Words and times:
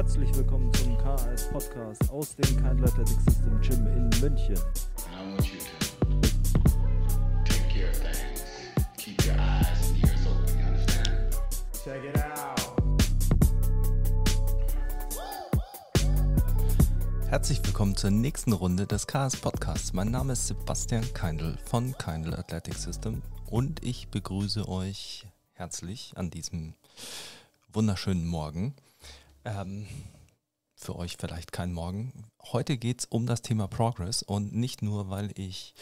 Herzlich 0.00 0.34
willkommen 0.34 0.72
zum 0.72 0.96
KAS 0.96 1.50
Podcast 1.50 2.10
aus 2.10 2.34
dem 2.34 2.56
Kindle 2.56 2.88
Athletic 2.88 3.20
System 3.20 3.60
Gym 3.60 3.86
in 3.86 4.08
München. 4.22 4.56
Check 11.84 12.02
it 12.02 12.16
out. 12.16 12.56
Herzlich 17.28 17.62
willkommen 17.62 17.94
zur 17.94 18.10
nächsten 18.10 18.54
Runde 18.54 18.86
des 18.86 19.06
KS 19.06 19.36
Podcasts. 19.36 19.92
Mein 19.92 20.10
Name 20.10 20.32
ist 20.32 20.46
Sebastian 20.46 21.04
Keindl 21.12 21.58
von 21.66 21.92
Keindl 21.98 22.32
Athletic 22.32 22.76
System 22.76 23.20
und 23.50 23.84
ich 23.84 24.08
begrüße 24.08 24.66
euch 24.66 25.26
herzlich 25.52 26.14
an 26.16 26.30
diesem 26.30 26.72
wunderschönen 27.70 28.26
Morgen. 28.26 28.74
Ähm, 29.44 29.86
für 30.74 30.96
euch 30.96 31.16
vielleicht 31.18 31.52
kein 31.52 31.72
Morgen. 31.72 32.12
Heute 32.52 32.76
geht 32.76 33.00
es 33.00 33.04
um 33.06 33.26
das 33.26 33.42
Thema 33.42 33.68
Progress 33.68 34.22
und 34.22 34.54
nicht 34.54 34.82
nur, 34.82 35.10
weil 35.10 35.30
ich 35.38 35.74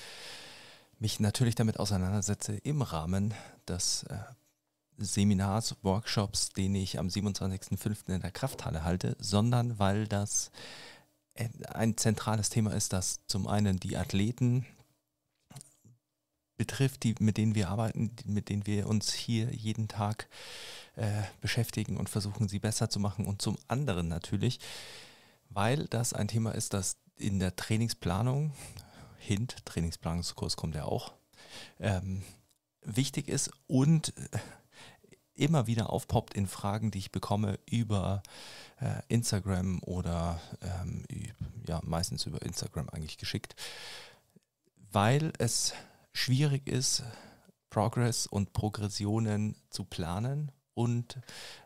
mich 0.99 1.21
natürlich 1.21 1.55
damit 1.55 1.79
auseinandersetze 1.79 2.57
im 2.57 2.83
Rahmen 2.83 3.35
des 3.69 4.03
äh, 4.05 4.19
Seminars, 4.97 5.77
Workshops, 5.83 6.51
den 6.51 6.75
ich 6.75 6.99
am 6.99 7.07
27.05. 7.07 8.13
in 8.15 8.21
der 8.21 8.33
Krafthalle 8.33 8.83
halte, 8.83 9.17
sondern 9.21 9.79
weil 9.79 10.09
das 10.09 10.51
ein 11.73 11.97
zentrales 11.97 12.51
Thema 12.51 12.73
ist, 12.75 12.93
das 12.93 13.25
zum 13.27 13.47
einen 13.47 13.79
die 13.79 13.97
Athleten 13.97 14.67
betrifft, 16.59 17.05
die, 17.05 17.15
mit 17.21 17.39
denen 17.39 17.55
wir 17.55 17.71
arbeiten, 17.71 18.11
mit 18.27 18.51
denen 18.51 18.67
wir 18.67 18.87
uns 18.87 19.13
hier 19.13 19.55
jeden 19.55 19.89
Tag 19.89 20.29
äh, 20.97 21.23
beschäftigen 21.41 21.97
und 21.97 22.11
versuchen, 22.11 22.49
sie 22.49 22.59
besser 22.59 22.91
zu 22.91 23.01
machen. 23.01 23.25
Und 23.25 23.41
zum 23.41 23.57
anderen 23.69 24.09
natürlich, 24.09 24.61
weil 25.49 25.87
das 25.87 26.13
ein 26.13 26.29
Thema 26.29 26.55
ist, 26.55 26.75
das 26.75 26.99
in 27.17 27.39
der 27.39 27.57
Trainingsplanung, 27.57 28.53
Hint, 29.19 29.65
Trainingsplanungskurs 29.65 30.57
kommt 30.57 30.75
ja 30.75 30.85
auch, 30.85 31.15
ähm, 31.81 32.23
wichtig 32.83 33.29
ist 33.29 33.51
und 33.67 34.13
immer 35.35 35.67
wieder 35.67 35.91
aufpoppt 35.91 36.35
in 36.35 36.47
Fragen, 36.47 36.91
die 36.91 36.99
ich 36.99 37.13
bekomme 37.13 37.59
über 37.67 38.23
äh, 38.81 39.03
Instagram 39.09 39.81
oder 39.83 40.41
ähm, 40.61 41.05
ja, 41.67 41.81
meistens 41.85 42.27
über 42.27 42.43
Instagram 42.43 42.89
eigentlich 42.89 43.19
geschickt, 43.19 43.55
weil 44.91 45.33
es 45.39 45.75
schwierig 46.19 46.67
ist, 46.67 47.03
Progress 47.71 48.27
und 48.27 48.53
Progressionen 48.53 49.55
zu 49.71 49.85
planen 49.85 50.51
und 50.75 51.19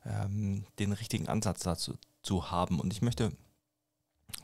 ähm, 0.04 0.66
den 0.78 0.92
richtigen 0.92 1.28
Ansatz 1.28 1.60
dazu 1.60 1.96
zu 2.22 2.50
haben. 2.50 2.80
Und 2.80 2.92
ich 2.92 3.02
möchte 3.02 3.32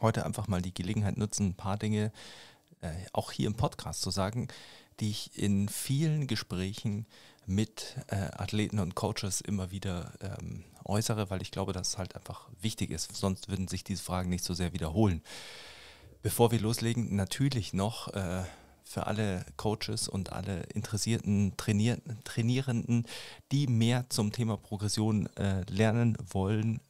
heute 0.01 0.25
einfach 0.25 0.48
mal 0.48 0.62
die 0.62 0.75
Gelegenheit 0.75 1.17
nutzen, 1.17 1.48
ein 1.48 1.55
paar 1.55 1.77
Dinge 1.77 2.12
äh, 2.81 2.91
auch 3.12 3.33
hier 3.33 3.47
im 3.48 3.55
Podcast 3.55 4.03
zu 4.03 4.11
sagen, 4.11 4.48
die 5.01 5.11
ich 5.11 5.36
in 5.39 5.69
vielen 5.69 6.27
Gesprächen 6.27 7.06
mit 7.47 7.97
äh, 8.09 8.17
Athleten 8.17 8.79
und 8.79 8.95
Coaches 8.95 9.41
immer 9.41 9.70
wieder 9.70 10.12
ähm, 10.20 10.64
äußere, 10.84 11.31
weil 11.31 11.42
ich 11.42 11.51
glaube, 11.51 11.73
dass 11.73 11.89
es 11.89 11.98
halt 11.98 12.14
einfach 12.14 12.48
wichtig 12.61 12.91
ist. 12.91 13.14
Sonst 13.14 13.48
würden 13.48 13.69
sich 13.69 13.84
diese 13.84 14.03
Fragen 14.03 14.31
nicht 14.31 14.45
so 14.45 14.55
sehr 14.55 14.73
wiederholen. 14.73 15.23
Bevor 16.23 16.51
wir 16.51 16.61
loslegen, 16.61 17.14
natürlich 17.14 17.73
noch 17.73 18.09
äh, 18.09 18.45
für 18.89 19.06
alle 19.06 19.44
Coaches 19.56 20.08
und 20.08 20.33
alle 20.33 20.62
interessierten 20.72 21.55
Trainier 21.58 21.98
Trainierenden, 22.25 23.06
die 23.53 23.67
mehr 23.67 24.08
zum 24.08 24.33
Thema 24.33 24.56
Progression 24.56 25.27
äh, 25.36 25.61
lernen 25.69 26.17
wollen, 26.30 26.80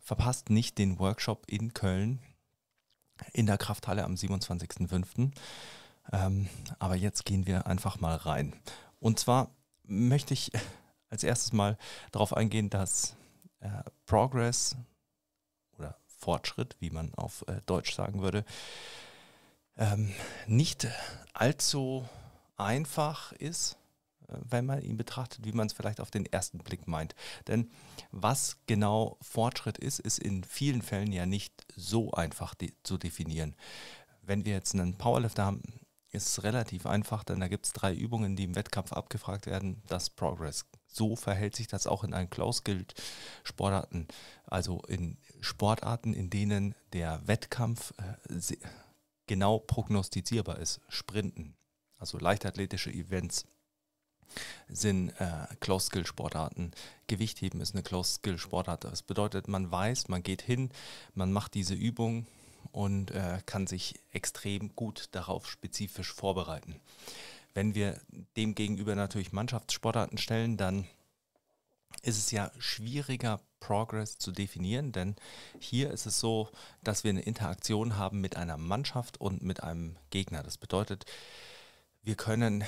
verpasst 0.00 0.50
nicht 0.50 0.76
den 0.78 0.98
Workshop 0.98 1.44
in 1.46 1.72
Köln 1.72 2.18
in 3.32 3.46
der 3.46 3.58
Krafthalle 3.58 4.02
am 4.04 4.14
27.05. 4.14 5.30
Ähm, 6.12 6.48
aber 6.80 6.96
jetzt 6.96 7.24
gehen 7.24 7.46
wir 7.46 7.68
einfach 7.68 8.00
mal 8.00 8.16
rein. 8.16 8.52
Und 8.98 9.20
zwar 9.20 9.50
möchte 9.84 10.34
ich 10.34 10.50
als 11.10 11.22
erstes 11.22 11.52
mal 11.52 11.78
darauf 12.10 12.36
eingehen, 12.36 12.70
dass 12.70 13.14
äh, 13.60 13.68
Progress 14.06 14.76
oder 15.78 15.96
Fortschritt, 16.18 16.74
wie 16.80 16.90
man 16.90 17.14
auf 17.14 17.44
äh, 17.46 17.60
Deutsch 17.66 17.94
sagen 17.94 18.20
würde, 18.20 18.44
ähm, 19.76 20.12
nicht 20.46 20.86
allzu 21.32 22.08
einfach 22.56 23.32
ist, 23.32 23.76
äh, 24.28 24.36
wenn 24.48 24.66
man 24.66 24.82
ihn 24.82 24.96
betrachtet, 24.96 25.44
wie 25.44 25.52
man 25.52 25.66
es 25.66 25.72
vielleicht 25.72 26.00
auf 26.00 26.10
den 26.10 26.26
ersten 26.26 26.58
Blick 26.58 26.86
meint. 26.86 27.14
Denn 27.46 27.70
was 28.10 28.58
genau 28.66 29.18
Fortschritt 29.20 29.78
ist, 29.78 30.00
ist 30.00 30.18
in 30.18 30.44
vielen 30.44 30.82
Fällen 30.82 31.12
ja 31.12 31.26
nicht 31.26 31.52
so 31.74 32.12
einfach 32.12 32.54
de 32.54 32.72
zu 32.82 32.98
definieren. 32.98 33.56
Wenn 34.22 34.44
wir 34.44 34.52
jetzt 34.52 34.74
einen 34.74 34.96
Powerlifter 34.96 35.44
haben, 35.44 35.62
ist 36.14 36.28
es 36.28 36.44
relativ 36.44 36.86
einfach, 36.86 37.24
denn 37.24 37.40
da 37.40 37.48
gibt 37.48 37.66
es 37.66 37.72
drei 37.72 37.92
Übungen, 37.92 38.36
die 38.36 38.44
im 38.44 38.54
Wettkampf 38.54 38.92
abgefragt 38.92 39.46
werden. 39.46 39.82
Das 39.88 40.10
Progress. 40.10 40.64
So 40.86 41.16
verhält 41.16 41.56
sich 41.56 41.66
das 41.66 41.88
auch 41.88 42.04
in 42.04 42.14
einen 42.14 42.30
Close-Guild-Sportarten, 42.30 44.06
also 44.46 44.80
in 44.82 45.18
Sportarten, 45.40 46.14
in 46.14 46.30
denen 46.30 46.76
der 46.92 47.26
Wettkampf 47.26 47.92
äh, 47.98 48.40
genau 49.26 49.58
prognostizierbar 49.58 50.58
ist. 50.58 50.80
Sprinten, 50.88 51.54
also 51.98 52.18
leichtathletische 52.18 52.90
Events 52.90 53.46
sind 54.68 55.10
äh, 55.20 55.46
Close-Skill-Sportarten. 55.60 56.72
Gewichtheben 57.06 57.60
ist 57.60 57.74
eine 57.74 57.82
Close-Skill-Sportart. 57.82 58.84
Das 58.84 59.02
bedeutet, 59.02 59.48
man 59.48 59.70
weiß, 59.70 60.08
man 60.08 60.22
geht 60.22 60.42
hin, 60.42 60.70
man 61.14 61.32
macht 61.32 61.54
diese 61.54 61.74
Übung 61.74 62.26
und 62.72 63.10
äh, 63.10 63.40
kann 63.46 63.66
sich 63.66 63.94
extrem 64.12 64.74
gut 64.74 65.08
darauf 65.12 65.48
spezifisch 65.48 66.12
vorbereiten. 66.12 66.80
Wenn 67.52 67.74
wir 67.74 68.00
dem 68.36 68.54
gegenüber 68.54 68.96
natürlich 68.96 69.32
Mannschaftssportarten 69.32 70.18
stellen, 70.18 70.56
dann 70.56 70.86
ist 72.02 72.18
es 72.18 72.30
ja 72.32 72.50
schwieriger, 72.58 73.40
Progress 73.64 74.18
zu 74.18 74.30
definieren, 74.30 74.92
denn 74.92 75.16
hier 75.58 75.90
ist 75.90 76.04
es 76.04 76.20
so, 76.20 76.50
dass 76.82 77.02
wir 77.02 77.10
eine 77.10 77.22
Interaktion 77.22 77.96
haben 77.96 78.20
mit 78.20 78.36
einer 78.36 78.58
Mannschaft 78.58 79.18
und 79.18 79.42
mit 79.42 79.62
einem 79.62 79.96
Gegner. 80.10 80.42
Das 80.42 80.58
bedeutet, 80.58 81.06
wir 82.02 82.14
können 82.14 82.64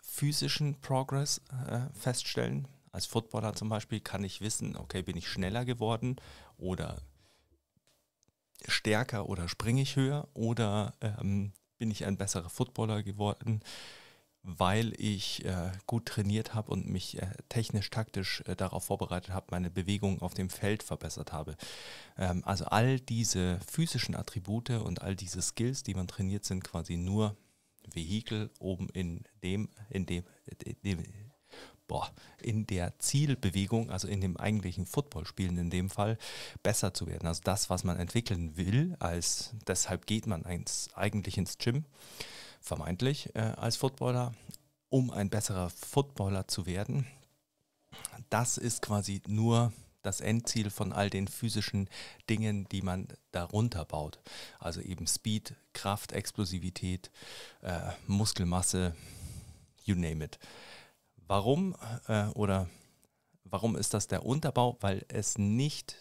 physischen 0.00 0.80
Progress 0.80 1.42
äh, 1.68 1.80
feststellen. 1.92 2.66
Als 2.92 3.04
Footballer 3.04 3.52
zum 3.52 3.68
Beispiel 3.68 4.00
kann 4.00 4.24
ich 4.24 4.40
wissen, 4.40 4.74
okay, 4.74 5.02
bin 5.02 5.18
ich 5.18 5.28
schneller 5.28 5.66
geworden 5.66 6.16
oder 6.56 6.96
stärker 8.66 9.28
oder 9.28 9.48
springe 9.48 9.82
ich 9.82 9.96
höher 9.96 10.28
oder 10.32 10.94
ähm, 11.02 11.52
bin 11.76 11.90
ich 11.90 12.06
ein 12.06 12.16
besserer 12.16 12.48
Footballer 12.48 13.02
geworden 13.02 13.60
weil 14.42 14.94
ich 14.98 15.44
äh, 15.44 15.72
gut 15.86 16.06
trainiert 16.06 16.54
habe 16.54 16.70
und 16.70 16.88
mich 16.88 17.20
äh, 17.20 17.26
technisch, 17.48 17.90
taktisch 17.90 18.42
äh, 18.46 18.56
darauf 18.56 18.84
vorbereitet 18.84 19.30
habe, 19.30 19.46
meine 19.50 19.70
Bewegung 19.70 20.22
auf 20.22 20.34
dem 20.34 20.48
Feld 20.48 20.82
verbessert 20.82 21.32
habe. 21.32 21.56
Ähm, 22.16 22.42
also 22.44 22.64
all 22.66 23.00
diese 23.00 23.60
physischen 23.70 24.14
Attribute 24.14 24.70
und 24.70 25.02
all 25.02 25.16
diese 25.16 25.42
Skills, 25.42 25.82
die 25.82 25.94
man 25.94 26.08
trainiert, 26.08 26.44
sind 26.44 26.64
quasi 26.64 26.96
nur 26.96 27.36
Vehikel, 27.92 28.50
oben 28.58 28.88
in 28.90 29.24
dem, 29.42 29.68
in 29.90 30.06
dem, 30.06 30.24
in 30.64 30.76
dem 30.82 31.04
boah, 31.88 32.12
in 32.40 32.66
der 32.66 32.98
Zielbewegung, 32.98 33.90
also 33.90 34.06
in 34.06 34.20
dem 34.20 34.36
eigentlichen 34.36 34.86
Footballspielen 34.86 35.56
in 35.56 35.70
dem 35.70 35.88
Fall, 35.88 36.18
besser 36.62 36.92
zu 36.92 37.06
werden. 37.06 37.26
Also 37.26 37.40
das, 37.42 37.70
was 37.70 37.82
man 37.82 37.98
entwickeln 37.98 38.56
will, 38.56 38.94
als 39.00 39.54
deshalb 39.66 40.06
geht 40.06 40.26
man 40.26 40.42
ins, 40.42 40.90
eigentlich 40.94 41.38
ins 41.38 41.56
Gym 41.56 41.86
vermeintlich 42.60 43.34
äh, 43.34 43.40
als 43.56 43.76
Footballer, 43.76 44.34
um 44.88 45.10
ein 45.10 45.30
besserer 45.30 45.70
Footballer 45.70 46.48
zu 46.48 46.66
werden. 46.66 47.06
Das 48.30 48.58
ist 48.58 48.82
quasi 48.82 49.22
nur 49.26 49.72
das 50.02 50.20
Endziel 50.20 50.70
von 50.70 50.92
all 50.92 51.10
den 51.10 51.28
physischen 51.28 51.88
Dingen, 52.30 52.68
die 52.68 52.82
man 52.82 53.08
darunter 53.32 53.84
baut. 53.84 54.20
Also 54.58 54.80
eben 54.80 55.06
Speed, 55.06 55.54
Kraft, 55.72 56.12
Explosivität, 56.12 57.10
äh, 57.62 57.90
Muskelmasse, 58.06 58.94
you 59.84 59.94
name 59.94 60.24
it. 60.24 60.38
Warum 61.26 61.76
äh, 62.06 62.26
oder 62.28 62.68
warum 63.44 63.76
ist 63.76 63.92
das 63.94 64.06
der 64.06 64.24
Unterbau? 64.24 64.76
Weil 64.80 65.04
es 65.08 65.36
nicht 65.36 65.96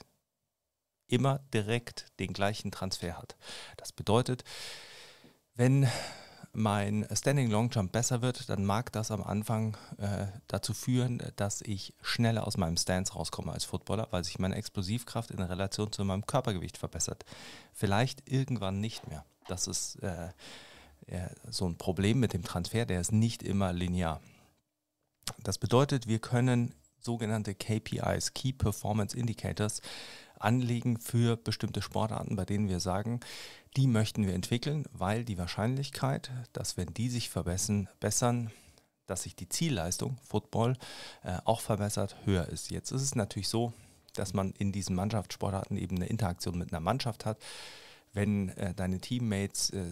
immer 1.07 1.39
direkt 1.53 2.07
den 2.19 2.33
gleichen 2.33 2.71
Transfer 2.71 3.17
hat. 3.17 3.35
Das 3.77 3.91
bedeutet, 3.91 4.43
wenn 5.55 5.87
mein 6.57 7.07
Standing 7.13 7.51
Long 7.51 7.69
Jump 7.69 7.91
besser 7.91 8.23
wird, 8.23 8.49
dann 8.49 8.65
mag 8.65 8.91
das 8.91 9.11
am 9.11 9.21
Anfang 9.21 9.77
äh, 9.99 10.25
dazu 10.47 10.73
führen, 10.73 11.21
dass 11.35 11.61
ich 11.61 11.93
schneller 12.01 12.47
aus 12.47 12.57
meinem 12.57 12.77
Stance 12.77 13.13
rauskomme 13.13 13.51
als 13.51 13.63
Footballer, 13.63 14.07
weil 14.09 14.23
sich 14.23 14.39
meine 14.39 14.55
Explosivkraft 14.55 15.29
in 15.29 15.39
Relation 15.39 15.91
zu 15.91 16.03
meinem 16.03 16.25
Körpergewicht 16.25 16.79
verbessert. 16.79 17.25
Vielleicht 17.73 18.27
irgendwann 18.27 18.81
nicht 18.81 19.07
mehr. 19.07 19.23
Das 19.47 19.67
ist 19.67 19.97
äh, 19.97 20.29
äh, 21.05 21.29
so 21.47 21.67
ein 21.67 21.77
Problem 21.77 22.19
mit 22.19 22.33
dem 22.33 22.43
Transfer, 22.43 22.87
der 22.87 23.01
ist 23.01 23.11
nicht 23.11 23.43
immer 23.43 23.71
linear. 23.71 24.19
Das 25.43 25.59
bedeutet, 25.59 26.07
wir 26.07 26.17
können 26.17 26.73
sogenannte 26.99 27.53
KPIs, 27.53 28.33
Key 28.33 28.51
Performance 28.53 29.15
Indicators, 29.15 29.81
anlegen 30.39 30.99
für 30.99 31.37
bestimmte 31.37 31.81
Sportarten, 31.81 32.35
bei 32.35 32.45
denen 32.45 32.69
wir 32.69 32.79
sagen, 32.79 33.19
die 33.75 33.87
möchten 33.87 34.25
wir 34.25 34.33
entwickeln, 34.33 34.85
weil 34.91 35.23
die 35.23 35.37
Wahrscheinlichkeit, 35.37 36.31
dass 36.53 36.77
wenn 36.77 36.93
die 36.93 37.09
sich 37.09 37.29
verbessern, 37.29 37.87
bessern, 37.99 38.51
dass 39.05 39.23
sich 39.23 39.35
die 39.35 39.49
Zielleistung, 39.49 40.17
Football, 40.23 40.77
äh, 41.23 41.37
auch 41.45 41.61
verbessert, 41.61 42.15
höher 42.25 42.47
ist. 42.47 42.71
Jetzt 42.71 42.91
ist 42.91 43.01
es 43.01 43.15
natürlich 43.15 43.47
so, 43.47 43.73
dass 44.15 44.33
man 44.33 44.51
in 44.57 44.71
diesen 44.71 44.95
Mannschaftssportarten 44.95 45.77
eben 45.77 45.95
eine 45.95 46.07
Interaktion 46.07 46.57
mit 46.57 46.73
einer 46.73 46.81
Mannschaft 46.81 47.25
hat. 47.25 47.37
Wenn 48.13 48.49
äh, 48.49 48.73
deine 48.73 48.99
Teammates 48.99 49.69
äh, 49.69 49.83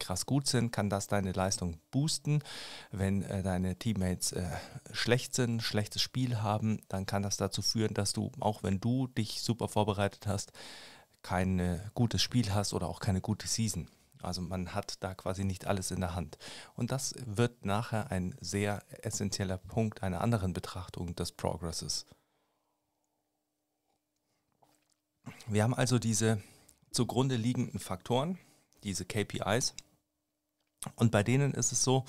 krass 0.00 0.26
gut 0.26 0.48
sind, 0.48 0.72
kann 0.72 0.90
das 0.90 1.06
deine 1.06 1.32
Leistung 1.32 1.78
boosten. 1.90 2.42
Wenn 2.90 3.22
äh, 3.22 3.42
deine 3.42 3.76
Teammates 3.76 4.32
äh, 4.32 4.44
schlecht 4.92 5.34
sind, 5.34 5.62
schlechtes 5.62 6.02
Spiel 6.02 6.42
haben, 6.42 6.80
dann 6.88 7.06
kann 7.06 7.22
das 7.22 7.36
dazu 7.36 7.62
führen, 7.62 7.94
dass 7.94 8.12
du, 8.12 8.32
auch 8.40 8.62
wenn 8.62 8.80
du 8.80 9.06
dich 9.06 9.42
super 9.42 9.68
vorbereitet 9.68 10.26
hast, 10.26 10.52
kein 11.22 11.58
äh, 11.58 11.78
gutes 11.94 12.22
Spiel 12.22 12.52
hast 12.52 12.72
oder 12.72 12.88
auch 12.88 13.00
keine 13.00 13.20
gute 13.20 13.46
Season. 13.46 13.88
Also 14.22 14.42
man 14.42 14.74
hat 14.74 15.02
da 15.02 15.14
quasi 15.14 15.44
nicht 15.44 15.66
alles 15.66 15.90
in 15.90 16.00
der 16.00 16.14
Hand. 16.14 16.38
Und 16.74 16.90
das 16.90 17.14
wird 17.24 17.64
nachher 17.64 18.10
ein 18.10 18.34
sehr 18.40 18.82
essentieller 19.04 19.58
Punkt 19.58 20.02
einer 20.02 20.20
anderen 20.20 20.52
Betrachtung 20.52 21.14
des 21.14 21.32
Progresses. 21.32 22.06
Wir 25.46 25.62
haben 25.62 25.74
also 25.74 25.98
diese 25.98 26.42
zugrunde 26.90 27.36
liegenden 27.36 27.78
Faktoren, 27.78 28.38
diese 28.82 29.04
KPIs, 29.04 29.74
und 31.00 31.10
bei 31.10 31.22
denen 31.22 31.54
ist 31.54 31.72
es 31.72 31.82
so, 31.82 32.04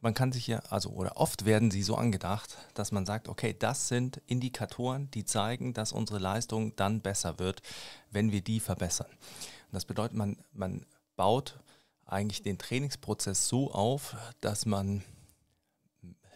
man 0.00 0.12
kann 0.12 0.32
sich 0.32 0.46
ja, 0.46 0.58
also 0.68 0.90
oder 0.90 1.16
oft 1.16 1.46
werden 1.46 1.70
sie 1.70 1.82
so 1.82 1.96
angedacht, 1.96 2.58
dass 2.74 2.92
man 2.92 3.06
sagt, 3.06 3.26
okay, 3.28 3.56
das 3.58 3.88
sind 3.88 4.20
Indikatoren, 4.26 5.10
die 5.12 5.24
zeigen, 5.24 5.72
dass 5.72 5.92
unsere 5.92 6.18
Leistung 6.18 6.76
dann 6.76 7.00
besser 7.00 7.38
wird, 7.38 7.62
wenn 8.10 8.30
wir 8.30 8.42
die 8.42 8.60
verbessern. 8.60 9.10
Und 9.10 9.72
das 9.72 9.86
bedeutet, 9.86 10.16
man, 10.16 10.36
man 10.52 10.84
baut 11.16 11.58
eigentlich 12.04 12.42
den 12.42 12.58
Trainingsprozess 12.58 13.48
so 13.48 13.72
auf, 13.72 14.14
dass 14.42 14.66
man 14.66 15.02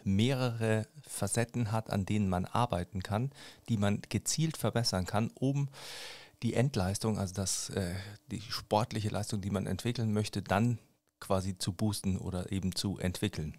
mehrere 0.03 0.87
Facetten 1.07 1.71
hat, 1.71 1.91
an 1.91 2.05
denen 2.05 2.27
man 2.27 2.45
arbeiten 2.45 3.03
kann, 3.03 3.31
die 3.67 3.77
man 3.77 4.01
gezielt 4.09 4.57
verbessern 4.57 5.05
kann, 5.05 5.29
um 5.35 5.69
die 6.43 6.53
Endleistung, 6.53 7.17
also 7.17 7.33
das, 7.33 7.69
äh, 7.71 7.95
die 8.31 8.41
sportliche 8.41 9.09
Leistung, 9.09 9.41
die 9.41 9.49
man 9.49 9.67
entwickeln 9.67 10.13
möchte, 10.13 10.41
dann 10.41 10.79
quasi 11.19 11.57
zu 11.57 11.73
boosten 11.73 12.17
oder 12.17 12.51
eben 12.51 12.75
zu 12.75 12.97
entwickeln. 12.97 13.57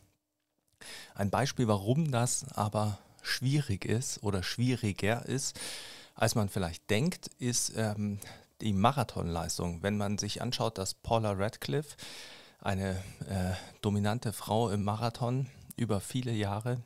Ein 1.15 1.31
Beispiel, 1.31 1.69
warum 1.69 2.11
das 2.11 2.49
aber 2.55 2.99
schwierig 3.23 3.85
ist 3.85 4.23
oder 4.23 4.43
schwieriger 4.43 5.27
ist, 5.27 5.59
als 6.15 6.35
man 6.35 6.49
vielleicht 6.49 6.89
denkt, 6.91 7.29
ist 7.39 7.73
ähm, 7.77 8.19
die 8.61 8.73
Marathonleistung. 8.73 9.83
Wenn 9.83 9.97
man 9.97 10.19
sich 10.19 10.43
anschaut, 10.43 10.79
dass 10.79 10.95
Paula 10.95 11.33
Radcliffe, 11.33 11.97
eine 12.61 13.03
äh, 13.27 13.55
dominante 13.81 14.33
Frau 14.33 14.69
im 14.69 14.85
Marathon 14.85 15.47
über 15.77 16.01
viele 16.01 16.33
Jahre, 16.33 16.83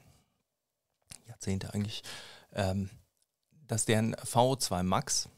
Jahrzehnte 1.26 1.74
eigentlich, 1.74 2.04
ähm, 2.52 2.90
dass 3.66 3.84
deren 3.84 4.14
VO2 4.14 4.82
Max 4.84 5.28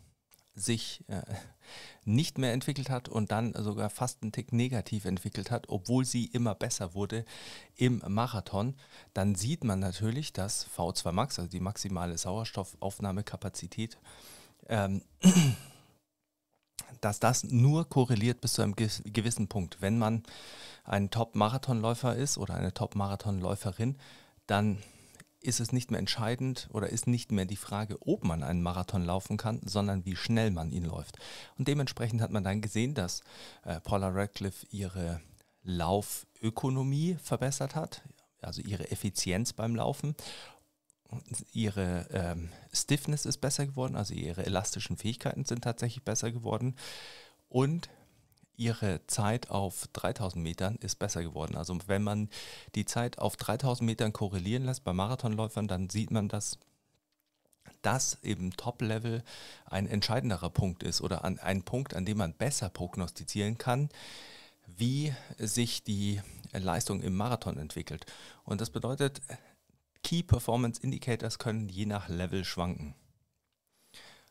sich 0.56 1.05
äh, 1.08 1.23
nicht 2.05 2.38
mehr 2.38 2.53
entwickelt 2.53 2.88
hat 2.88 3.08
und 3.08 3.31
dann 3.31 3.53
sogar 3.62 3.91
fast 3.91 4.23
einen 4.23 4.32
Tick 4.32 4.53
negativ 4.53 5.05
entwickelt 5.05 5.50
hat, 5.50 5.69
obwohl 5.69 6.05
sie 6.05 6.25
immer 6.25 6.55
besser 6.55 6.94
wurde 6.94 7.25
im 7.76 8.03
Marathon, 8.08 8.75
dann 9.12 9.35
sieht 9.35 9.64
man 9.64 9.79
natürlich, 9.79 10.32
dass 10.32 10.67
V2 10.76 11.12
Max, 11.12 11.38
also 11.38 11.50
die 11.50 11.61
maximale 11.61 12.17
Sauerstoffaufnahmekapazität, 12.17 13.99
ähm, 14.69 15.03
dass 17.00 17.20
das 17.20 17.44
nur 17.44 17.88
korreliert 17.88 18.41
bis 18.41 18.55
zu 18.55 18.62
einem 18.62 18.75
gewissen 18.75 19.49
Punkt. 19.49 19.82
Wenn 19.82 19.99
man 19.99 20.23
ein 20.85 21.11
Top-Marathonläufer 21.11 22.17
ist 22.17 22.38
oder 22.38 22.55
eine 22.55 22.73
Top-Marathonläuferin, 22.73 23.99
dann 24.47 24.79
ist 25.47 25.61
es 25.61 25.73
nicht 25.73 25.91
mehr 25.91 26.01
entscheidend 26.01 26.69
oder 26.73 26.89
ist 26.89 27.07
nicht 27.07 27.33
mehr 27.33 27.45
die 27.45 27.57
Frage, 27.57 27.97
ob 28.01 28.25
man 28.25 28.43
einen 28.43 28.63
Marathon 28.63 29.05
laufen 29.05 29.37
kann, 29.37 29.61
sondern 29.65 30.05
wie 30.05 30.17
schnell 30.17 30.51
man 30.51 30.73
ihn 30.73 30.85
läuft. 30.85 31.19
Und 31.57 31.69
dementsprechend 31.69 32.21
hat 32.21 32.31
man 32.31 32.45
dann 32.45 32.61
gesehen, 32.61 32.95
dass 32.95 33.23
äh, 33.65 33.81
Paula 33.81 34.09
Radcliffe 34.09 34.67
ihre 34.71 35.21
Laufökonomie 35.63 37.17
verbessert 37.23 37.75
hat, 37.75 38.03
also 38.41 38.63
ihre 38.63 38.91
Effizienz 38.91 39.53
beim 39.53 39.75
Laufen. 39.75 40.15
Ihre 41.53 42.09
ähm, 42.11 42.51
Stiffness 42.73 43.27
ist 43.27 43.39
besser 43.39 43.67
geworden, 43.67 43.97
also 43.97 44.15
ihre 44.15 44.45
elastischen 44.45 44.97
Fähigkeiten 44.97 45.45
sind 45.45 45.63
tatsächlich 45.63 46.03
besser 46.03 46.33
geworden. 46.33 46.75
Und 47.49 47.89
ihre 48.56 49.06
Zeit 49.06 49.50
auf 49.50 49.88
3000 49.93 50.43
Metern 50.43 50.76
ist 50.76 50.99
besser 50.99 51.23
geworden. 51.23 51.56
Also 51.56 51.79
wenn 51.87 52.03
man 52.03 52.29
die 52.75 52.85
Zeit 52.85 53.19
auf 53.19 53.37
3000 53.37 53.87
Metern 53.87 54.12
korrelieren 54.12 54.64
lässt 54.64 54.85
bei 54.85 54.93
Marathonläufern, 54.93 55.69
dann 55.69 55.88
sieht 55.91 56.11
man, 56.11 56.29
dass 56.29 56.58
das 57.82 58.19
eben 58.23 58.53
Top-Level 58.53 59.23
ein 59.67 59.87
entscheidenderer 59.87 60.50
Punkt 60.50 60.82
ist 60.82 61.00
oder 61.00 61.25
an, 61.25 61.38
ein 61.38 61.62
Punkt, 61.62 61.94
an 61.94 62.05
dem 62.05 62.19
man 62.19 62.32
besser 62.32 62.69
prognostizieren 62.69 63.58
kann, 63.58 63.88
wie 64.67 65.14
sich 65.38 65.85
die 65.85 66.20
Leistung 66.52 67.02
im 67.02 67.17
Marathon 67.17 67.59
entwickelt. 67.59 68.06
Und 68.44 68.61
das 68.61 68.70
bedeutet, 68.70 69.20
Key 70.02 70.23
Performance 70.23 70.82
Indicators 70.82 71.38
können 71.38 71.69
je 71.69 71.87
nach 71.87 72.09
Level 72.09 72.44
schwanken. 72.44 72.94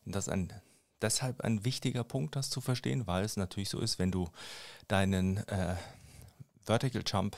Und 0.06 0.16
das 0.16 0.28
ist 0.28 0.34
ein 0.34 0.54
deshalb 1.02 1.42
ein 1.42 1.66
wichtiger 1.66 2.04
Punkt, 2.04 2.36
das 2.36 2.50
zu 2.50 2.62
verstehen, 2.62 3.08
weil 3.08 3.24
es 3.24 3.38
natürlich 3.38 3.70
so 3.70 3.80
ist, 3.80 4.00
wenn 4.00 4.12
du 4.12 4.30
deinen 4.88 5.38
äh, 5.48 5.76
Vertical 6.64 7.04
Jump 7.06 7.38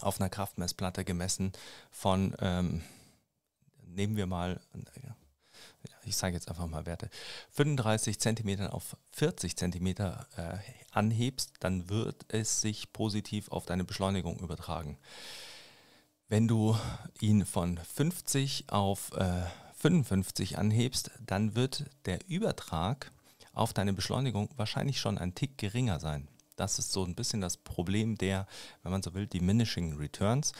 auf 0.00 0.20
einer 0.20 0.30
Kraftmessplatte 0.30 1.04
gemessen 1.04 1.52
von, 1.90 2.34
ähm, 2.40 2.82
nehmen 3.86 4.16
wir 4.16 4.26
mal, 4.26 4.60
ich 6.04 6.16
sage 6.16 6.34
jetzt 6.34 6.48
einfach 6.48 6.66
mal 6.66 6.86
Werte, 6.86 7.10
35 7.52 8.18
cm 8.18 8.66
auf 8.68 8.96
40 9.12 9.56
cm 9.56 9.86
äh, 9.86 10.22
anhebst, 10.92 11.54
dann 11.60 11.88
wird 11.88 12.24
es 12.28 12.60
sich 12.60 12.92
positiv 12.92 13.48
auf 13.48 13.66
deine 13.66 13.84
Beschleunigung 13.84 14.38
übertragen. 14.38 14.98
Wenn 16.28 16.46
du 16.46 16.76
ihn 17.20 17.44
von 17.44 17.76
50 17.76 18.66
auf 18.68 19.12
äh, 19.16 19.42
55 19.80 20.58
anhebst, 20.58 21.10
dann 21.24 21.56
wird 21.56 21.86
der 22.04 22.18
Übertrag 22.28 23.12
auf 23.52 23.72
deine 23.72 23.92
Beschleunigung 23.92 24.50
wahrscheinlich 24.56 25.00
schon 25.00 25.18
ein 25.18 25.34
Tick 25.34 25.58
geringer 25.58 25.98
sein. 26.00 26.28
Das 26.56 26.78
ist 26.78 26.92
so 26.92 27.04
ein 27.04 27.14
bisschen 27.14 27.40
das 27.40 27.56
Problem 27.56 28.18
der, 28.18 28.46
wenn 28.82 28.92
man 28.92 29.02
so 29.02 29.14
will, 29.14 29.26
diminishing 29.26 29.96
returns. 29.96 30.52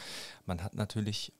Man 0.45 0.63
hat 0.63 0.73
natürlich 0.73 1.31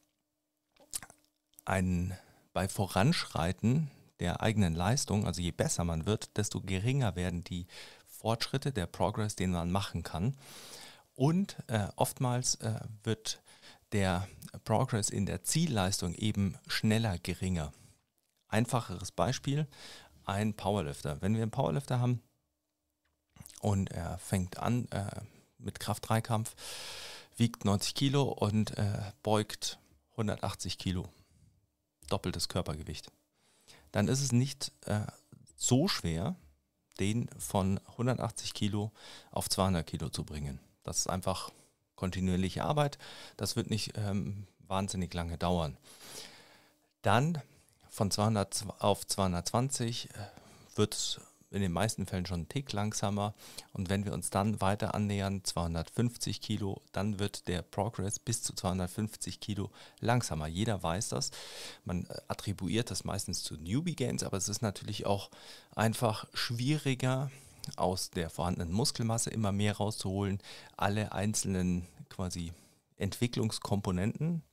einen 1.66 2.14
bei 2.54 2.68
Voranschreiten 2.68 3.90
der 4.20 4.42
eigenen 4.42 4.76
Leistung, 4.76 5.26
also 5.26 5.42
je 5.42 5.52
besser 5.52 5.84
man 5.84 6.06
wird, 6.06 6.38
desto 6.38 6.62
geringer 6.62 7.16
werden 7.16 7.44
die 7.44 7.66
Fortschritte, 8.06 8.72
der 8.72 8.86
Progress, 8.86 9.36
den 9.36 9.52
man 9.52 9.72
machen 9.72 10.04
kann. 10.04 10.38
Und 11.16 11.58
äh, 11.68 11.88
oftmals 11.96 12.56
äh, 12.56 12.80
wird 13.04 13.42
der 13.92 14.28
Progress 14.64 15.10
in 15.10 15.26
der 15.26 15.44
Zielleistung 15.44 16.14
eben 16.16 16.58
schneller 16.68 17.18
geringer. 17.18 17.74
Einfacheres 18.48 19.12
Beispiel, 19.12 19.68
ein 20.26 20.54
Powerlifter. 20.54 21.22
Wenn 21.22 21.36
wir 21.36 21.42
einen 21.42 21.52
Powerlifter 21.52 22.00
haben 22.00 22.22
und 23.60 23.92
er 23.92 24.18
fängt 24.20 24.60
an 24.60 24.88
äh, 24.92 25.22
mit 25.58 25.80
Kraft-3-Kampf, 25.80 26.56
wiegt 27.38 27.66
90 27.66 27.96
Kilo 27.96 28.24
und 28.24 28.78
äh, 28.78 29.12
beugt 29.24 29.80
180 30.12 30.78
Kilo, 30.78 31.10
doppeltes 32.10 32.50
Körpergewicht, 32.50 33.12
dann 33.92 34.08
ist 34.08 34.22
es 34.22 34.32
nicht 34.32 34.72
äh, 34.86 35.02
so 35.56 35.88
schwer, 35.88 36.36
den 37.00 37.30
von 37.38 37.80
180 37.92 38.54
Kilo 38.54 38.92
auf 39.32 39.50
200 39.50 39.86
Kilo 39.88 40.10
zu 40.10 40.24
bringen. 40.24 40.60
Das 40.84 41.00
ist 41.00 41.08
einfach 41.08 41.52
kontinuierliche 42.02 42.64
Arbeit. 42.64 42.98
Das 43.38 43.56
wird 43.56 43.70
nicht 43.70 43.94
ähm, 43.96 44.48
wahnsinnig 44.68 45.14
lange 45.14 45.38
dauern. 45.38 45.78
Dann 47.04 47.40
von 47.92 48.10
200 48.10 48.66
auf 48.80 49.06
220 49.06 50.10
äh, 50.10 50.18
wird 50.76 50.96
es 50.96 51.22
in 51.52 51.62
den 51.62 51.72
meisten 51.72 52.08
Fällen 52.08 52.26
schon 52.26 52.40
einen 52.40 52.50
Tick 52.50 52.74
langsamer. 52.74 53.36
Und 53.72 53.90
wenn 53.90 54.04
wir 54.04 54.14
uns 54.14 54.32
dann 54.32 54.62
weiter 54.62 54.96
annähern, 54.96 55.44
250 55.44 56.42
Kilo, 56.42 56.82
dann 56.92 57.20
wird 57.20 57.48
der 57.48 57.62
Progress 57.62 58.18
bis 58.18 58.42
zu 58.42 58.56
250 58.56 59.40
Kilo 59.40 59.70
langsamer. 60.00 60.48
Jeder 60.48 60.82
weiß 60.82 61.10
das. 61.10 61.30
Man 61.86 62.06
äh, 62.06 62.16
attribuiert 62.30 62.90
das 62.90 63.04
meistens 63.04 63.44
zu 63.44 63.58
Newbie 63.58 63.96
Gains, 63.96 64.24
aber 64.24 64.38
es 64.38 64.50
ist 64.50 64.64
natürlich 64.64 65.06
auch 65.06 65.30
einfach 65.76 66.26
schwieriger, 66.34 67.30
aus 67.76 68.10
der 68.10 68.30
vorhandenen 68.30 68.72
Muskelmasse 68.72 69.30
immer 69.30 69.52
mehr 69.52 69.78
rauszuholen, 69.78 70.40
alle 70.78 71.12
einzelnen 71.12 71.88
quasi 72.10 72.54
Entwicklungskomponenten 72.98 74.44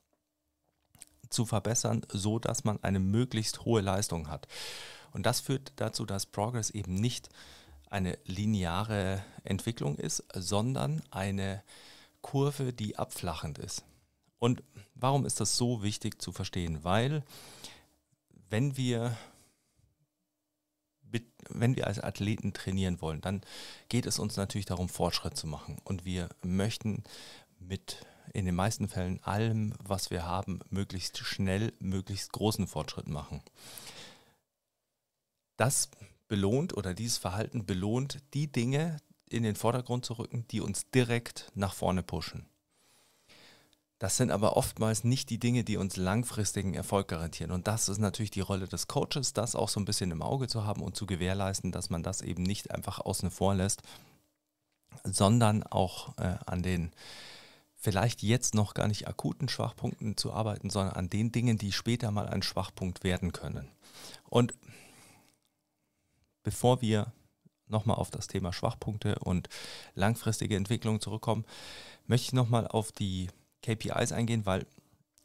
zu 1.29 1.45
verbessern, 1.45 2.05
so 2.09 2.39
dass 2.39 2.63
man 2.63 2.81
eine 2.83 2.99
möglichst 2.99 3.65
hohe 3.65 3.81
Leistung 3.81 4.29
hat. 4.29 4.47
Und 5.11 5.25
das 5.25 5.39
führt 5.39 5.73
dazu, 5.75 6.05
dass 6.05 6.25
Progress 6.25 6.69
eben 6.69 6.95
nicht 6.95 7.29
eine 7.89 8.17
lineare 8.25 9.23
Entwicklung 9.43 9.97
ist, 9.97 10.23
sondern 10.33 11.01
eine 11.11 11.63
Kurve, 12.21 12.73
die 12.73 12.97
abflachend 12.97 13.57
ist. 13.57 13.83
Und 14.37 14.63
warum 14.95 15.25
ist 15.25 15.39
das 15.39 15.57
so 15.57 15.83
wichtig 15.83 16.21
zu 16.21 16.31
verstehen? 16.31 16.83
Weil 16.83 17.23
wenn 18.49 18.77
wir 18.77 19.17
wenn 21.49 21.75
wir 21.75 21.87
als 21.87 21.99
Athleten 21.99 22.53
trainieren 22.53 23.01
wollen, 23.01 23.21
dann 23.21 23.41
geht 23.89 24.05
es 24.05 24.19
uns 24.19 24.37
natürlich 24.37 24.65
darum, 24.65 24.89
Fortschritt 24.89 25.35
zu 25.35 25.47
machen. 25.47 25.77
Und 25.83 26.05
wir 26.05 26.29
möchten 26.43 27.03
mit 27.59 28.05
in 28.33 28.45
den 28.45 28.55
meisten 28.55 28.87
Fällen 28.87 29.21
allem, 29.23 29.73
was 29.83 30.11
wir 30.11 30.25
haben, 30.25 30.59
möglichst 30.69 31.17
schnell, 31.17 31.73
möglichst 31.79 32.31
großen 32.31 32.67
Fortschritt 32.67 33.07
machen. 33.07 33.41
Das 35.57 35.89
belohnt 36.27 36.77
oder 36.77 36.93
dieses 36.93 37.17
Verhalten 37.17 37.65
belohnt 37.65 38.19
die 38.33 38.51
Dinge 38.51 38.97
in 39.29 39.43
den 39.43 39.55
Vordergrund 39.55 40.05
zu 40.05 40.13
rücken, 40.13 40.45
die 40.49 40.61
uns 40.61 40.89
direkt 40.91 41.51
nach 41.55 41.73
vorne 41.73 42.03
pushen. 42.03 42.45
Das 43.99 44.15
sind 44.15 44.31
aber 44.31 44.55
oftmals 44.55 45.03
nicht 45.03 45.29
die 45.29 45.39
Dinge, 45.39 45.65
die 45.65 45.75
uns 45.75 45.97
langfristigen 45.97 46.73
Erfolg 46.73 47.09
garantieren. 47.09 47.51
Und 47.51 47.67
das 47.67 47.89
ist 47.89 47.97
natürlich 47.97 48.31
die 48.31 48.39
Rolle 48.39 48.65
des 48.65 48.87
Coaches, 48.87 49.33
das 49.33 49.55
auch 49.55 49.67
so 49.67 49.79
ein 49.79 49.85
bisschen 49.85 50.11
im 50.11 50.21
Auge 50.21 50.47
zu 50.47 50.65
haben 50.65 50.81
und 50.81 50.95
zu 50.95 51.05
gewährleisten, 51.05 51.73
dass 51.73 51.89
man 51.89 52.01
das 52.01 52.21
eben 52.21 52.43
nicht 52.43 52.71
einfach 52.71 52.99
außen 52.99 53.29
vor 53.29 53.55
lässt, 53.55 53.81
sondern 55.03 55.63
auch 55.63 56.17
äh, 56.17 56.35
an 56.45 56.63
den 56.63 56.91
vielleicht 57.75 58.23
jetzt 58.23 58.55
noch 58.55 58.73
gar 58.73 58.87
nicht 58.87 59.07
akuten 59.07 59.49
Schwachpunkten 59.49 60.15
zu 60.15 60.31
arbeiten, 60.31 60.69
sondern 60.69 60.95
an 60.95 61.09
den 61.09 61.33
Dingen, 61.33 61.57
die 61.57 61.73
später 61.73 62.11
mal 62.11 62.27
ein 62.27 62.41
Schwachpunkt 62.41 63.03
werden 63.03 63.33
können. 63.33 63.69
Und 64.29 64.53
bevor 66.43 66.81
wir 66.81 67.11
nochmal 67.67 67.97
auf 67.97 68.11
das 68.11 68.27
Thema 68.27 68.53
Schwachpunkte 68.53 69.19
und 69.19 69.49
langfristige 69.93 70.55
Entwicklung 70.55 71.01
zurückkommen, 71.01 71.45
möchte 72.07 72.27
ich 72.27 72.33
nochmal 72.33 72.65
auf 72.65 72.91
die 72.91 73.29
KPIs 73.61 74.11
eingehen, 74.11 74.45
weil 74.45 74.65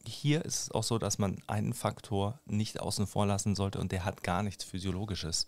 hier 0.06 0.44
ist 0.44 0.62
es 0.62 0.70
auch 0.70 0.82
so, 0.82 0.98
dass 0.98 1.18
man 1.18 1.42
einen 1.46 1.72
Faktor 1.72 2.40
nicht 2.44 2.80
außen 2.80 3.06
vor 3.06 3.26
lassen 3.26 3.54
sollte 3.54 3.78
und 3.78 3.92
der 3.92 4.04
hat 4.04 4.22
gar 4.22 4.42
nichts 4.42 4.64
Physiologisches 4.64 5.46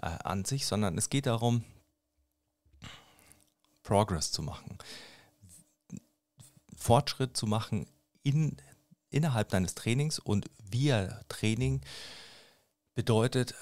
äh, 0.00 0.06
an 0.06 0.44
sich, 0.44 0.66
sondern 0.66 0.98
es 0.98 1.08
geht 1.10 1.26
darum, 1.26 1.64
Progress 3.82 4.32
zu 4.32 4.42
machen, 4.42 4.78
Fortschritt 6.76 7.36
zu 7.36 7.46
machen 7.46 7.86
in, 8.22 8.56
innerhalb 9.10 9.48
deines 9.50 9.74
Trainings 9.74 10.18
und 10.18 10.50
via 10.58 11.20
Training 11.28 11.80
bedeutet, 12.94 13.54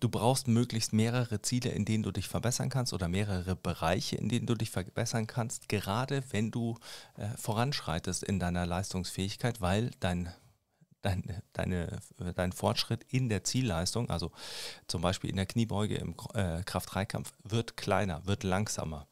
du 0.00 0.08
brauchst 0.08 0.48
möglichst 0.48 0.92
mehrere 0.92 1.42
Ziele, 1.42 1.70
in 1.70 1.84
denen 1.84 2.02
du 2.02 2.12
dich 2.12 2.28
verbessern 2.28 2.68
kannst 2.68 2.92
oder 2.92 3.08
mehrere 3.08 3.56
Bereiche, 3.56 4.16
in 4.16 4.28
denen 4.28 4.46
du 4.46 4.54
dich 4.54 4.70
verbessern 4.70 5.26
kannst, 5.26 5.68
gerade 5.68 6.22
wenn 6.30 6.50
du 6.50 6.78
äh, 7.16 7.28
voranschreitest 7.36 8.22
in 8.22 8.38
deiner 8.38 8.66
Leistungsfähigkeit, 8.66 9.60
weil 9.60 9.90
dein 10.00 10.32
Dein, 11.02 11.40
deine, 11.52 12.00
dein 12.34 12.50
Fortschritt 12.50 13.04
in 13.10 13.28
der 13.28 13.44
Zielleistung, 13.44 14.10
also 14.10 14.32
zum 14.88 15.02
Beispiel 15.02 15.30
in 15.30 15.36
der 15.36 15.46
Kniebeuge 15.46 15.94
im 15.94 16.16
äh, 16.34 16.64
Kraft-3-Kampf, 16.64 17.32
wird 17.44 17.76
kleiner, 17.76 18.26
wird 18.26 18.42
langsamer. 18.42 19.06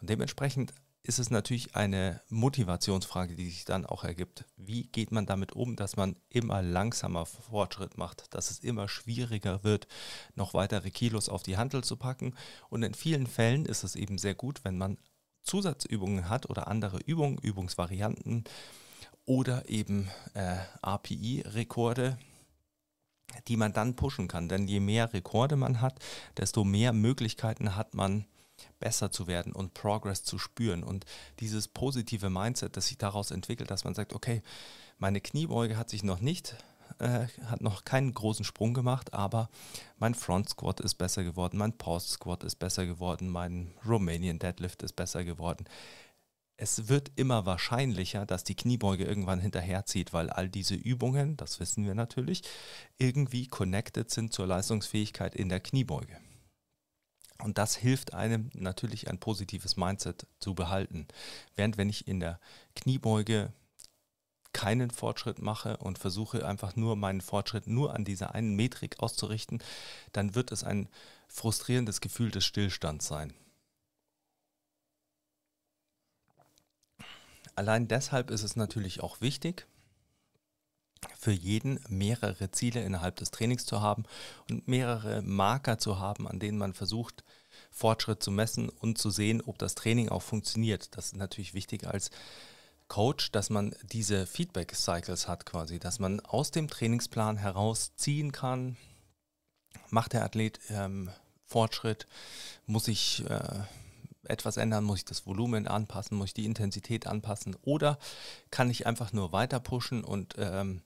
Und 0.00 0.10
dementsprechend 0.10 0.72
ist 1.06 1.18
es 1.18 1.30
natürlich 1.30 1.76
eine 1.76 2.22
Motivationsfrage, 2.30 3.36
die 3.36 3.50
sich 3.50 3.66
dann 3.66 3.84
auch 3.84 4.04
ergibt. 4.04 4.46
Wie 4.56 4.84
geht 4.84 5.12
man 5.12 5.26
damit 5.26 5.52
um, 5.52 5.76
dass 5.76 5.96
man 5.96 6.16
immer 6.30 6.62
langsamer 6.62 7.26
Fortschritt 7.26 7.98
macht, 7.98 8.34
dass 8.34 8.50
es 8.50 8.60
immer 8.60 8.88
schwieriger 8.88 9.62
wird, 9.62 9.86
noch 10.34 10.54
weitere 10.54 10.90
Kilos 10.90 11.28
auf 11.28 11.42
die 11.42 11.58
Handel 11.58 11.84
zu 11.84 11.96
packen? 11.96 12.34
Und 12.70 12.82
in 12.82 12.94
vielen 12.94 13.26
Fällen 13.26 13.66
ist 13.66 13.84
es 13.84 13.96
eben 13.96 14.16
sehr 14.16 14.34
gut, 14.34 14.64
wenn 14.64 14.78
man 14.78 14.96
Zusatzübungen 15.42 16.30
hat 16.30 16.48
oder 16.48 16.68
andere 16.68 16.98
Übungen, 17.00 17.36
Übungsvarianten 17.36 18.44
oder 19.26 19.68
eben 19.68 20.10
äh, 20.32 20.56
API-Rekorde, 20.80 22.18
die 23.48 23.58
man 23.58 23.74
dann 23.74 23.94
pushen 23.94 24.26
kann. 24.26 24.48
Denn 24.48 24.68
je 24.68 24.80
mehr 24.80 25.12
Rekorde 25.12 25.56
man 25.56 25.82
hat, 25.82 25.98
desto 26.38 26.64
mehr 26.64 26.94
Möglichkeiten 26.94 27.76
hat 27.76 27.92
man, 27.92 28.24
besser 28.80 29.10
zu 29.10 29.26
werden 29.26 29.52
und 29.52 29.74
Progress 29.74 30.24
zu 30.24 30.38
spüren. 30.38 30.82
Und 30.82 31.04
dieses 31.40 31.68
positive 31.68 32.30
Mindset, 32.30 32.76
das 32.76 32.88
sich 32.88 32.98
daraus 32.98 33.30
entwickelt, 33.30 33.70
dass 33.70 33.84
man 33.84 33.94
sagt, 33.94 34.12
okay, 34.14 34.42
meine 34.98 35.20
Kniebeuge 35.20 35.76
hat 35.76 35.90
sich 35.90 36.02
noch 36.02 36.20
nicht, 36.20 36.56
äh, 36.98 37.26
hat 37.46 37.60
noch 37.60 37.84
keinen 37.84 38.14
großen 38.14 38.44
Sprung 38.44 38.74
gemacht, 38.74 39.12
aber 39.14 39.48
mein 39.98 40.14
Front 40.14 40.50
Squat 40.50 40.80
ist 40.80 40.94
besser 40.94 41.24
geworden, 41.24 41.58
mein 41.58 41.76
Post 41.76 42.10
Squat 42.10 42.44
ist 42.44 42.56
besser 42.56 42.86
geworden, 42.86 43.28
mein 43.28 43.72
Romanian 43.86 44.38
Deadlift 44.38 44.82
ist 44.82 44.94
besser 44.94 45.24
geworden. 45.24 45.64
Es 46.56 46.88
wird 46.88 47.10
immer 47.16 47.46
wahrscheinlicher, 47.46 48.26
dass 48.26 48.44
die 48.44 48.54
Kniebeuge 48.54 49.04
irgendwann 49.04 49.40
hinterherzieht, 49.40 50.12
weil 50.12 50.30
all 50.30 50.48
diese 50.48 50.76
Übungen, 50.76 51.36
das 51.36 51.58
wissen 51.58 51.84
wir 51.84 51.96
natürlich, 51.96 52.42
irgendwie 52.96 53.48
connected 53.48 54.10
sind 54.10 54.32
zur 54.32 54.46
Leistungsfähigkeit 54.46 55.34
in 55.34 55.48
der 55.48 55.58
Kniebeuge. 55.58 56.16
Und 57.42 57.58
das 57.58 57.76
hilft 57.76 58.14
einem 58.14 58.50
natürlich 58.54 59.08
ein 59.08 59.18
positives 59.18 59.76
Mindset 59.76 60.26
zu 60.38 60.54
behalten. 60.54 61.08
Während 61.56 61.76
wenn 61.76 61.88
ich 61.88 62.06
in 62.06 62.20
der 62.20 62.40
Kniebeuge 62.76 63.52
keinen 64.52 64.90
Fortschritt 64.90 65.40
mache 65.40 65.76
und 65.78 65.98
versuche 65.98 66.46
einfach 66.46 66.76
nur 66.76 66.96
meinen 66.96 67.20
Fortschritt 67.20 67.66
nur 67.66 67.92
an 67.92 68.04
dieser 68.04 68.34
einen 68.34 68.54
Metrik 68.54 69.00
auszurichten, 69.00 69.62
dann 70.12 70.34
wird 70.34 70.52
es 70.52 70.62
ein 70.62 70.88
frustrierendes 71.28 72.00
Gefühl 72.00 72.30
des 72.30 72.44
Stillstands 72.44 73.06
sein. 73.06 73.34
Allein 77.56 77.88
deshalb 77.88 78.30
ist 78.30 78.42
es 78.42 78.56
natürlich 78.56 79.02
auch 79.02 79.20
wichtig, 79.20 79.66
für 81.18 81.32
jeden 81.32 81.80
mehrere 81.88 82.50
Ziele 82.50 82.82
innerhalb 82.82 83.16
des 83.16 83.30
Trainings 83.30 83.66
zu 83.66 83.80
haben 83.80 84.04
und 84.50 84.68
mehrere 84.68 85.22
Marker 85.22 85.78
zu 85.78 85.98
haben, 85.98 86.28
an 86.28 86.38
denen 86.38 86.58
man 86.58 86.74
versucht, 86.74 87.24
Fortschritt 87.70 88.22
zu 88.22 88.30
messen 88.30 88.68
und 88.68 88.98
zu 88.98 89.10
sehen, 89.10 89.40
ob 89.40 89.58
das 89.58 89.74
Training 89.74 90.08
auch 90.08 90.22
funktioniert. 90.22 90.96
Das 90.96 91.06
ist 91.06 91.16
natürlich 91.16 91.54
wichtig 91.54 91.86
als 91.86 92.10
Coach, 92.88 93.32
dass 93.32 93.50
man 93.50 93.74
diese 93.82 94.26
Feedback-Cycles 94.26 95.26
hat 95.26 95.46
quasi, 95.46 95.78
dass 95.78 95.98
man 95.98 96.20
aus 96.20 96.50
dem 96.50 96.68
Trainingsplan 96.68 97.36
herausziehen 97.36 98.30
kann, 98.32 98.76
macht 99.90 100.12
der 100.12 100.24
Athlet 100.24 100.60
ähm, 100.70 101.10
Fortschritt, 101.46 102.06
muss 102.66 102.88
ich 102.88 103.24
äh, 103.28 103.60
etwas 104.26 104.56
ändern, 104.56 104.84
muss 104.84 104.98
ich 104.98 105.04
das 105.04 105.26
Volumen 105.26 105.66
anpassen, 105.66 106.16
muss 106.16 106.28
ich 106.28 106.34
die 106.34 106.44
Intensität 106.46 107.06
anpassen? 107.06 107.56
Oder 107.62 107.98
kann 108.50 108.70
ich 108.70 108.86
einfach 108.86 109.12
nur 109.12 109.32
weiter 109.32 109.60
pushen 109.60 110.04
und 110.04 110.34
ähm, 110.38 110.82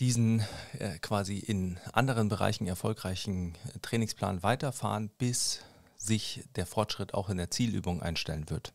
diesen 0.00 0.40
äh, 0.78 0.98
quasi 1.00 1.38
in 1.38 1.78
anderen 1.92 2.28
Bereichen 2.28 2.66
erfolgreichen 2.66 3.54
Trainingsplan 3.82 4.42
weiterfahren, 4.42 5.10
bis 5.18 5.60
sich 5.96 6.44
der 6.56 6.66
Fortschritt 6.66 7.14
auch 7.14 7.28
in 7.30 7.36
der 7.36 7.50
Zielübung 7.50 8.02
einstellen 8.02 8.50
wird. 8.50 8.72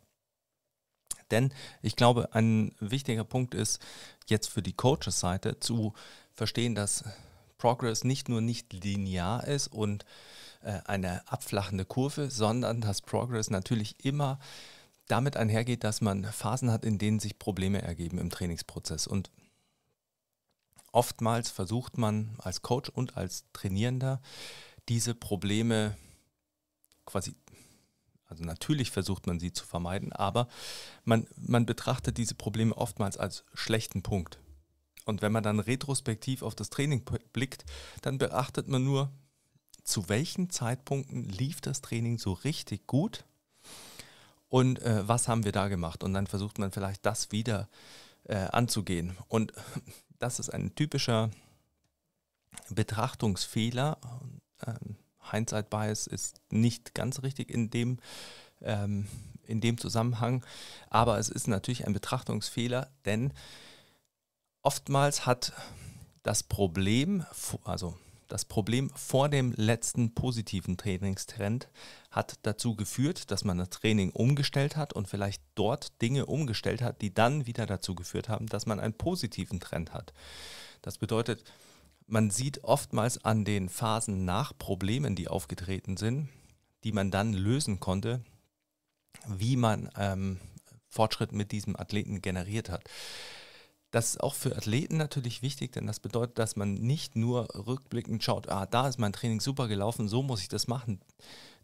Denn 1.32 1.54
ich 1.82 1.96
glaube, 1.96 2.30
ein 2.34 2.74
wichtiger 2.80 3.24
Punkt 3.24 3.54
ist 3.54 3.80
jetzt 4.28 4.48
für 4.48 4.62
die 4.62 4.74
Coaches-Seite 4.74 5.60
zu 5.60 5.94
verstehen, 6.34 6.74
dass 6.74 7.04
Progress 7.58 8.04
nicht 8.04 8.30
nur 8.30 8.42
nicht 8.42 8.74
linear 8.74 9.46
ist 9.46 9.68
und 9.68 10.06
äh, 10.62 10.80
eine 10.86 11.28
abflachende 11.32 11.86
Kurve, 11.86 12.30
sondern 12.30 12.82
dass 12.82 13.02
Progress 13.02 13.50
natürlich 13.50 14.04
immer 14.04 14.40
damit 15.08 15.38
einhergeht, 15.38 15.84
dass 15.84 16.02
man 16.02 16.24
Phasen 16.24 16.72
hat, 16.72 16.86
in 16.86 16.98
denen 16.98 17.20
sich 17.20 17.40
Probleme 17.40 17.82
ergeben 17.82 18.20
im 18.20 18.30
Trainingsprozess. 18.30 19.08
Und 19.08 19.32
oftmals 20.92 21.50
versucht 21.50 21.98
man 21.98 22.36
als 22.40 22.62
Coach 22.62 22.90
und 22.90 23.18
als 23.18 23.46
Trainierender 23.54 24.22
diese 24.88 25.16
Probleme 25.16 25.98
quasi, 27.06 27.36
also 28.28 28.44
natürlich 28.44 28.92
versucht 28.92 29.28
man 29.28 29.40
sie 29.40 29.52
zu 29.52 29.66
vermeiden, 29.66 30.14
aber 30.14 30.48
man, 31.06 31.28
man 31.36 31.66
betrachtet 31.66 32.18
diese 32.18 32.36
Probleme 32.36 32.76
oftmals 32.76 33.18
als 33.18 33.44
schlechten 33.54 34.04
Punkt. 34.04 34.40
Und 35.06 35.24
wenn 35.24 35.32
man 35.32 35.44
dann 35.44 35.60
retrospektiv 35.60 36.44
auf 36.44 36.54
das 36.54 36.70
Training 36.70 37.04
blickt, 37.34 37.66
dann 38.02 38.20
beachtet 38.20 38.68
man 38.68 38.84
nur, 38.84 39.12
zu 39.90 40.10
welchen 40.10 40.50
Zeitpunkten 40.50 41.24
lief 41.24 41.62
das 41.62 41.82
Training 41.82 42.18
so 42.20 42.34
richtig 42.34 42.88
gut 42.88 43.26
und 44.50 44.82
äh, 44.82 45.08
was 45.08 45.28
haben 45.28 45.46
wir 45.46 45.52
da 45.52 45.68
gemacht. 45.68 46.04
Und 46.04 46.14
dann 46.14 46.28
versucht 46.28 46.58
man 46.58 46.72
vielleicht 46.72 47.06
das 47.06 47.32
wieder 47.32 47.70
äh, 48.24 48.36
anzugehen. 48.36 49.18
Und 49.28 49.54
das 50.20 50.40
ist 50.40 50.50
ein 50.50 50.74
typischer 50.76 51.30
Betrachtungsfehler. 52.70 53.98
Ähm, 54.66 54.96
Hindsight 55.32 55.70
Bias 55.70 56.08
ist 56.08 56.42
nicht 56.50 56.96
ganz 56.96 57.22
richtig 57.22 57.52
in 57.52 57.70
dem, 57.70 58.00
ähm, 58.62 59.08
in 59.44 59.62
dem 59.62 59.78
Zusammenhang, 59.78 60.44
aber 60.90 61.20
es 61.20 61.30
ist 61.30 61.48
natürlich 61.48 61.86
ein 61.86 61.94
Betrachtungsfehler, 61.94 62.90
denn 63.06 63.34
oftmals 64.64 65.26
hat 65.28 65.54
das 66.24 66.44
Problem, 66.44 67.26
also 67.64 67.98
das 68.30 68.46
Problem 68.46 68.92
vor 68.92 69.28
dem 69.28 69.54
letzten 69.58 70.14
positiven 70.14 70.78
Trainingstrend 70.78 71.68
hat 72.12 72.36
dazu 72.44 72.76
geführt, 72.76 73.32
dass 73.32 73.44
man 73.44 73.58
das 73.58 73.72
Training 73.72 74.12
umgestellt 74.12 74.78
hat 74.78 74.94
und 74.94 75.08
vielleicht 75.08 75.42
dort 75.56 76.00
Dinge 76.02 76.28
umgestellt 76.28 76.84
hat, 76.84 77.02
die 77.02 77.14
dann 77.14 77.48
wieder 77.48 77.66
dazu 77.66 77.96
geführt 77.96 78.30
haben, 78.30 78.46
dass 78.46 78.68
man 78.68 78.80
einen 78.80 78.94
positiven 78.94 79.60
Trend 79.60 79.94
hat. 79.94 80.14
Das 80.84 81.00
bedeutet, 81.00 81.44
man 82.06 82.30
sieht 82.30 82.64
oftmals 82.64 83.26
an 83.26 83.46
den 83.46 83.68
Phasen 83.68 84.26
nach 84.26 84.56
Problemen, 84.58 85.16
die 85.16 85.28
aufgetreten 85.28 85.98
sind, 85.98 86.30
die 86.84 86.92
man 86.92 87.10
dann 87.10 87.34
lösen 87.34 87.80
konnte, 87.80 88.22
wie 89.28 89.56
man 89.56 89.90
ähm, 89.98 90.40
Fortschritt 90.88 91.32
mit 91.32 91.52
diesem 91.52 91.76
Athleten 91.76 92.22
generiert 92.22 92.70
hat. 92.70 92.84
Das 93.92 94.12
ist 94.12 94.22
auch 94.22 94.36
für 94.36 94.56
Athleten 94.56 94.98
natürlich 94.98 95.42
wichtig, 95.42 95.72
denn 95.72 95.88
das 95.88 96.00
bedeutet, 96.00 96.38
dass 96.38 96.56
man 96.56 96.76
nicht 96.76 97.16
nur 97.16 97.48
rückblickend 97.56 98.24
schaut, 98.24 98.48
ah, 98.50 98.68
da 98.68 98.88
ist 98.88 99.00
mein 99.00 99.14
Training 99.14 99.40
super 99.40 99.68
gelaufen, 99.68 100.08
so 100.08 100.22
muss 100.22 100.42
ich 100.42 100.48
das 100.48 100.68
machen. 100.68 101.00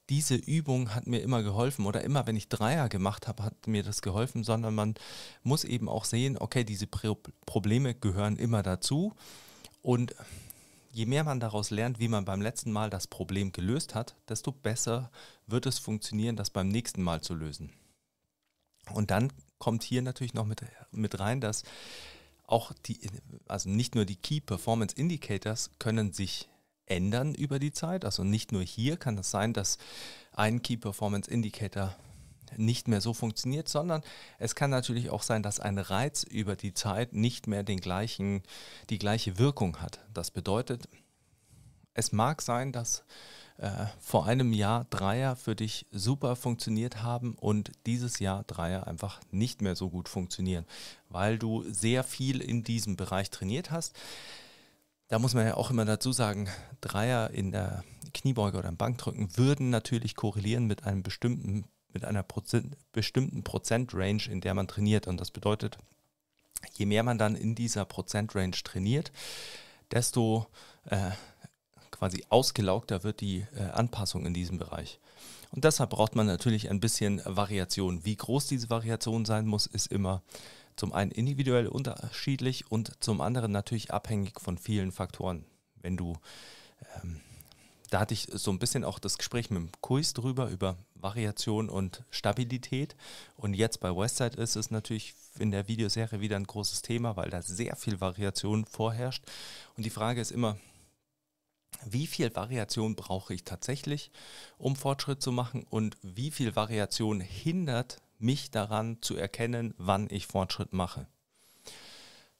Diese 0.10 0.36
Übung 0.36 0.94
hat 0.94 1.08
mir 1.08 1.20
immer 1.20 1.44
geholfen 1.44 1.86
oder 1.86 2.04
immer, 2.04 2.28
wenn 2.28 2.36
ich 2.36 2.50
Dreier 2.50 2.90
gemacht 2.90 3.28
habe, 3.28 3.44
hat 3.44 3.68
mir 3.68 3.84
das 3.84 4.02
geholfen, 4.02 4.44
sondern 4.44 4.74
man 4.76 4.96
muss 5.44 5.64
eben 5.64 5.90
auch 5.90 6.06
sehen, 6.06 6.38
okay, 6.38 6.64
diese 6.64 6.88
Pro 6.88 7.18
Probleme 7.46 7.94
gehören 7.96 8.38
immer 8.38 8.64
dazu 8.64 9.14
und 9.82 10.16
je 10.92 11.06
mehr 11.06 11.24
man 11.24 11.40
daraus 11.40 11.72
lernt, 11.72 12.00
wie 12.00 12.08
man 12.08 12.26
beim 12.26 12.42
letzten 12.42 12.72
Mal 12.72 12.90
das 12.90 13.08
Problem 13.08 13.52
gelöst 13.52 13.96
hat, 13.96 14.16
desto 14.30 14.52
besser 14.52 15.12
wird 15.46 15.66
es 15.66 15.78
funktionieren, 15.78 16.36
das 16.36 16.50
beim 16.50 16.70
nächsten 16.70 17.04
Mal 17.04 17.22
zu 17.22 17.34
lösen. 17.34 17.72
Und 18.94 19.12
dann 19.12 19.34
kommt 19.58 19.84
hier 19.84 20.02
natürlich 20.02 20.34
noch 20.34 20.46
mit, 20.46 20.64
mit 20.92 21.20
rein, 21.20 21.42
dass 21.42 21.64
auch 22.48 22.74
die, 22.86 23.00
also 23.48 23.70
nicht 23.70 23.96
nur 23.96 24.06
die 24.06 24.16
Key 24.16 24.40
Performance 24.40 24.96
Indicators 24.96 25.72
können 25.80 26.14
sich 26.14 26.50
ändern 26.86 27.34
über 27.34 27.60
die 27.60 27.72
Zeit. 27.72 28.06
Also 28.06 28.24
nicht 28.24 28.52
nur 28.52 28.62
hier 28.62 28.98
kann 28.98 29.18
es 29.18 29.32
sein, 29.32 29.54
dass 29.54 29.78
ein 30.34 30.62
Key 30.62 30.78
Performance 30.78 31.30
Indicator 31.30 31.96
nicht 32.58 32.88
mehr 32.88 33.02
so 33.02 33.14
funktioniert, 33.14 33.68
sondern 33.68 34.04
es 34.38 34.56
kann 34.56 34.70
natürlich 34.70 35.10
auch 35.10 35.24
sein, 35.24 35.44
dass 35.44 35.60
ein 35.60 35.78
Reiz 35.78 36.24
über 36.24 36.56
die 36.56 36.74
Zeit 36.74 37.14
nicht 37.14 37.48
mehr 37.48 37.64
den 37.64 37.80
gleichen, 37.80 38.44
die 38.90 39.00
gleiche 39.00 39.38
Wirkung 39.40 39.82
hat. 39.82 40.00
Das 40.14 40.32
bedeutet, 40.32 40.88
es 41.94 42.12
mag 42.12 42.42
sein, 42.42 42.72
dass 42.72 43.04
äh, 43.58 43.86
vor 44.00 44.26
einem 44.26 44.54
Jahr 44.54 44.86
Dreier 44.90 45.36
für 45.36 45.56
dich 45.56 45.86
super 45.92 46.36
funktioniert 46.36 47.04
haben 47.04 47.36
und 47.36 47.72
dieses 47.86 48.20
Jahr 48.20 48.44
Dreier 48.44 48.88
einfach 48.88 49.22
nicht 49.32 49.62
mehr 49.62 49.76
so 49.76 49.90
gut 49.90 50.10
funktionieren, 50.10 50.66
weil 51.10 51.38
du 51.38 51.64
sehr 51.72 52.04
viel 52.04 52.42
in 52.42 52.64
diesem 52.64 52.98
Bereich 52.98 53.30
trainiert 53.30 53.72
hast. 53.72 53.96
Da 55.08 55.20
muss 55.20 55.34
man 55.34 55.46
ja 55.46 55.56
auch 55.56 55.70
immer 55.70 55.86
dazu 55.86 56.12
sagen, 56.12 56.50
Dreier 56.82 57.30
in 57.30 57.52
der 57.52 57.84
Kniebeuge 58.14 58.58
oder 58.58 58.70
im 58.70 58.78
Bankdrücken 58.78 59.38
würden 59.38 59.70
natürlich 59.70 60.16
korrelieren 60.16 60.66
mit 60.66 60.84
einem 60.84 61.04
bestimmten 61.04 61.66
mit 61.96 62.04
einer 62.04 62.24
Prozent, 62.24 62.76
bestimmten 62.92 63.44
Prozentrange, 63.44 64.28
in 64.30 64.42
der 64.42 64.54
man 64.54 64.68
trainiert. 64.68 65.08
Und 65.08 65.20
das 65.20 65.32
bedeutet, 65.32 65.78
je 66.74 66.86
mehr 66.86 67.04
man 67.04 67.18
dann 67.18 67.36
in 67.36 67.56
dieser 67.56 67.86
Prozentrange 67.86 68.52
trainiert, 68.64 69.12
desto 69.92 70.46
äh, 70.90 71.12
quasi 71.96 72.24
ausgelaugter 72.30 73.04
wird 73.04 73.22
die 73.22 73.46
äh, 73.56 73.64
Anpassung 73.72 74.26
in 74.26 74.34
diesem 74.34 74.58
Bereich. 74.58 75.00
Und 75.52 75.64
deshalb 75.64 75.92
braucht 75.92 76.16
man 76.16 76.26
natürlich 76.26 76.70
ein 76.70 76.80
bisschen 76.80 77.22
Variation. 77.24 78.04
Wie 78.04 78.16
groß 78.16 78.48
diese 78.48 78.70
Variation 78.70 79.26
sein 79.26 79.46
muss, 79.46 79.66
ist 79.66 79.88
immer 79.88 80.22
zum 80.76 80.92
einen 80.92 81.12
individuell 81.12 81.68
unterschiedlich 81.68 82.70
und 82.70 82.92
zum 83.02 83.22
anderen 83.22 83.52
natürlich 83.52 83.92
abhängig 83.92 84.42
von 84.42 84.58
vielen 84.58 84.92
Faktoren. 84.92 85.46
Wenn 85.82 85.96
du, 85.96 86.18
ähm, 87.02 87.22
da 87.90 88.02
hatte 88.02 88.14
ich 88.14 88.28
so 88.34 88.52
ein 88.52 88.60
bisschen 88.60 88.84
auch 88.84 89.00
das 89.00 89.18
Gespräch 89.18 89.50
mit 89.50 89.62
dem 89.62 89.70
Kuis 89.80 90.14
drüber, 90.14 90.50
über 90.50 90.76
Variation 90.96 91.70
und 91.70 92.04
Stabilität. 92.10 92.96
Und 93.38 93.54
jetzt 93.54 93.80
bei 93.80 93.96
Westside 93.96 94.36
ist 94.42 94.58
es 94.58 94.72
natürlich 94.72 95.14
in 95.40 95.52
der 95.52 95.70
Videoserie 95.70 96.20
wieder 96.20 96.36
ein 96.36 96.48
großes 96.48 96.82
Thema, 96.82 97.16
weil 97.16 97.30
da 97.30 97.42
sehr 97.42 97.76
viel 97.78 98.02
Variation 98.02 98.66
vorherrscht. 98.66 99.24
Und 99.78 99.86
die 99.86 99.90
Frage 99.90 100.20
ist 100.20 100.32
immer, 100.32 100.58
wie 101.84 102.08
viel 102.08 102.36
Variation 102.36 102.96
brauche 102.96 103.34
ich 103.34 103.44
tatsächlich, 103.44 104.12
um 104.58 104.76
Fortschritt 104.76 105.22
zu 105.22 105.32
machen? 105.32 105.66
Und 105.70 105.98
wie 106.02 106.32
viel 106.32 106.56
Variation 106.56 107.20
hindert 107.20 108.02
mich 108.20 108.52
daran 108.52 108.98
zu 109.02 109.16
erkennen, 109.16 109.74
wann 109.78 110.08
ich 110.10 110.28
Fortschritt 110.28 110.74
mache. 110.74 111.08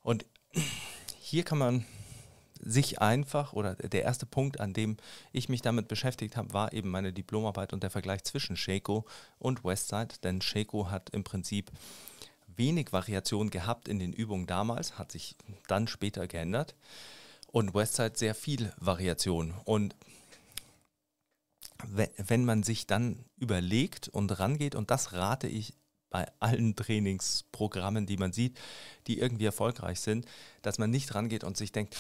Und 0.02 0.26
hier 1.20 1.44
kann 1.44 1.58
man 1.58 1.86
sich 2.60 3.02
einfach, 3.02 3.54
oder 3.54 3.76
der 3.76 4.04
erste 4.04 4.26
Punkt, 4.26 4.60
an 4.60 4.74
dem 4.74 4.98
ich 5.32 5.50
mich 5.50 5.62
damit 5.62 5.88
beschäftigt 5.88 6.38
habe, 6.38 6.54
war 6.54 6.74
eben 6.74 6.90
meine 6.90 7.14
Diplomarbeit 7.14 7.74
und 7.74 7.84
der 7.84 7.90
Vergleich 7.90 8.24
zwischen 8.24 8.58
Shaco 8.58 9.06
und 9.38 9.64
Westside, 9.64 10.16
denn 10.24 10.42
Shaco 10.42 10.90
hat 10.90 11.10
im 11.12 11.24
Prinzip 11.24 11.72
wenig 12.48 12.94
Variation 12.94 13.50
gehabt 13.50 13.88
in 13.88 14.00
den 14.00 14.14
Übungen 14.14 14.48
damals, 14.48 14.98
hat 14.98 15.12
sich 15.12 15.36
dann 15.68 15.88
später 15.88 16.28
geändert 16.28 16.76
und 17.56 17.74
Westside 17.74 18.18
sehr 18.18 18.36
viel 18.36 18.74
Variation. 18.82 19.54
Und 19.64 19.96
wenn 21.86 22.44
man 22.44 22.64
sich 22.64 22.86
dann 22.86 23.24
überlegt 23.38 24.10
und 24.10 24.38
rangeht, 24.42 24.76
und 24.76 24.92
das 24.92 25.14
rate 25.14 25.48
ich 25.48 25.74
bei 26.10 26.28
allen 26.42 26.76
Trainingsprogrammen, 26.76 28.08
die 28.08 28.18
man 28.18 28.34
sieht, 28.34 28.58
die 29.08 29.20
irgendwie 29.20 29.46
erfolgreich 29.46 30.02
sind, 30.02 30.26
dass 30.64 30.80
man 30.80 30.90
nicht 30.92 31.16
rangeht 31.16 31.46
und 31.46 31.56
sich 31.56 31.72
denkt, 31.72 31.96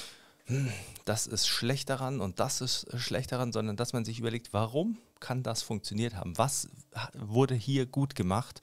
hm, 0.48 0.70
das 1.06 1.26
ist 1.26 1.48
schlecht 1.48 1.90
daran 1.90 2.20
und 2.20 2.42
das 2.42 2.60
ist 2.60 2.88
schlecht 3.00 3.32
daran, 3.32 3.54
sondern 3.54 3.78
dass 3.78 3.94
man 3.94 4.04
sich 4.04 4.20
überlegt, 4.20 4.52
warum 4.52 4.98
kann 5.22 5.42
das 5.42 5.62
funktioniert 5.64 6.16
haben? 6.16 6.38
Was 6.38 6.68
wurde 7.14 7.56
hier 7.56 7.86
gut 7.86 8.14
gemacht? 8.14 8.60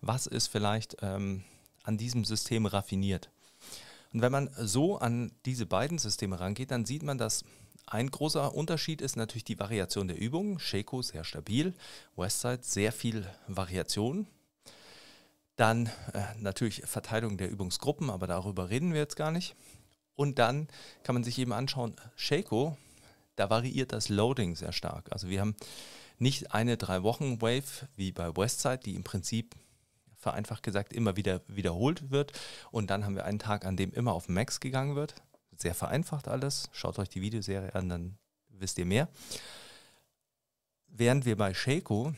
Was 0.00 0.28
ist 0.28 0.46
vielleicht 0.46 0.98
ähm, 1.02 1.42
an 1.82 1.98
diesem 1.98 2.24
System 2.24 2.66
raffiniert? 2.66 3.30
Und 4.12 4.22
wenn 4.22 4.32
man 4.32 4.50
so 4.58 4.98
an 4.98 5.32
diese 5.44 5.66
beiden 5.66 5.98
Systeme 5.98 6.40
rangeht, 6.40 6.70
dann 6.70 6.84
sieht 6.84 7.02
man, 7.02 7.18
dass 7.18 7.44
ein 7.86 8.10
großer 8.10 8.54
Unterschied 8.54 9.00
ist 9.00 9.16
natürlich 9.16 9.44
die 9.44 9.58
Variation 9.58 10.08
der 10.08 10.18
Übungen. 10.18 10.58
Shaco 10.58 11.02
sehr 11.02 11.22
stabil, 11.22 11.72
Westside 12.16 12.62
sehr 12.62 12.90
viel 12.92 13.26
Variation. 13.46 14.26
Dann 15.54 15.86
äh, 16.12 16.22
natürlich 16.40 16.82
Verteilung 16.84 17.38
der 17.38 17.50
Übungsgruppen, 17.50 18.10
aber 18.10 18.26
darüber 18.26 18.70
reden 18.70 18.92
wir 18.92 19.00
jetzt 19.00 19.16
gar 19.16 19.30
nicht. 19.30 19.54
Und 20.16 20.38
dann 20.38 20.68
kann 21.04 21.14
man 21.14 21.24
sich 21.24 21.38
eben 21.38 21.52
anschauen, 21.52 21.94
Shaco, 22.16 22.76
da 23.36 23.50
variiert 23.50 23.92
das 23.92 24.08
Loading 24.08 24.56
sehr 24.56 24.72
stark. 24.72 25.12
Also 25.12 25.28
wir 25.28 25.40
haben 25.40 25.54
nicht 26.18 26.52
eine 26.52 26.76
drei 26.76 27.02
Wochen 27.02 27.40
Wave 27.40 27.86
wie 27.94 28.10
bei 28.12 28.34
Westside, 28.36 28.78
die 28.78 28.94
im 28.94 29.04
Prinzip 29.04 29.54
vereinfacht 30.26 30.64
gesagt 30.64 30.92
immer 30.92 31.16
wieder 31.16 31.40
wiederholt 31.46 32.10
wird. 32.10 32.32
Und 32.72 32.90
dann 32.90 33.04
haben 33.04 33.14
wir 33.14 33.24
einen 33.24 33.38
Tag, 33.38 33.64
an 33.64 33.76
dem 33.76 33.92
immer 33.92 34.12
auf 34.12 34.28
Max 34.28 34.58
gegangen 34.58 34.96
wird. 34.96 35.14
Sehr 35.56 35.74
vereinfacht 35.74 36.26
alles. 36.26 36.68
Schaut 36.72 36.98
euch 36.98 37.08
die 37.08 37.22
Videoserie 37.22 37.72
an, 37.76 37.88
dann 37.88 38.18
wisst 38.48 38.76
ihr 38.78 38.86
mehr. 38.86 39.08
Während 40.88 41.26
wir 41.26 41.36
bei 41.36 41.54
Shaco 41.54 42.12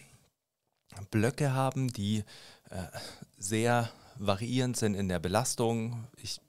Blöcke 1.10 1.52
haben, 1.52 1.88
die 1.88 2.24
äh, 2.70 2.86
sehr 3.36 3.90
variierend 4.16 4.78
sind 4.78 4.94
in 4.94 5.08
der 5.08 5.18
Belastung. 5.18 6.08
Ich, 6.16 6.40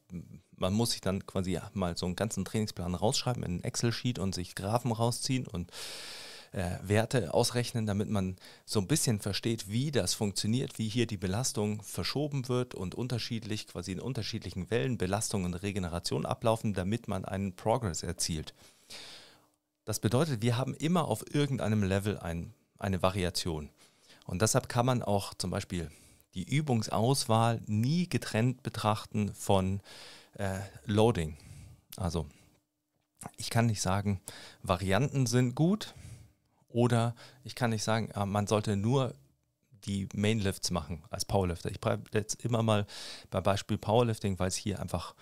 man 0.55 0.73
muss 0.73 0.91
sich 0.91 1.01
dann 1.01 1.25
quasi 1.27 1.59
mal 1.73 1.97
so 1.97 2.05
einen 2.05 2.15
ganzen 2.15 2.45
Trainingsplan 2.45 2.95
rausschreiben 2.95 3.43
in 3.43 3.51
einen 3.51 3.63
Excel-Sheet 3.65 4.17
und 4.17 4.33
sich 4.33 4.55
Graphen 4.55 4.93
rausziehen 4.93 5.45
und 5.45 5.71
äh, 6.51 6.77
Werte 6.81 7.33
ausrechnen, 7.33 7.85
damit 7.85 8.09
man 8.09 8.35
so 8.65 8.79
ein 8.79 8.87
bisschen 8.87 9.19
versteht, 9.19 9.69
wie 9.69 9.91
das 9.91 10.13
funktioniert, 10.13 10.79
wie 10.79 10.87
hier 10.87 11.05
die 11.05 11.17
Belastung 11.17 11.81
verschoben 11.83 12.47
wird 12.47 12.75
und 12.75 12.95
unterschiedlich, 12.95 13.67
quasi 13.67 13.91
in 13.91 13.99
unterschiedlichen 13.99 14.69
Wellen 14.71 14.97
Belastung 14.97 15.45
und 15.45 15.53
Regeneration 15.53 16.25
ablaufen, 16.25 16.73
damit 16.73 17.07
man 17.07 17.25
einen 17.25 17.55
Progress 17.55 18.03
erzielt. 18.03 18.53
Das 19.85 19.99
bedeutet, 19.99 20.41
wir 20.41 20.57
haben 20.57 20.75
immer 20.75 21.05
auf 21.05 21.23
irgendeinem 21.33 21.83
Level 21.83 22.17
ein, 22.19 22.53
eine 22.77 23.01
Variation. 23.01 23.69
Und 24.25 24.41
deshalb 24.41 24.69
kann 24.69 24.85
man 24.85 25.01
auch 25.01 25.33
zum 25.33 25.49
Beispiel 25.49 25.89
die 26.35 26.43
Übungsauswahl 26.43 27.61
nie 27.65 28.07
getrennt 28.07 28.61
betrachten 28.61 29.33
von 29.33 29.81
äh, 30.33 30.59
Loading. 30.85 31.37
Also 31.97 32.27
ich 33.37 33.49
kann 33.49 33.65
nicht 33.65 33.81
sagen, 33.81 34.21
Varianten 34.61 35.25
sind 35.25 35.55
gut, 35.55 35.93
oder 36.69 37.15
ich 37.43 37.55
kann 37.55 37.71
nicht 37.71 37.83
sagen, 37.83 38.09
ah, 38.13 38.25
man 38.25 38.47
sollte 38.47 38.75
nur 38.75 39.13
die 39.85 40.07
Mainlifts 40.13 40.71
machen 40.71 41.03
als 41.09 41.25
Powerlifter. 41.25 41.71
Ich 41.71 41.79
bleibe 41.79 42.09
jetzt 42.13 42.43
immer 42.43 42.63
mal 42.63 42.85
beim 43.29 43.43
Beispiel 43.43 43.77
Powerlifting, 43.77 44.37
weil 44.39 44.49
es 44.49 44.55
hier 44.55 44.79
einfach 44.79 45.15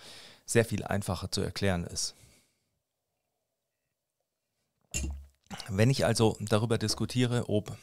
sehr 0.44 0.64
viel 0.64 0.84
einfacher 0.84 1.30
zu 1.30 1.40
erklären 1.40 1.84
ist. 1.84 2.14
Wenn 5.68 5.90
ich 5.90 6.04
also 6.04 6.36
darüber 6.40 6.78
diskutiere, 6.78 7.48
ob 7.48 7.76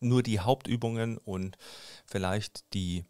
nur 0.00 0.22
die 0.22 0.40
Hauptübungen 0.40 1.18
und 1.18 1.58
vielleicht 2.06 2.72
die, 2.74 3.04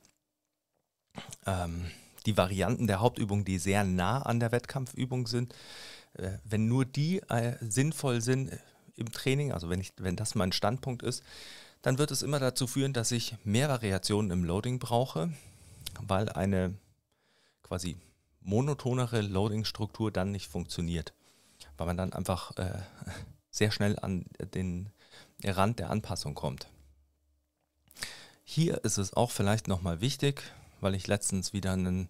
ähm, 1.47 1.91
die 2.27 2.37
Varianten 2.37 2.87
der 2.87 3.01
Hauptübung, 3.01 3.45
die 3.45 3.59
sehr 3.59 3.85
nah 3.85 4.23
an 4.23 4.41
der 4.41 4.53
Wettkampfübung 4.53 5.27
sind, 5.27 5.55
wenn 6.45 6.67
nur 6.67 6.85
die 6.85 7.21
äh, 7.29 7.57
sinnvoll 7.61 8.21
sind 8.21 8.53
äh, 8.53 8.59
im 8.97 9.11
Training, 9.11 9.53
also 9.53 9.69
wenn, 9.69 9.81
ich, 9.81 9.93
wenn 9.97 10.17
das 10.17 10.35
mein 10.35 10.53
Standpunkt 10.53 11.03
ist, 11.03 11.23
dann 11.83 11.99
wird 11.99 12.11
es 12.11 12.23
immer 12.23 12.39
dazu 12.39 12.67
führen, 12.67 12.93
dass 12.93 13.11
ich 13.11 13.37
mehr 13.45 13.69
Variationen 13.69 14.31
im 14.31 14.45
Loading 14.45 14.79
brauche, 14.79 15.33
weil 16.01 16.29
eine 16.29 16.75
quasi 17.63 17.97
monotonere 18.41 19.21
Loading-Struktur 19.21 20.13
dann 20.13 20.31
nicht 20.31 20.49
funktioniert, 20.49 21.13
weil 21.77 21.87
man 21.87 21.97
dann 21.97 22.13
einfach 22.13 22.57
äh, 22.57 22.83
sehr 23.51 23.71
schnell 23.71 23.99
an 23.99 24.27
den 24.55 24.91
Rand 25.43 25.81
der 25.81 25.91
Anpassung 25.91 26.35
kommt. 26.35 26.69
Hier 28.45 28.85
ist 28.85 28.99
es 28.99 29.15
auch 29.15 29.31
vielleicht 29.31 29.69
nochmal 29.69 30.01
wichtig, 30.01 30.43
weil 30.81 30.95
ich 30.95 31.07
letztens 31.07 31.53
wieder 31.53 31.73
einen 31.73 32.05
äh, 32.05 32.09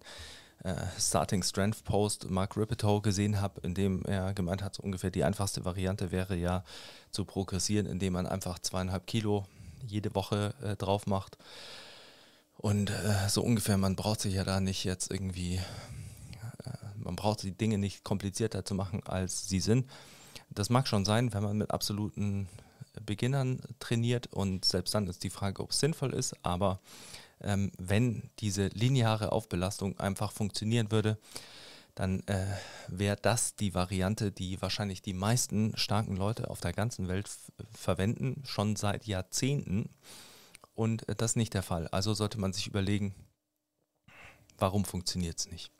Starting 0.97 1.43
Strength 1.43 1.83
Post 1.83 2.29
Mark 2.29 2.57
Ripetoe 2.57 3.01
gesehen 3.01 3.39
habe, 3.39 3.61
in 3.61 3.73
dem 3.73 4.03
er 4.05 4.33
gemeint 4.33 4.63
hat, 4.63 4.75
so 4.75 4.83
ungefähr 4.83 5.11
die 5.11 5.23
einfachste 5.23 5.63
Variante 5.65 6.11
wäre 6.11 6.35
ja 6.35 6.63
zu 7.11 7.25
progressieren, 7.25 7.85
indem 7.85 8.13
man 8.13 8.25
einfach 8.25 8.59
zweieinhalb 8.59 9.05
Kilo 9.05 9.45
jede 9.85 10.13
Woche 10.15 10.53
äh, 10.61 10.75
drauf 10.75 11.07
macht. 11.07 11.37
Und 12.57 12.89
äh, 12.89 13.29
so 13.29 13.43
ungefähr, 13.43 13.77
man 13.77 13.95
braucht 13.95 14.21
sich 14.21 14.33
ja 14.33 14.43
da 14.43 14.59
nicht 14.59 14.83
jetzt 14.83 15.11
irgendwie, 15.11 15.55
äh, 15.55 16.71
man 16.95 17.15
braucht 17.15 17.43
die 17.43 17.51
Dinge 17.51 17.77
nicht 17.77 18.03
komplizierter 18.03 18.65
zu 18.65 18.73
machen, 18.75 19.01
als 19.05 19.47
sie 19.47 19.59
sind. 19.59 19.87
Das 20.49 20.69
mag 20.69 20.87
schon 20.87 21.05
sein, 21.05 21.33
wenn 21.33 21.43
man 21.43 21.57
mit 21.57 21.71
absoluten 21.71 22.47
Beginnern 23.05 23.59
trainiert 23.79 24.27
und 24.31 24.63
selbst 24.63 24.95
dann 24.95 25.07
ist 25.07 25.23
die 25.23 25.29
Frage, 25.29 25.61
ob 25.61 25.71
es 25.71 25.79
sinnvoll 25.79 26.13
ist, 26.13 26.35
aber 26.43 26.79
ähm, 27.41 27.71
wenn 27.77 28.29
diese 28.39 28.67
lineare 28.67 29.31
Aufbelastung 29.31 29.99
einfach 29.99 30.31
funktionieren 30.31 30.91
würde, 30.91 31.17
dann 31.95 32.19
äh, 32.27 32.45
wäre 32.89 33.17
das 33.21 33.55
die 33.55 33.73
Variante, 33.73 34.31
die 34.31 34.61
wahrscheinlich 34.61 35.01
die 35.01 35.13
meisten 35.13 35.75
starken 35.77 36.17
Leute 36.17 36.49
auf 36.49 36.59
der 36.59 36.73
ganzen 36.73 37.07
Welt 37.07 37.29
verwenden, 37.73 38.43
schon 38.45 38.75
seit 38.75 39.07
Jahrzehnten. 39.07 39.89
Und 40.73 41.07
äh, 41.07 41.15
das 41.15 41.31
ist 41.31 41.37
nicht 41.37 41.53
der 41.53 41.63
Fall. 41.63 41.87
Also 41.87 42.13
sollte 42.13 42.37
man 42.37 42.51
sich 42.51 42.67
überlegen, 42.67 43.15
warum 44.57 44.83
funktioniert 44.83 45.39
es 45.39 45.49
nicht. 45.49 45.71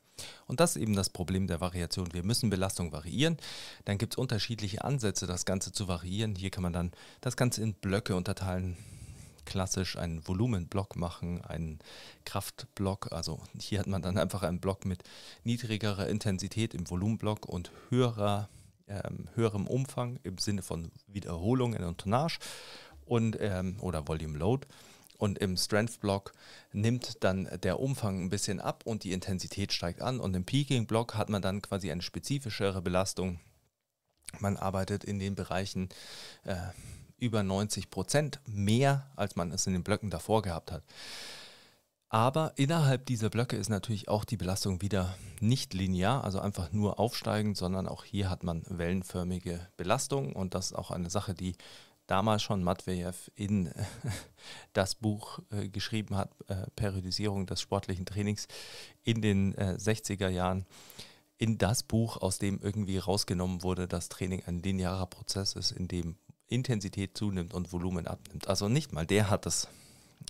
Und 0.46 0.60
das 0.60 0.76
ist 0.76 0.82
eben 0.82 0.96
das 0.96 1.10
Problem 1.10 1.46
der 1.46 1.60
Variation. 1.60 2.14
Wir 2.14 2.22
müssen 2.22 2.48
Belastung 2.48 2.92
variieren. 2.92 3.36
Dann 3.84 3.98
gibt 3.98 4.14
es 4.14 4.18
unterschiedliche 4.18 4.82
Ansätze, 4.82 5.26
das 5.26 5.44
Ganze 5.44 5.72
zu 5.72 5.88
variieren. 5.88 6.34
Hier 6.34 6.50
kann 6.50 6.62
man 6.62 6.72
dann 6.72 6.92
das 7.20 7.36
Ganze 7.36 7.62
in 7.62 7.74
Blöcke 7.74 8.16
unterteilen 8.16 8.78
klassisch 9.46 9.96
einen 9.96 10.26
Volumenblock 10.28 10.96
machen, 10.96 11.42
einen 11.42 11.78
Kraftblock. 12.26 13.12
Also 13.12 13.40
hier 13.58 13.78
hat 13.78 13.86
man 13.86 14.02
dann 14.02 14.18
einfach 14.18 14.42
einen 14.42 14.60
Block 14.60 14.84
mit 14.84 15.02
niedrigerer 15.44 16.08
Intensität 16.08 16.74
im 16.74 16.90
Volumenblock 16.90 17.46
und 17.46 17.70
höherer, 17.88 18.50
ähm, 18.88 19.28
höherem 19.34 19.66
Umfang 19.66 20.18
im 20.22 20.36
Sinne 20.36 20.62
von 20.62 20.90
Wiederholungen 21.06 21.82
und 21.84 21.98
Tonnage 21.98 22.38
und, 23.06 23.38
ähm, 23.40 23.76
oder 23.80 24.06
Volume 24.06 24.36
Load. 24.36 24.66
Und 25.18 25.38
im 25.38 25.56
Strength-Block 25.56 26.34
nimmt 26.72 27.24
dann 27.24 27.48
der 27.62 27.80
Umfang 27.80 28.24
ein 28.24 28.28
bisschen 28.28 28.60
ab 28.60 28.82
und 28.84 29.02
die 29.02 29.12
Intensität 29.12 29.72
steigt 29.72 30.02
an. 30.02 30.20
Und 30.20 30.36
im 30.36 30.44
Peaking-Block 30.44 31.14
hat 31.14 31.30
man 31.30 31.40
dann 31.40 31.62
quasi 31.62 31.90
eine 31.90 32.02
spezifischere 32.02 32.82
Belastung. 32.82 33.40
Man 34.40 34.58
arbeitet 34.58 35.04
in 35.04 35.18
den 35.18 35.34
Bereichen 35.34 35.88
äh, 36.44 36.56
über 37.18 37.42
90 37.42 37.90
Prozent 37.90 38.40
mehr, 38.46 39.10
als 39.16 39.36
man 39.36 39.50
es 39.52 39.66
in 39.66 39.72
den 39.72 39.84
Blöcken 39.84 40.10
davor 40.10 40.42
gehabt 40.42 40.72
hat. 40.72 40.82
Aber 42.08 42.52
innerhalb 42.56 43.04
dieser 43.06 43.30
Blöcke 43.30 43.56
ist 43.56 43.68
natürlich 43.68 44.08
auch 44.08 44.24
die 44.24 44.36
Belastung 44.36 44.80
wieder 44.80 45.16
nicht 45.40 45.74
linear, 45.74 46.22
also 46.22 46.40
einfach 46.40 46.72
nur 46.72 47.00
aufsteigend, 47.00 47.56
sondern 47.56 47.88
auch 47.88 48.04
hier 48.04 48.30
hat 48.30 48.44
man 48.44 48.62
wellenförmige 48.68 49.66
Belastung 49.76 50.32
und 50.32 50.54
das 50.54 50.66
ist 50.66 50.74
auch 50.74 50.92
eine 50.92 51.10
Sache, 51.10 51.34
die 51.34 51.56
damals 52.06 52.42
schon 52.42 52.62
Matvejev 52.62 53.30
in 53.34 53.72
das 54.72 54.94
Buch 54.94 55.40
äh, 55.50 55.68
geschrieben 55.68 56.16
hat, 56.16 56.30
äh, 56.46 56.66
Periodisierung 56.76 57.46
des 57.46 57.60
sportlichen 57.60 58.06
Trainings 58.06 58.46
in 59.02 59.20
den 59.20 59.54
äh, 59.54 59.76
60er 59.78 60.28
Jahren. 60.28 60.64
In 61.38 61.58
das 61.58 61.82
Buch, 61.82 62.16
aus 62.16 62.38
dem 62.38 62.60
irgendwie 62.62 62.96
rausgenommen 62.96 63.62
wurde, 63.62 63.86
dass 63.88 64.08
Training 64.08 64.42
ein 64.46 64.62
linearer 64.62 65.06
Prozess 65.06 65.52
ist, 65.52 65.72
in 65.72 65.86
dem 65.86 66.16
Intensität 66.48 67.16
zunimmt 67.16 67.54
und 67.54 67.72
Volumen 67.72 68.06
abnimmt. 68.06 68.48
Also 68.48 68.68
nicht 68.68 68.92
mal 68.92 69.06
der 69.06 69.30
hat 69.30 69.46
es 69.46 69.68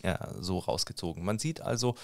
ja, 0.02 0.32
so 0.40 0.58
rausgezogen. 0.58 1.24
Man 1.24 1.38
sieht 1.38 1.60
also, 1.60 1.94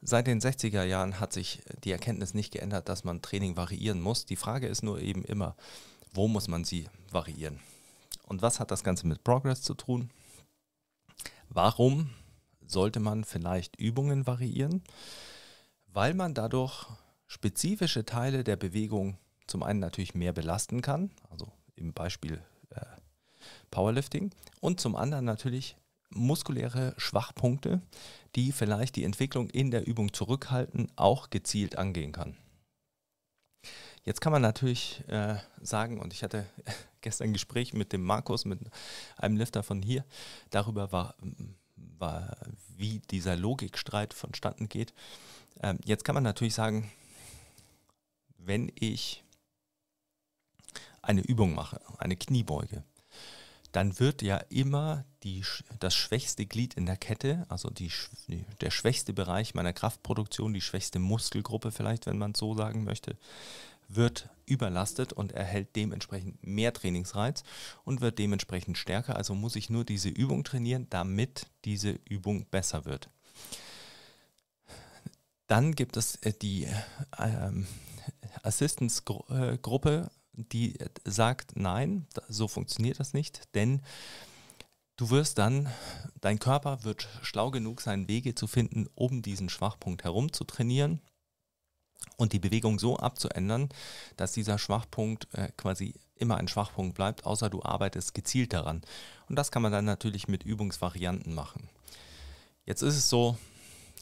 seit 0.00 0.26
den 0.26 0.40
60er 0.40 0.84
Jahren 0.84 1.20
hat 1.20 1.32
sich 1.32 1.62
die 1.84 1.92
Erkenntnis 1.92 2.34
nicht 2.34 2.52
geändert, 2.52 2.88
dass 2.88 3.04
man 3.04 3.22
Training 3.22 3.56
variieren 3.56 4.00
muss. 4.00 4.24
Die 4.26 4.36
Frage 4.36 4.66
ist 4.66 4.82
nur 4.82 5.00
eben 5.00 5.24
immer, 5.24 5.56
wo 6.12 6.28
muss 6.28 6.48
man 6.48 6.64
sie 6.64 6.88
variieren? 7.10 7.60
Und 8.26 8.42
was 8.42 8.60
hat 8.60 8.70
das 8.70 8.84
Ganze 8.84 9.06
mit 9.06 9.24
Progress 9.24 9.62
zu 9.62 9.74
tun? 9.74 10.10
Warum 11.48 12.10
sollte 12.66 13.00
man 13.00 13.24
vielleicht 13.24 13.76
Übungen 13.76 14.26
variieren? 14.26 14.82
Weil 15.86 16.14
man 16.14 16.34
dadurch 16.34 16.86
spezifische 17.26 18.04
Teile 18.04 18.44
der 18.44 18.56
Bewegung 18.56 19.18
zum 19.46 19.62
einen 19.62 19.80
natürlich 19.80 20.14
mehr 20.14 20.32
belasten 20.32 20.82
kann, 20.82 21.10
also 21.30 21.50
im 21.74 21.92
Beispiel 21.94 22.42
äh, 22.70 22.84
Powerlifting 23.70 24.30
und 24.60 24.80
zum 24.80 24.96
anderen 24.96 25.24
natürlich 25.24 25.76
muskuläre 26.10 26.94
Schwachpunkte, 26.96 27.82
die 28.34 28.52
vielleicht 28.52 28.96
die 28.96 29.04
Entwicklung 29.04 29.50
in 29.50 29.70
der 29.70 29.86
Übung 29.86 30.12
zurückhalten, 30.12 30.90
auch 30.96 31.30
gezielt 31.30 31.76
angehen 31.76 32.12
kann. 32.12 32.36
Jetzt 34.04 34.20
kann 34.20 34.32
man 34.32 34.42
natürlich 34.42 35.04
äh, 35.08 35.36
sagen, 35.60 36.00
und 36.00 36.14
ich 36.14 36.22
hatte 36.22 36.46
gestern 37.02 37.28
ein 37.28 37.32
Gespräch 37.34 37.74
mit 37.74 37.92
dem 37.92 38.02
Markus, 38.02 38.44
mit 38.44 38.60
einem 39.16 39.36
Lifter 39.36 39.62
von 39.62 39.82
hier, 39.82 40.04
darüber 40.50 40.92
war, 40.92 41.14
war 41.76 42.36
wie 42.76 43.00
dieser 43.10 43.36
Logikstreit 43.36 44.14
vonstatten 44.14 44.68
geht. 44.68 44.94
Ähm, 45.60 45.78
jetzt 45.84 46.04
kann 46.04 46.14
man 46.14 46.24
natürlich 46.24 46.54
sagen, 46.54 46.90
wenn 48.38 48.72
ich 48.76 49.24
eine 51.02 51.20
Übung 51.20 51.54
mache, 51.54 51.80
eine 51.98 52.16
Kniebeuge, 52.16 52.84
dann 53.72 53.98
wird 53.98 54.22
ja 54.22 54.38
immer 54.48 55.04
die, 55.22 55.44
das 55.78 55.94
schwächste 55.94 56.46
Glied 56.46 56.74
in 56.74 56.86
der 56.86 56.96
Kette, 56.96 57.46
also 57.48 57.70
die, 57.70 57.90
der 58.60 58.70
schwächste 58.70 59.12
Bereich 59.12 59.54
meiner 59.54 59.72
Kraftproduktion, 59.72 60.54
die 60.54 60.60
schwächste 60.60 60.98
Muskelgruppe 60.98 61.70
vielleicht, 61.70 62.06
wenn 62.06 62.18
man 62.18 62.32
es 62.32 62.38
so 62.38 62.54
sagen 62.54 62.84
möchte, 62.84 63.16
wird 63.88 64.28
überlastet 64.46 65.12
und 65.12 65.32
erhält 65.32 65.74
dementsprechend 65.76 66.46
mehr 66.46 66.72
Trainingsreiz 66.72 67.42
und 67.84 68.00
wird 68.00 68.18
dementsprechend 68.18 68.78
stärker. 68.78 69.16
Also 69.16 69.34
muss 69.34 69.56
ich 69.56 69.70
nur 69.70 69.84
diese 69.84 70.08
Übung 70.08 70.44
trainieren, 70.44 70.86
damit 70.90 71.46
diese 71.64 71.98
Übung 72.04 72.46
besser 72.50 72.84
wird. 72.84 73.10
Dann 75.46 75.74
gibt 75.74 75.96
es 75.96 76.16
äh, 76.16 76.32
die 76.32 76.68
ähm, 77.18 77.66
Assistance-Gruppe 78.42 80.10
die 80.38 80.78
sagt, 81.04 81.56
nein, 81.56 82.06
so 82.28 82.48
funktioniert 82.48 83.00
das 83.00 83.12
nicht, 83.12 83.42
denn 83.54 83.82
du 84.96 85.10
wirst 85.10 85.38
dann, 85.38 85.68
dein 86.20 86.38
Körper 86.38 86.84
wird 86.84 87.08
schlau 87.22 87.50
genug 87.50 87.80
sein, 87.80 88.08
Wege 88.08 88.34
zu 88.34 88.46
finden, 88.46 88.88
um 88.94 89.22
diesen 89.22 89.48
Schwachpunkt 89.48 90.04
herum 90.04 90.32
zu 90.32 90.44
trainieren 90.44 91.00
und 92.16 92.32
die 92.32 92.38
Bewegung 92.38 92.78
so 92.78 92.96
abzuändern, 92.96 93.68
dass 94.16 94.32
dieser 94.32 94.58
Schwachpunkt 94.58 95.32
äh, 95.34 95.50
quasi 95.56 95.94
immer 96.16 96.36
ein 96.36 96.48
Schwachpunkt 96.48 96.94
bleibt, 96.94 97.24
außer 97.24 97.50
du 97.50 97.62
arbeitest 97.62 98.14
gezielt 98.14 98.52
daran. 98.52 98.82
Und 99.28 99.36
das 99.36 99.50
kann 99.50 99.62
man 99.62 99.72
dann 99.72 99.84
natürlich 99.84 100.28
mit 100.28 100.42
Übungsvarianten 100.42 101.34
machen. 101.34 101.68
Jetzt 102.64 102.82
ist 102.82 102.96
es 102.96 103.08
so, 103.08 103.38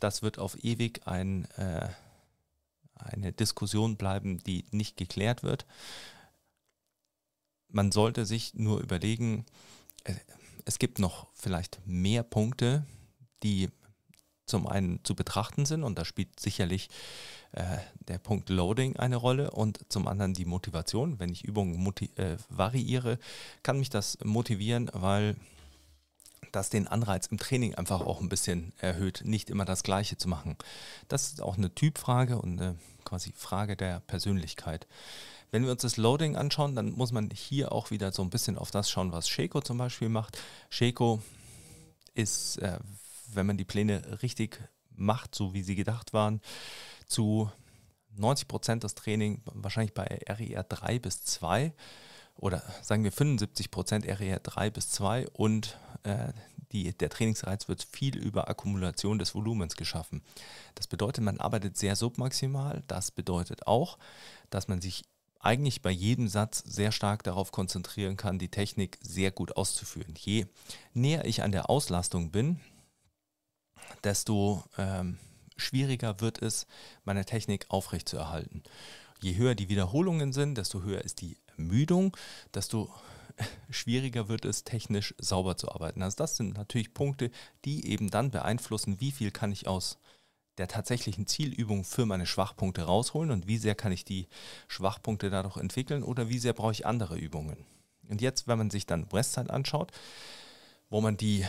das 0.00 0.22
wird 0.22 0.38
auf 0.38 0.62
ewig 0.64 1.06
ein, 1.06 1.44
äh, 1.52 1.88
eine 2.94 3.32
Diskussion 3.32 3.96
bleiben, 3.96 4.42
die 4.44 4.64
nicht 4.70 4.96
geklärt 4.96 5.42
wird 5.42 5.66
man 7.76 7.92
sollte 7.92 8.24
sich 8.24 8.54
nur 8.54 8.80
überlegen, 8.80 9.44
äh, 10.04 10.14
es 10.64 10.78
gibt 10.78 10.98
noch 10.98 11.28
vielleicht 11.34 11.78
mehr 11.86 12.22
Punkte, 12.22 12.86
die 13.42 13.68
zum 14.46 14.66
einen 14.66 15.04
zu 15.04 15.14
betrachten 15.14 15.66
sind 15.66 15.84
und 15.84 15.98
da 15.98 16.04
spielt 16.04 16.40
sicherlich 16.40 16.88
äh, 17.52 17.78
der 18.08 18.18
Punkt 18.18 18.48
Loading 18.48 18.96
eine 18.96 19.16
Rolle 19.16 19.50
und 19.50 19.80
zum 19.90 20.08
anderen 20.08 20.32
die 20.32 20.46
Motivation. 20.46 21.20
Wenn 21.20 21.30
ich 21.30 21.44
Übungen 21.44 21.92
äh, 22.16 22.36
variiere, 22.48 23.18
kann 23.62 23.78
mich 23.78 23.90
das 23.90 24.18
motivieren, 24.24 24.90
weil 24.94 25.36
das 26.52 26.70
den 26.70 26.88
Anreiz 26.88 27.26
im 27.26 27.38
Training 27.38 27.74
einfach 27.74 28.00
auch 28.00 28.20
ein 28.20 28.30
bisschen 28.30 28.72
erhöht, 28.78 29.22
nicht 29.24 29.50
immer 29.50 29.66
das 29.66 29.82
Gleiche 29.82 30.16
zu 30.16 30.28
machen. 30.28 30.56
Das 31.08 31.26
ist 31.26 31.42
auch 31.42 31.58
eine 31.58 31.74
Typfrage 31.74 32.40
und 32.40 32.58
eine 32.58 32.76
quasi 33.04 33.32
Frage 33.36 33.76
der 33.76 34.00
Persönlichkeit. 34.00 34.86
Wenn 35.50 35.64
wir 35.64 35.72
uns 35.72 35.82
das 35.82 35.96
Loading 35.96 36.36
anschauen, 36.36 36.74
dann 36.74 36.92
muss 36.92 37.12
man 37.12 37.30
hier 37.30 37.72
auch 37.72 37.90
wieder 37.90 38.12
so 38.12 38.22
ein 38.22 38.30
bisschen 38.30 38.58
auf 38.58 38.70
das 38.70 38.90
schauen, 38.90 39.12
was 39.12 39.28
Sheko 39.28 39.60
zum 39.60 39.78
Beispiel 39.78 40.08
macht. 40.08 40.38
Sheko 40.70 41.22
ist, 42.14 42.58
äh, 42.58 42.78
wenn 43.32 43.46
man 43.46 43.56
die 43.56 43.64
Pläne 43.64 44.22
richtig 44.22 44.60
macht, 44.96 45.34
so 45.34 45.54
wie 45.54 45.62
sie 45.62 45.76
gedacht 45.76 46.12
waren, 46.12 46.40
zu 47.06 47.50
90 48.16 48.48
Prozent 48.48 48.84
das 48.84 48.94
Training 48.94 49.42
wahrscheinlich 49.44 49.94
bei 49.94 50.04
RER 50.28 50.64
3 50.64 50.98
bis 50.98 51.22
2 51.24 51.72
oder 52.34 52.62
sagen 52.82 53.04
wir 53.04 53.12
75 53.12 53.70
Prozent 53.70 54.06
RER 54.06 54.40
3 54.40 54.70
bis 54.70 54.90
2 54.90 55.28
und 55.28 55.78
äh, 56.02 56.32
die, 56.72 56.96
der 56.96 57.10
Trainingsreiz 57.10 57.68
wird 57.68 57.82
viel 57.84 58.16
über 58.16 58.48
Akkumulation 58.48 59.18
des 59.18 59.34
Volumens 59.34 59.76
geschaffen. 59.76 60.22
Das 60.74 60.86
bedeutet, 60.86 61.22
man 61.24 61.38
arbeitet 61.38 61.76
sehr 61.76 61.94
submaximal. 61.94 62.82
Das 62.88 63.10
bedeutet 63.10 63.66
auch, 63.66 63.98
dass 64.50 64.66
man 64.68 64.80
sich 64.80 65.04
eigentlich 65.46 65.80
bei 65.80 65.90
jedem 65.90 66.28
Satz 66.28 66.62
sehr 66.66 66.92
stark 66.92 67.22
darauf 67.22 67.52
konzentrieren 67.52 68.16
kann, 68.16 68.38
die 68.38 68.50
Technik 68.50 68.98
sehr 69.00 69.30
gut 69.30 69.56
auszuführen. 69.56 70.14
Je 70.18 70.46
näher 70.92 71.24
ich 71.24 71.42
an 71.42 71.52
der 71.52 71.70
Auslastung 71.70 72.30
bin, 72.30 72.60
desto 74.04 74.64
ähm, 74.76 75.18
schwieriger 75.56 76.20
wird 76.20 76.42
es, 76.42 76.66
meine 77.04 77.24
Technik 77.24 77.66
aufrechtzuerhalten. 77.68 78.62
Je 79.20 79.36
höher 79.36 79.54
die 79.54 79.68
Wiederholungen 79.68 80.32
sind, 80.32 80.58
desto 80.58 80.82
höher 80.82 81.02
ist 81.02 81.20
die 81.20 81.38
Ermüdung, 81.56 82.16
desto 82.52 82.92
schwieriger 83.70 84.28
wird 84.28 84.44
es, 84.44 84.64
technisch 84.64 85.14
sauber 85.18 85.56
zu 85.56 85.70
arbeiten. 85.70 86.02
Also 86.02 86.16
das 86.16 86.36
sind 86.36 86.56
natürlich 86.56 86.92
Punkte, 86.92 87.30
die 87.64 87.88
eben 87.88 88.10
dann 88.10 88.30
beeinflussen, 88.30 89.00
wie 89.00 89.12
viel 89.12 89.30
kann 89.30 89.52
ich 89.52 89.66
aus 89.66 89.98
der 90.58 90.68
tatsächlichen 90.68 91.26
Zielübung 91.26 91.84
für 91.84 92.06
meine 92.06 92.26
Schwachpunkte 92.26 92.82
rausholen 92.82 93.30
und 93.30 93.46
wie 93.46 93.58
sehr 93.58 93.74
kann 93.74 93.92
ich 93.92 94.04
die 94.04 94.26
Schwachpunkte 94.68 95.30
dadurch 95.30 95.56
entwickeln 95.56 96.02
oder 96.02 96.28
wie 96.28 96.38
sehr 96.38 96.52
brauche 96.52 96.72
ich 96.72 96.86
andere 96.86 97.18
Übungen. 97.18 97.56
Und 98.08 98.20
jetzt, 98.20 98.46
wenn 98.46 98.58
man 98.58 98.70
sich 98.70 98.86
dann 98.86 99.10
Westside 99.12 99.50
anschaut, 99.50 99.92
wo 100.88 101.00
man 101.00 101.16
die 101.16 101.44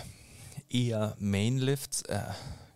eher 0.70 1.16
Mainlifts 1.20 2.02
äh, 2.04 2.22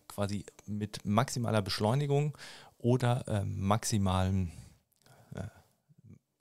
quasi 0.07 0.45
mit 0.65 1.03
maximaler 1.05 1.61
Beschleunigung 1.61 2.37
oder 2.77 3.27
äh, 3.27 3.43
maximalem 3.43 4.51
äh, 5.33 5.43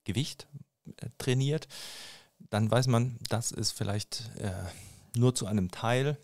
Gewicht 0.05 0.47
äh, 0.99 1.09
trainiert, 1.19 1.69
dann 2.51 2.71
weiß 2.71 2.89
man, 2.89 3.19
das 3.29 3.53
ist 3.53 3.73
vielleicht 3.73 4.31
äh, 4.39 4.51
nur 5.17 5.35
zu 5.35 5.47
einem 5.47 5.71
Teil 5.71 6.19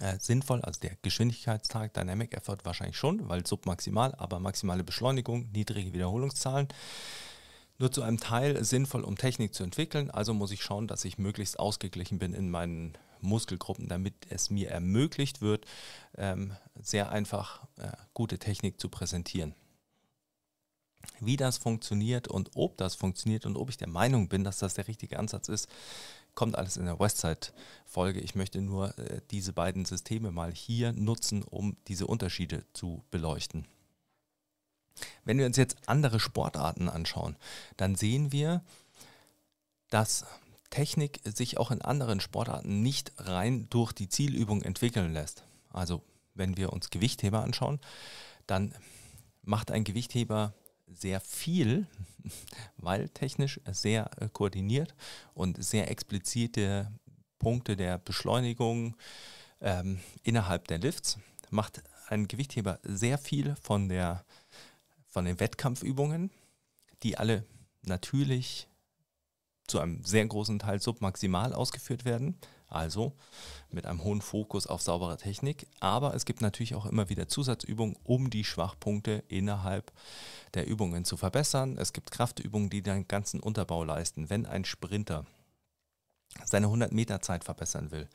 äh, 0.00 0.18
sinnvoll. 0.18 0.60
Also 0.62 0.80
der 0.80 0.96
Geschwindigkeitstag, 1.02 1.94
Dynamic 1.94 2.34
Effort 2.34 2.58
wahrscheinlich 2.64 2.96
schon, 2.96 3.28
weil 3.28 3.46
submaximal, 3.46 4.14
aber 4.16 4.40
maximale 4.40 4.84
Beschleunigung, 4.84 5.50
niedrige 5.52 5.92
Wiederholungszahlen. 5.92 6.68
Nur 7.78 7.90
zu 7.90 8.02
einem 8.02 8.18
Teil 8.18 8.64
sinnvoll, 8.64 9.02
um 9.02 9.16
Technik 9.18 9.54
zu 9.54 9.64
entwickeln. 9.64 10.10
Also 10.10 10.32
muss 10.32 10.52
ich 10.52 10.62
schauen, 10.62 10.86
dass 10.86 11.04
ich 11.04 11.18
möglichst 11.18 11.58
ausgeglichen 11.58 12.18
bin 12.18 12.32
in 12.32 12.50
meinen 12.50 12.96
Muskelgruppen, 13.20 13.88
damit 13.88 14.14
es 14.28 14.50
mir 14.50 14.70
ermöglicht 14.70 15.40
wird, 15.40 15.66
ähm, 16.16 16.56
sehr 16.80 17.10
einfach 17.10 17.64
äh, 17.78 17.90
gute 18.12 18.38
Technik 18.38 18.80
zu 18.80 18.88
präsentieren. 18.88 19.54
Wie 21.20 21.36
das 21.36 21.58
funktioniert 21.58 22.28
und 22.28 22.50
ob 22.54 22.76
das 22.76 22.94
funktioniert 22.94 23.46
und 23.46 23.56
ob 23.56 23.70
ich 23.70 23.76
der 23.76 23.88
Meinung 23.88 24.28
bin, 24.28 24.44
dass 24.44 24.58
das 24.58 24.74
der 24.74 24.88
richtige 24.88 25.18
Ansatz 25.18 25.48
ist, 25.48 25.68
kommt 26.34 26.56
alles 26.56 26.76
in 26.76 26.86
der 26.86 26.98
Westside-Folge. 26.98 28.20
Ich 28.20 28.34
möchte 28.34 28.60
nur 28.60 28.96
äh, 28.98 29.20
diese 29.30 29.52
beiden 29.52 29.84
Systeme 29.84 30.30
mal 30.30 30.52
hier 30.52 30.92
nutzen, 30.92 31.42
um 31.42 31.76
diese 31.88 32.06
Unterschiede 32.06 32.64
zu 32.72 33.04
beleuchten. 33.10 33.66
Wenn 35.24 35.38
wir 35.38 35.46
uns 35.46 35.56
jetzt 35.56 35.76
andere 35.86 36.20
Sportarten 36.20 36.88
anschauen, 36.88 37.36
dann 37.76 37.96
sehen 37.96 38.32
wir, 38.32 38.62
dass 39.90 40.24
Technik 40.70 41.20
sich 41.24 41.58
auch 41.58 41.70
in 41.70 41.82
anderen 41.82 42.20
Sportarten 42.20 42.82
nicht 42.82 43.12
rein 43.18 43.68
durch 43.70 43.92
die 43.92 44.08
Zielübung 44.08 44.62
entwickeln 44.62 45.12
lässt. 45.12 45.44
Also 45.70 46.02
wenn 46.34 46.56
wir 46.56 46.72
uns 46.72 46.90
Gewichtheber 46.90 47.42
anschauen, 47.42 47.80
dann 48.46 48.74
macht 49.42 49.70
ein 49.70 49.84
Gewichtheber 49.84 50.52
sehr 50.86 51.20
viel, 51.20 51.86
weil 52.76 53.08
technisch 53.08 53.60
sehr 53.70 54.10
äh, 54.20 54.28
koordiniert 54.28 54.94
und 55.34 55.62
sehr 55.62 55.90
explizite 55.90 56.90
Punkte 57.38 57.76
der 57.76 57.98
Beschleunigung 57.98 58.96
ähm, 59.60 60.00
innerhalb 60.22 60.68
der 60.68 60.78
Lifts. 60.78 61.18
Macht 61.50 61.82
ein 62.08 62.28
Gewichtheber 62.28 62.80
sehr 62.82 63.18
viel 63.18 63.56
von, 63.56 63.88
der, 63.88 64.24
von 65.08 65.24
den 65.24 65.40
Wettkampfübungen, 65.40 66.30
die 67.02 67.18
alle 67.18 67.44
natürlich 67.82 68.68
zu 69.66 69.78
einem 69.78 70.04
sehr 70.04 70.26
großen 70.26 70.58
Teil 70.58 70.80
submaximal 70.80 71.52
ausgeführt 71.52 72.04
werden, 72.04 72.36
also 72.74 73.12
mit 73.70 73.86
einem 73.86 74.04
hohen 74.04 74.20
Fokus 74.20 74.66
auf 74.66 74.82
saubere 74.82 75.16
Technik. 75.16 75.66
Aber 75.80 76.14
es 76.14 76.24
gibt 76.24 76.40
natürlich 76.40 76.74
auch 76.74 76.86
immer 76.86 77.08
wieder 77.08 77.28
Zusatzübungen, 77.28 77.96
um 78.04 78.30
die 78.30 78.44
Schwachpunkte 78.44 79.24
innerhalb 79.28 79.92
der 80.54 80.66
Übungen 80.66 81.04
zu 81.04 81.16
verbessern. 81.16 81.76
Es 81.78 81.92
gibt 81.92 82.10
Kraftübungen, 82.10 82.70
die 82.70 82.82
den 82.82 83.08
ganzen 83.08 83.40
Unterbau 83.40 83.84
leisten. 83.84 84.30
Wenn 84.30 84.46
ein 84.46 84.64
Sprinter 84.64 85.26
seine 86.44 86.66
100 86.66 86.92
Meter 86.92 87.20
Zeit 87.20 87.44
verbessern 87.44 87.90
will, 87.90 88.08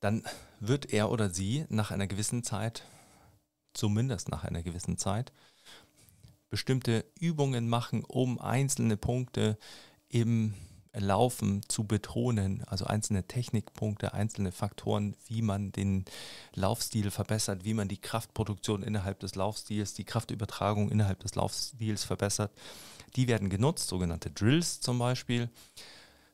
dann 0.00 0.22
wird 0.60 0.92
er 0.92 1.10
oder 1.10 1.30
sie 1.30 1.66
nach 1.68 1.90
einer 1.90 2.06
gewissen 2.06 2.44
Zeit, 2.44 2.84
zumindest 3.74 4.28
nach 4.28 4.44
einer 4.44 4.62
gewissen 4.62 4.98
Zeit, 4.98 5.32
bestimmte 6.50 7.04
Übungen 7.18 7.68
machen, 7.68 8.04
um 8.04 8.40
einzelne 8.40 8.96
Punkte 8.96 9.58
im 10.08 10.54
Laufen 10.98 11.62
zu 11.68 11.84
betonen, 11.84 12.64
also 12.66 12.84
einzelne 12.84 13.24
Technikpunkte, 13.24 14.14
einzelne 14.14 14.52
Faktoren, 14.52 15.16
wie 15.26 15.42
man 15.42 15.72
den 15.72 16.04
Laufstil 16.54 17.10
verbessert, 17.10 17.64
wie 17.64 17.74
man 17.74 17.88
die 17.88 17.98
Kraftproduktion 17.98 18.82
innerhalb 18.82 19.20
des 19.20 19.34
Laufstils, 19.34 19.94
die 19.94 20.04
Kraftübertragung 20.04 20.90
innerhalb 20.90 21.20
des 21.20 21.34
Laufstils 21.34 22.04
verbessert. 22.04 22.52
Die 23.16 23.28
werden 23.28 23.48
genutzt, 23.48 23.88
sogenannte 23.88 24.30
Drills 24.30 24.80
zum 24.80 24.98
Beispiel. 24.98 25.48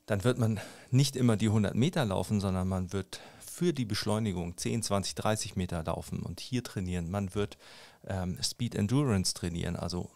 Dann 0.07 0.25
wird 0.25 0.39
man 0.39 0.61
nicht 0.91 1.17
immer 1.17 1.37
die 1.37 1.49
100 1.49 1.75
Meter 1.75 2.05
laufen, 2.05 2.41
sondern 2.41 2.69
man 2.69 2.93
wird 2.93 3.21
für 3.41 3.73
die 3.73 3.85
Beschleunigung 3.85 4.57
10, 4.57 4.83
20, 4.83 5.15
30 5.15 5.57
Meter 5.57 5.83
laufen 5.85 6.21
und 6.21 6.41
hier 6.41 6.63
trainieren. 6.63 7.11
Man 7.11 7.35
wird 7.35 7.57
ähm, 8.07 8.39
Speed 8.43 8.75
Endurance 8.75 9.33
trainieren, 9.33 9.77
also 9.77 10.11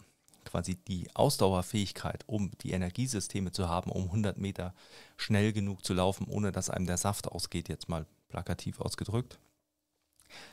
quasi 0.49 0.75
die 0.75 1.09
Ausdauerfähigkeit, 1.13 2.23
um 2.27 2.51
die 2.61 2.71
Energiesysteme 2.71 3.51
zu 3.51 3.69
haben, 3.69 3.91
um 3.91 4.05
100 4.05 4.37
Meter 4.37 4.73
schnell 5.15 5.53
genug 5.53 5.85
zu 5.85 5.93
laufen, 5.93 6.25
ohne 6.27 6.51
dass 6.51 6.69
einem 6.71 6.87
der 6.87 6.97
Saft 6.97 7.27
ausgeht, 7.27 7.69
jetzt 7.69 7.87
mal 7.87 8.07
plakativ 8.29 8.81
ausgedrückt. 8.81 9.39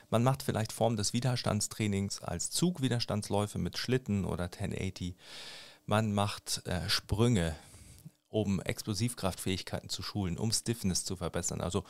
Man 0.09 0.23
macht 0.23 0.43
vielleicht 0.43 0.71
Form 0.71 0.97
des 0.97 1.13
Widerstandstrainings 1.13 2.21
als 2.21 2.51
Zugwiderstandsläufe 2.51 3.57
mit 3.57 3.77
Schlitten 3.77 4.25
oder 4.25 4.45
1080. 4.45 5.15
Man 5.85 6.13
macht 6.13 6.65
äh, 6.65 6.87
Sprünge, 6.89 7.55
um 8.29 8.61
Explosivkraftfähigkeiten 8.61 9.89
zu 9.89 10.03
schulen, 10.03 10.37
um 10.37 10.51
Stiffness 10.51 11.05
zu 11.05 11.15
verbessern. 11.15 11.61
Also 11.61 11.83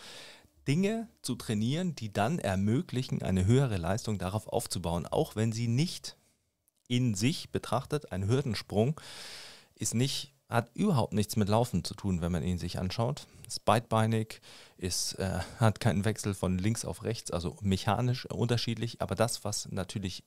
Dinge 0.67 1.07
zu 1.21 1.35
trainieren, 1.35 1.95
die 1.95 2.11
dann 2.11 2.39
ermöglichen, 2.39 3.21
eine 3.21 3.45
höhere 3.45 3.77
Leistung 3.77 4.17
darauf 4.17 4.47
aufzubauen, 4.47 5.05
auch 5.05 5.35
wenn 5.35 5.51
sie 5.51 5.67
nicht 5.67 6.17
in 6.87 7.15
sich 7.15 7.51
betrachtet, 7.51 8.11
ein 8.11 8.27
Hürdensprung, 8.27 8.99
ist 9.75 9.93
nicht, 9.93 10.33
hat 10.49 10.69
überhaupt 10.75 11.13
nichts 11.13 11.35
mit 11.35 11.49
Laufen 11.49 11.83
zu 11.83 11.93
tun, 11.93 12.21
wenn 12.21 12.31
man 12.31 12.43
ihn 12.43 12.57
sich 12.57 12.79
anschaut. 12.79 13.27
Ist 13.47 13.65
beidbeinig, 13.65 14.41
ist, 14.77 15.13
äh, 15.13 15.39
hat 15.59 15.79
keinen 15.79 16.05
Wechsel 16.05 16.33
von 16.33 16.57
links 16.57 16.85
auf 16.85 17.03
rechts, 17.03 17.31
also 17.31 17.57
mechanisch 17.61 18.25
unterschiedlich. 18.25 19.01
Aber 19.01 19.15
das, 19.15 19.43
was 19.43 19.69
natürlich 19.71 20.23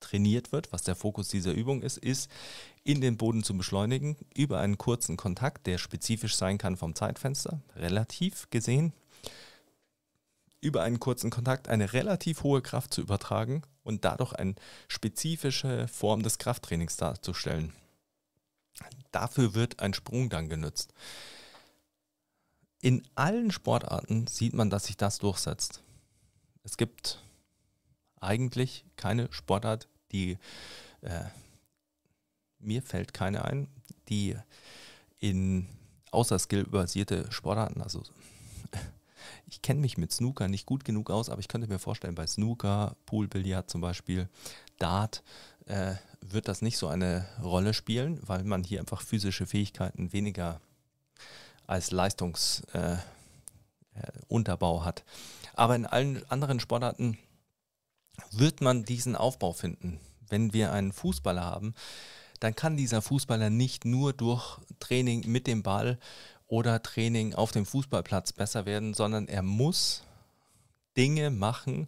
trainiert 0.00 0.50
wird, 0.52 0.72
was 0.72 0.82
der 0.82 0.96
Fokus 0.96 1.28
dieser 1.28 1.52
Übung 1.52 1.82
ist, 1.82 1.98
ist, 1.98 2.30
in 2.82 3.00
den 3.00 3.16
Boden 3.16 3.44
zu 3.44 3.56
beschleunigen 3.56 4.16
über 4.34 4.58
einen 4.58 4.78
kurzen 4.78 5.16
Kontakt, 5.16 5.66
der 5.66 5.78
spezifisch 5.78 6.36
sein 6.36 6.58
kann 6.58 6.76
vom 6.76 6.94
Zeitfenster, 6.94 7.60
relativ 7.76 8.48
gesehen, 8.50 8.92
über 10.62 10.82
einen 10.82 11.00
kurzen 11.00 11.30
Kontakt 11.30 11.68
eine 11.68 11.92
relativ 11.92 12.42
hohe 12.42 12.62
Kraft 12.62 12.92
zu 12.92 13.00
übertragen 13.00 13.62
und 13.90 14.04
dadurch 14.04 14.32
eine 14.32 14.54
spezifische 14.88 15.88
Form 15.88 16.22
des 16.22 16.38
Krafttrainings 16.38 16.96
darzustellen. 16.96 17.72
Dafür 19.10 19.54
wird 19.54 19.80
ein 19.80 19.92
Sprung 19.92 20.30
dann 20.30 20.48
genutzt. 20.48 20.94
In 22.80 23.02
allen 23.14 23.50
Sportarten 23.50 24.26
sieht 24.26 24.54
man, 24.54 24.70
dass 24.70 24.86
sich 24.86 24.96
das 24.96 25.18
durchsetzt. 25.18 25.82
Es 26.62 26.76
gibt 26.76 27.22
eigentlich 28.20 28.84
keine 28.96 29.30
Sportart, 29.32 29.88
die 30.12 30.38
äh, 31.02 31.24
mir 32.58 32.82
fällt 32.82 33.12
keine 33.12 33.44
ein, 33.44 33.68
die 34.08 34.36
in 35.18 35.68
außer 36.10 36.38
skillbasierte 36.38 37.30
Sportarten, 37.30 37.80
also 37.82 38.02
ich 39.50 39.62
kenne 39.62 39.80
mich 39.80 39.98
mit 39.98 40.12
Snooker 40.12 40.48
nicht 40.48 40.64
gut 40.64 40.84
genug 40.84 41.10
aus, 41.10 41.28
aber 41.28 41.40
ich 41.40 41.48
könnte 41.48 41.66
mir 41.66 41.78
vorstellen, 41.78 42.14
bei 42.14 42.26
Snooker, 42.26 42.96
Poolbillard 43.06 43.68
zum 43.68 43.80
Beispiel, 43.80 44.28
Dart, 44.78 45.22
äh, 45.66 45.94
wird 46.20 46.48
das 46.48 46.62
nicht 46.62 46.78
so 46.78 46.88
eine 46.88 47.26
Rolle 47.42 47.74
spielen, 47.74 48.20
weil 48.26 48.44
man 48.44 48.62
hier 48.62 48.80
einfach 48.80 49.02
physische 49.02 49.46
Fähigkeiten 49.46 50.12
weniger 50.12 50.60
als 51.66 51.90
Leistungsunterbau 51.90 54.76
äh, 54.76 54.80
äh 54.80 54.84
hat. 54.84 55.04
Aber 55.54 55.74
in 55.74 55.86
allen 55.86 56.24
anderen 56.30 56.60
Sportarten 56.60 57.18
wird 58.30 58.60
man 58.60 58.84
diesen 58.84 59.16
Aufbau 59.16 59.52
finden. 59.52 59.98
Wenn 60.28 60.52
wir 60.52 60.72
einen 60.72 60.92
Fußballer 60.92 61.44
haben, 61.44 61.74
dann 62.38 62.54
kann 62.54 62.76
dieser 62.76 63.02
Fußballer 63.02 63.50
nicht 63.50 63.84
nur 63.84 64.12
durch 64.12 64.58
Training 64.78 65.24
mit 65.26 65.46
dem 65.46 65.62
Ball 65.62 65.98
oder 66.50 66.82
Training 66.82 67.32
auf 67.34 67.52
dem 67.52 67.64
Fußballplatz 67.64 68.32
besser 68.32 68.66
werden, 68.66 68.92
sondern 68.92 69.28
er 69.28 69.42
muss 69.42 70.02
Dinge 70.96 71.30
machen, 71.30 71.86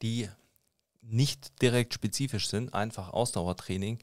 die 0.00 0.28
nicht 1.02 1.60
direkt 1.60 1.92
spezifisch 1.92 2.48
sind, 2.48 2.72
einfach 2.72 3.10
Ausdauertraining, 3.10 3.98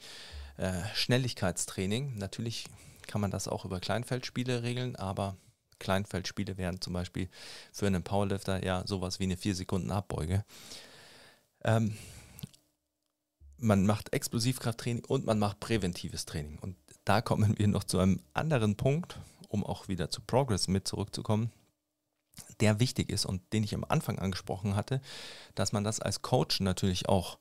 äh, 0.58 0.84
Schnelligkeitstraining. 0.94 2.16
Natürlich 2.18 2.66
kann 3.08 3.22
man 3.22 3.32
das 3.32 3.48
auch 3.48 3.66
über 3.66 3.80
Kleinfeldspiele 3.80 4.62
regeln, 4.62 4.96
aber 4.96 5.36
Kleinfeldspiele 5.80 6.58
wären 6.58 6.80
zum 6.80 6.94
Beispiel 6.94 7.28
für 7.72 7.88
einen 7.88 8.04
Powerlifter 8.04 8.64
ja 8.64 8.86
sowas 8.86 9.20
wie 9.20 9.24
eine 9.24 9.38
4 9.38 9.56
Sekunden 9.56 9.90
Abbeuge. 9.90 10.46
Ähm, 11.64 11.98
man 13.58 13.88
macht 13.88 14.14
Explosivkrafttraining 14.14 15.06
und 15.06 15.26
man 15.26 15.40
macht 15.40 15.60
präventives 15.60 16.26
Training. 16.26 16.60
Und 16.60 16.76
da 17.04 17.22
kommen 17.22 17.58
wir 17.58 17.68
noch 17.68 17.84
zu 17.84 17.98
einem 17.98 18.20
anderen 18.34 18.76
Punkt, 18.76 19.18
um 19.48 19.64
auch 19.64 19.88
wieder 19.88 20.10
zu 20.10 20.22
Progress 20.22 20.68
mit 20.68 20.88
zurückzukommen, 20.88 21.52
der 22.60 22.80
wichtig 22.80 23.10
ist 23.10 23.26
und 23.26 23.42
den 23.54 23.64
ich 23.64 23.74
am 23.74 23.86
Anfang 23.88 24.20
angesprochen 24.20 24.76
hatte, 24.76 25.02
dass 25.56 25.72
man 25.72 25.84
das 25.84 26.00
als 26.00 26.22
Coach 26.22 26.60
natürlich 26.60 27.10
auch 27.10 27.40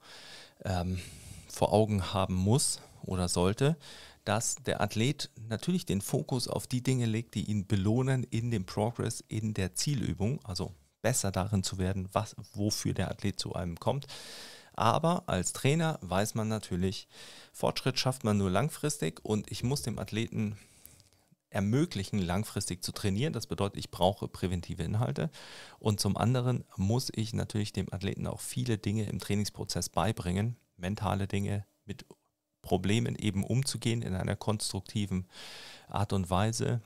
ähm, 0.64 1.01
vor 1.49 1.73
Augen 1.73 2.12
haben 2.12 2.35
muss 2.35 2.81
oder 3.03 3.29
sollte, 3.29 3.77
dass 4.25 4.57
der 4.57 4.81
Athlet 4.81 5.31
natürlich 5.49 5.87
den 5.87 6.01
Fokus 6.01 6.49
auf 6.49 6.66
die 6.66 6.83
Dinge 6.83 7.07
legt, 7.07 7.35
die 7.35 7.45
ihn 7.45 7.66
belohnen 7.66 8.25
in 8.25 8.51
dem 8.51 8.66
Progress, 8.66 9.23
in 9.29 9.55
der 9.55 9.75
Zielübung, 9.75 10.45
also 10.45 10.75
besser 11.01 11.31
darin 11.31 11.62
zu 11.62 11.79
werden, 11.79 12.09
was, 12.12 12.35
wofür 12.53 12.92
der 12.92 13.11
Athlet 13.11 13.38
zu 13.38 13.55
einem 13.55 13.79
kommt. 13.79 14.07
Aber 14.73 15.23
als 15.27 15.53
Trainer 15.53 15.99
weiß 16.03 16.35
man 16.35 16.49
natürlich, 16.49 17.09
Fortschritt 17.53 17.99
schafft 17.99 18.25
man 18.25 18.37
nur 18.37 18.51
langfristig 18.51 19.25
und 19.25 19.51
ich 19.51 19.62
muss 19.62 19.83
dem 19.83 19.99
Athleten 19.99 20.59
ermöglichen, 21.51 22.19
langfristig 22.19 22.83
zu 22.85 22.93
trainieren. 22.93 23.33
Das 23.33 23.47
bedeutet, 23.47 23.79
ich 23.79 23.91
brauche 23.91 24.29
präventive 24.29 24.83
Inhalte. 24.83 25.31
Und 25.79 26.01
zum 26.01 26.17
anderen 26.17 26.65
muss 26.77 27.11
ich 27.15 27.33
natürlich 27.35 27.73
dem 27.73 27.93
Athleten 27.93 28.27
auch 28.27 28.41
viele 28.41 28.79
Dinge 28.79 29.05
im 29.05 29.19
Trainingsprozess 29.19 29.89
beibringen, 29.89 30.57
mentale 30.77 31.27
Dinge 31.27 31.65
mit 31.85 32.05
Problemen 32.63 33.15
eben 33.15 33.45
umzugehen 33.45 34.03
in 34.03 34.15
einer 34.15 34.37
konstruktiven 34.37 35.27
Art 35.89 36.13
und 36.13 36.31
Weise, 36.31 36.81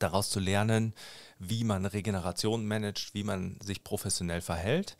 daraus 0.00 0.30
zu 0.30 0.40
lernen, 0.40 0.92
wie 1.38 1.62
man 1.62 1.86
Regeneration 1.86 2.66
managt, 2.66 3.14
wie 3.14 3.22
man 3.22 3.60
sich 3.60 3.84
professionell 3.84 4.40
verhält. 4.40 4.96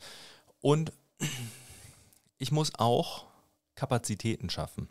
Und 0.61 0.93
ich 2.37 2.51
muss 2.51 2.73
auch 2.75 3.25
Kapazitäten 3.75 4.49
schaffen. 4.49 4.87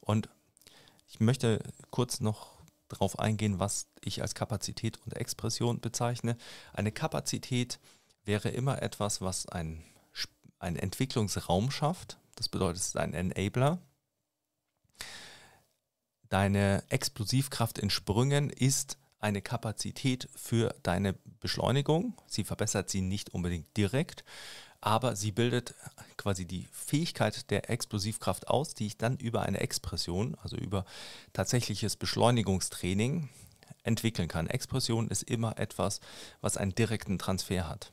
Und 0.00 0.28
ich 1.08 1.20
möchte 1.20 1.62
kurz 1.90 2.20
noch 2.20 2.51
darauf 2.92 3.18
eingehen, 3.18 3.58
was 3.58 3.88
ich 4.00 4.22
als 4.22 4.34
Kapazität 4.34 4.98
und 5.04 5.16
Expression 5.16 5.80
bezeichne. 5.80 6.36
Eine 6.72 6.92
Kapazität 6.92 7.78
wäre 8.24 8.48
immer 8.48 8.82
etwas, 8.82 9.20
was 9.20 9.48
ein, 9.48 9.84
einen 10.58 10.76
Entwicklungsraum 10.76 11.70
schafft. 11.70 12.18
Das 12.36 12.48
bedeutet, 12.48 12.78
es 12.78 12.88
ist 12.88 12.96
ein 12.96 13.14
Enabler. 13.14 13.78
Deine 16.28 16.82
Explosivkraft 16.88 17.78
in 17.78 17.90
Sprüngen 17.90 18.48
ist 18.48 18.96
eine 19.18 19.42
Kapazität 19.42 20.28
für 20.34 20.74
deine 20.82 21.14
Beschleunigung. 21.40 22.14
Sie 22.26 22.44
verbessert 22.44 22.90
sie 22.90 23.02
nicht 23.02 23.30
unbedingt 23.30 23.76
direkt, 23.76 24.24
aber 24.82 25.14
sie 25.14 25.30
bildet 25.30 25.74
quasi 26.16 26.44
die 26.44 26.68
Fähigkeit 26.72 27.50
der 27.50 27.70
Explosivkraft 27.70 28.48
aus, 28.48 28.74
die 28.74 28.86
ich 28.86 28.98
dann 28.98 29.16
über 29.16 29.42
eine 29.42 29.60
Expression, 29.60 30.36
also 30.42 30.56
über 30.56 30.84
tatsächliches 31.32 31.96
Beschleunigungstraining 31.96 33.28
entwickeln 33.84 34.26
kann. 34.26 34.48
Expression 34.48 35.08
ist 35.08 35.22
immer 35.22 35.56
etwas, 35.56 36.00
was 36.40 36.56
einen 36.56 36.74
direkten 36.74 37.18
Transfer 37.18 37.68
hat 37.68 37.92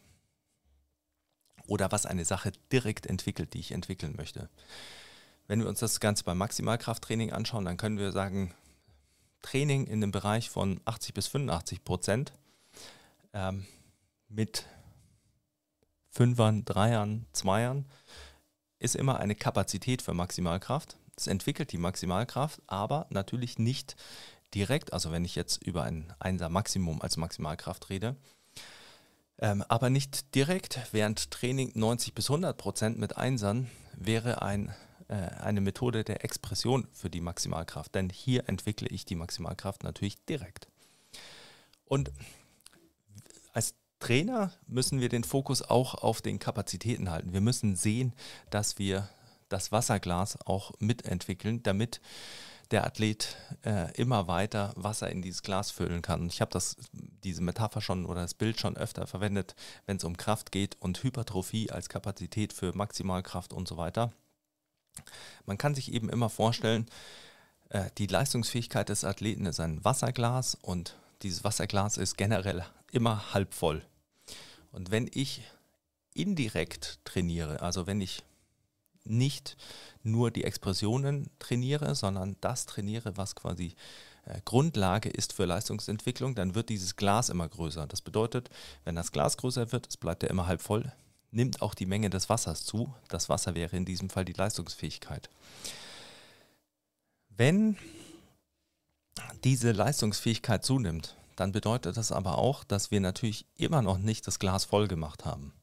oder 1.68 1.92
was 1.92 2.08
eine 2.08 2.26
Sache 2.26 2.52
direkt 2.72 3.06
entwickelt, 3.06 3.54
die 3.54 3.60
ich 3.60 3.72
entwickeln 3.72 4.16
möchte. 4.18 4.50
Wenn 5.48 5.62
wir 5.62 5.70
uns 5.70 5.80
das 5.80 6.00
Ganze 6.00 6.24
beim 6.24 6.40
Maximalkrafttraining 6.40 7.32
anschauen, 7.32 7.66
dann 7.66 7.78
können 7.78 8.00
wir 8.00 8.12
sagen, 8.12 8.54
Training 9.44 9.86
in 9.86 10.02
dem 10.02 10.12
Bereich 10.12 10.50
von 10.50 10.82
80 10.86 11.14
bis 11.14 11.28
85 11.28 11.84
Prozent 11.84 12.34
ähm, 13.34 13.68
mit 14.28 14.66
Fünfern, 16.20 16.66
Dreiern, 16.66 17.28
Zweiern 17.32 17.86
ist 18.78 18.98
immer 18.98 19.20
eine 19.20 19.36
Kapazität 19.36 20.02
für 20.02 20.14
Maximalkraft. 20.14 20.98
Es 21.16 21.28
entwickelt 21.28 21.72
die 21.72 21.78
Maximalkraft, 21.78 22.62
aber 22.68 23.08
natürlich 23.10 23.58
nicht 23.58 23.96
direkt, 24.54 24.92
also 24.92 25.14
wenn 25.14 25.24
ich 25.24 25.36
jetzt 25.36 25.64
über 25.64 25.84
ein 25.84 26.14
Einser 26.20 26.50
Maximum 26.50 27.02
als 27.02 27.16
Maximalkraft 27.16 27.90
rede, 27.90 28.18
ähm, 29.38 29.64
aber 29.70 29.90
nicht 29.90 30.36
direkt, 30.36 30.82
während 30.92 31.32
Training 31.32 31.72
90 31.76 32.14
bis 32.14 32.30
100 32.30 32.58
Prozent 32.58 33.00
mit 33.00 33.16
Einsern 33.16 33.72
wäre 33.96 34.42
ein, 34.42 34.76
äh, 35.08 35.14
eine 35.14 35.62
Methode 35.62 36.04
der 36.04 36.26
Expression 36.26 36.86
für 36.92 37.10
die 37.10 37.22
Maximalkraft, 37.22 37.96
denn 37.96 38.10
hier 38.10 38.50
entwickle 38.50 38.90
ich 38.90 39.06
die 39.06 39.16
Maximalkraft 39.16 39.84
natürlich 39.84 40.26
direkt. 40.26 40.68
Und 41.86 42.12
Trainer 44.00 44.52
müssen 44.68 45.02
wir 45.02 45.10
den 45.10 45.24
Fokus 45.24 45.62
auch 45.62 45.96
auf 45.96 46.22
den 46.22 46.40
Kapazitäten 46.40 47.10
halten. 47.10 47.34
Wir 47.34 47.42
müssen 47.42 47.76
sehen, 47.76 48.14
dass 48.50 48.80
wir 48.80 49.10
das 49.50 49.72
Wasserglas 49.72 50.38
auch 50.46 50.72
mitentwickeln, 50.80 51.64
damit 51.64 52.02
der 52.72 52.86
Athlet 52.86 53.36
äh, 53.66 53.92
immer 53.94 54.28
weiter 54.28 54.74
Wasser 54.76 55.10
in 55.10 55.22
dieses 55.22 55.42
Glas 55.42 55.72
füllen 55.72 56.02
kann. 56.02 56.28
Ich 56.28 56.40
habe 56.40 56.60
diese 57.24 57.42
Metapher 57.42 57.82
schon 57.82 58.06
oder 58.06 58.22
das 58.22 58.36
Bild 58.36 58.60
schon 58.60 58.78
öfter 58.78 59.08
verwendet, 59.08 59.56
wenn 59.86 59.98
es 59.98 60.04
um 60.04 60.18
Kraft 60.18 60.52
geht 60.52 60.78
und 60.80 61.02
Hypertrophie 61.04 61.72
als 61.72 61.90
Kapazität 61.90 62.54
für 62.54 62.76
Maximalkraft 62.76 63.54
und 63.54 63.68
so 63.68 63.78
weiter. 63.78 64.12
Man 65.46 65.58
kann 65.58 65.76
sich 65.76 65.92
eben 65.92 66.10
immer 66.10 66.30
vorstellen, 66.30 66.86
äh, 67.70 67.90
die 67.98 68.08
Leistungsfähigkeit 68.08 68.90
des 68.90 69.04
Athleten 69.04 69.48
ist 69.48 69.60
ein 69.60 69.84
Wasserglas 69.84 70.56
und 70.56 70.96
dieses 71.24 71.44
Wasserglas 71.44 71.98
ist 71.98 72.18
generell 72.18 72.64
immer 72.92 73.34
halb 73.34 73.54
voll. 73.54 73.82
Und 74.72 74.92
wenn 74.92 75.10
ich 75.14 75.44
indirekt 76.14 77.00
trainiere, 77.06 77.62
also 77.62 77.88
wenn 77.88 78.02
ich 78.02 78.24
nicht 79.04 79.58
nur 80.04 80.32
die 80.32 80.44
Expressionen 80.44 81.30
trainiere, 81.40 81.96
sondern 81.96 82.36
das 82.42 82.66
trainiere, 82.66 83.18
was 83.18 83.36
quasi 83.36 83.76
äh, 84.26 84.40
Grundlage 84.46 85.10
ist 85.10 85.34
für 85.34 85.46
Leistungsentwicklung, 85.46 86.36
dann 86.36 86.56
wird 86.56 86.70
dieses 86.70 86.96
Glas 86.96 87.30
immer 87.30 87.48
größer. 87.48 87.88
Das 87.88 88.02
bedeutet, 88.02 88.50
wenn 88.84 88.96
das 88.96 89.12
Glas 89.12 89.38
größer 89.38 89.72
wird, 89.72 89.88
es 89.88 89.98
bleibt 89.98 90.24
ja 90.24 90.30
immer 90.30 90.48
halb 90.48 90.62
voll, 90.62 90.92
nimmt 91.32 91.62
auch 91.62 91.74
die 91.74 91.86
Menge 91.86 92.10
des 92.10 92.30
Wassers 92.30 92.66
zu. 92.66 92.94
Das 93.08 93.30
Wasser 93.30 93.56
wäre 93.56 93.76
in 93.76 93.86
diesem 93.86 94.10
Fall 94.10 94.26
die 94.26 94.34
Leistungsfähigkeit. 94.34 95.30
Wenn 97.30 97.78
diese 99.44 99.72
Leistungsfähigkeit 99.72 100.64
zunimmt, 100.64 101.16
dann 101.40 101.52
bedeutet 101.52 101.98
das 101.98 102.12
aber 102.12 102.38
auch, 102.38 102.64
dass 102.64 102.92
wir 102.92 103.00
natürlich 103.00 103.46
immer 103.56 103.82
noch 103.82 103.98
nicht 103.98 104.28
das 104.28 104.40
Glas 104.40 104.66
voll 104.66 104.88
gemacht 104.88 105.26
haben. 105.26 105.54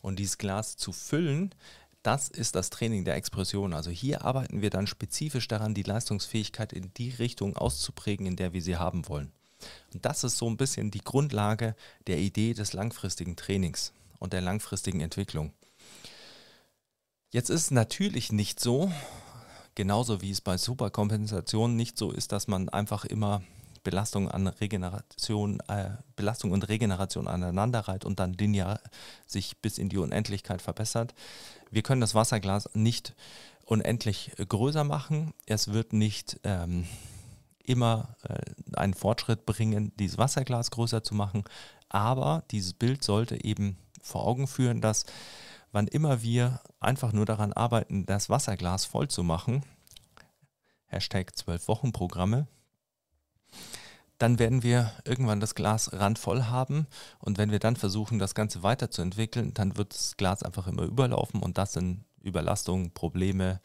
Und 0.00 0.18
dieses 0.18 0.38
Glas 0.38 0.76
zu 0.76 0.92
füllen, 0.92 1.54
das 2.02 2.28
ist 2.28 2.54
das 2.54 2.70
Training 2.70 3.04
der 3.04 3.16
Expression. 3.16 3.72
Also 3.72 3.90
hier 3.90 4.24
arbeiten 4.24 4.62
wir 4.62 4.70
dann 4.70 4.86
spezifisch 4.86 5.48
daran, 5.48 5.74
die 5.74 5.82
Leistungsfähigkeit 5.82 6.72
in 6.72 6.92
die 6.94 7.10
Richtung 7.10 7.56
auszuprägen, 7.56 8.26
in 8.26 8.36
der 8.36 8.52
wir 8.52 8.62
sie 8.62 8.76
haben 8.76 9.08
wollen. 9.08 9.32
Und 9.92 10.04
das 10.04 10.22
ist 10.22 10.36
so 10.36 10.48
ein 10.48 10.56
bisschen 10.56 10.90
die 10.90 11.00
Grundlage 11.00 11.74
der 12.06 12.18
Idee 12.18 12.54
des 12.54 12.74
langfristigen 12.74 13.36
Trainings 13.36 13.92
und 14.18 14.32
der 14.32 14.42
langfristigen 14.42 15.00
Entwicklung. 15.00 15.52
Jetzt 17.32 17.50
ist 17.50 17.62
es 17.62 17.70
natürlich 17.70 18.30
nicht 18.30 18.60
so, 18.60 18.92
genauso 19.74 20.22
wie 20.22 20.30
es 20.30 20.40
bei 20.40 20.58
Superkompensationen 20.58 21.76
nicht 21.76 21.98
so 21.98 22.12
ist, 22.12 22.32
dass 22.32 22.46
man 22.46 22.68
einfach 22.68 23.04
immer 23.04 23.42
Belastung 23.86 24.28
an 24.28 24.48
Regeneration, 24.48 25.60
äh, 25.68 25.90
Belastung 26.16 26.50
und 26.50 26.68
Regeneration 26.68 27.28
aneinanderreiht 27.28 28.04
und 28.04 28.18
dann 28.18 28.32
linear 28.32 28.80
sich 29.28 29.58
bis 29.58 29.78
in 29.78 29.88
die 29.88 29.98
Unendlichkeit 29.98 30.60
verbessert. 30.60 31.14
Wir 31.70 31.82
können 31.82 32.00
das 32.00 32.16
Wasserglas 32.16 32.68
nicht 32.74 33.14
unendlich 33.64 34.32
größer 34.36 34.82
machen. 34.82 35.34
Es 35.46 35.72
wird 35.72 35.92
nicht 35.92 36.40
ähm, 36.42 36.88
immer 37.62 38.16
äh, 38.24 38.40
einen 38.76 38.94
Fortschritt 38.94 39.46
bringen, 39.46 39.92
dieses 40.00 40.18
Wasserglas 40.18 40.72
größer 40.72 41.04
zu 41.04 41.14
machen. 41.14 41.44
Aber 41.88 42.42
dieses 42.50 42.72
Bild 42.72 43.04
sollte 43.04 43.44
eben 43.44 43.76
vor 44.02 44.26
Augen 44.26 44.48
führen, 44.48 44.80
dass 44.80 45.04
wann 45.70 45.86
immer 45.86 46.22
wir 46.22 46.60
einfach 46.80 47.12
nur 47.12 47.24
daran 47.24 47.52
arbeiten, 47.52 48.04
das 48.04 48.30
Wasserglas 48.30 48.84
voll 48.84 49.06
zu 49.06 49.22
machen, 49.22 49.62
Hashtag 50.86 51.36
12 51.36 51.68
Wochen 51.68 51.92
Programme, 51.92 52.48
dann 54.18 54.38
werden 54.38 54.62
wir 54.62 54.92
irgendwann 55.04 55.40
das 55.40 55.54
Glas 55.54 55.92
randvoll 55.92 56.44
haben 56.44 56.86
und 57.18 57.38
wenn 57.38 57.50
wir 57.50 57.58
dann 57.58 57.76
versuchen, 57.76 58.18
das 58.18 58.34
Ganze 58.34 58.62
weiterzuentwickeln, 58.62 59.54
dann 59.54 59.76
wird 59.76 59.92
das 59.94 60.16
Glas 60.16 60.42
einfach 60.42 60.66
immer 60.66 60.82
überlaufen 60.82 61.42
und 61.42 61.58
das 61.58 61.72
sind 61.74 62.04
Überlastungen, 62.26 62.90
Probleme. 62.90 63.60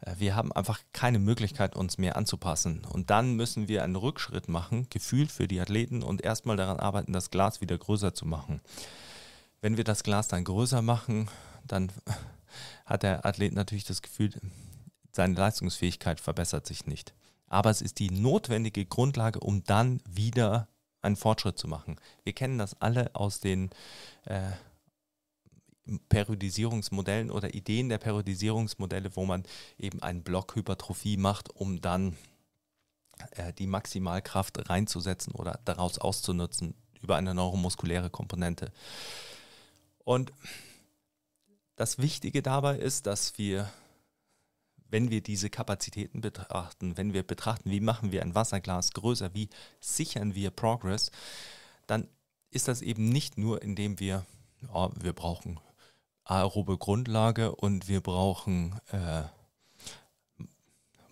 Äh, 0.00 0.14
wir 0.18 0.36
haben 0.36 0.52
einfach 0.52 0.80
keine 0.92 1.18
Möglichkeit, 1.18 1.74
uns 1.74 1.98
mehr 1.98 2.16
anzupassen. 2.16 2.84
Und 2.84 3.10
dann 3.10 3.34
müssen 3.34 3.68
wir 3.68 3.82
einen 3.82 3.96
Rückschritt 3.96 4.48
machen, 4.48 4.86
gefühlt 4.90 5.32
für 5.32 5.48
die 5.48 5.60
Athleten 5.60 6.02
und 6.02 6.22
erstmal 6.22 6.56
daran 6.56 6.78
arbeiten, 6.78 7.12
das 7.12 7.30
Glas 7.30 7.60
wieder 7.60 7.76
größer 7.76 8.14
zu 8.14 8.26
machen. 8.26 8.60
Wenn 9.60 9.76
wir 9.76 9.84
das 9.84 10.02
Glas 10.02 10.28
dann 10.28 10.44
größer 10.44 10.82
machen, 10.82 11.28
dann 11.66 11.90
hat 12.86 13.02
der 13.02 13.24
Athlet 13.24 13.54
natürlich 13.54 13.84
das 13.84 14.02
Gefühl, 14.02 14.32
seine 15.12 15.34
Leistungsfähigkeit 15.34 16.20
verbessert 16.20 16.66
sich 16.66 16.86
nicht. 16.86 17.14
Aber 17.48 17.70
es 17.70 17.80
ist 17.80 17.98
die 17.98 18.10
notwendige 18.10 18.84
Grundlage, 18.86 19.40
um 19.40 19.62
dann 19.64 20.00
wieder 20.08 20.68
einen 21.02 21.16
Fortschritt 21.16 21.58
zu 21.58 21.68
machen. 21.68 21.96
Wir 22.24 22.32
kennen 22.32 22.58
das 22.58 22.80
alle 22.80 23.14
aus 23.14 23.40
den 23.40 23.70
äh, 24.24 24.50
Periodisierungsmodellen 26.08 27.30
oder 27.30 27.54
Ideen 27.54 27.88
der 27.88 27.98
Periodisierungsmodelle, 27.98 29.14
wo 29.14 29.24
man 29.24 29.44
eben 29.78 30.02
einen 30.02 30.22
Block 30.22 30.56
Hypertrophie 30.56 31.16
macht, 31.16 31.54
um 31.54 31.80
dann 31.80 32.16
äh, 33.32 33.52
die 33.52 33.66
Maximalkraft 33.66 34.68
reinzusetzen 34.68 35.32
oder 35.32 35.60
daraus 35.64 35.98
auszunutzen 35.98 36.74
über 37.00 37.16
eine 37.16 37.34
neuromuskuläre 37.34 38.10
Komponente. 38.10 38.72
Und 40.04 40.32
das 41.76 41.98
Wichtige 41.98 42.42
dabei 42.42 42.78
ist, 42.78 43.06
dass 43.06 43.38
wir, 43.38 43.70
wenn 44.90 45.10
wir 45.10 45.22
diese 45.22 45.50
Kapazitäten 45.50 46.20
betrachten, 46.20 46.96
wenn 46.96 47.12
wir 47.12 47.22
betrachten, 47.22 47.70
wie 47.70 47.80
machen 47.80 48.12
wir 48.12 48.22
ein 48.22 48.34
Wasserglas 48.34 48.92
größer, 48.92 49.34
wie 49.34 49.48
sichern 49.80 50.34
wir 50.34 50.50
Progress, 50.50 51.10
dann 51.86 52.08
ist 52.50 52.68
das 52.68 52.82
eben 52.82 53.08
nicht 53.08 53.38
nur, 53.38 53.62
indem 53.62 54.00
wir, 54.00 54.24
ja, 54.62 54.90
wir 55.00 55.12
brauchen 55.12 55.60
aerobe 56.24 56.78
Grundlage 56.78 57.54
und 57.54 57.88
wir 57.88 58.00
brauchen 58.00 58.80
äh, 58.90 59.22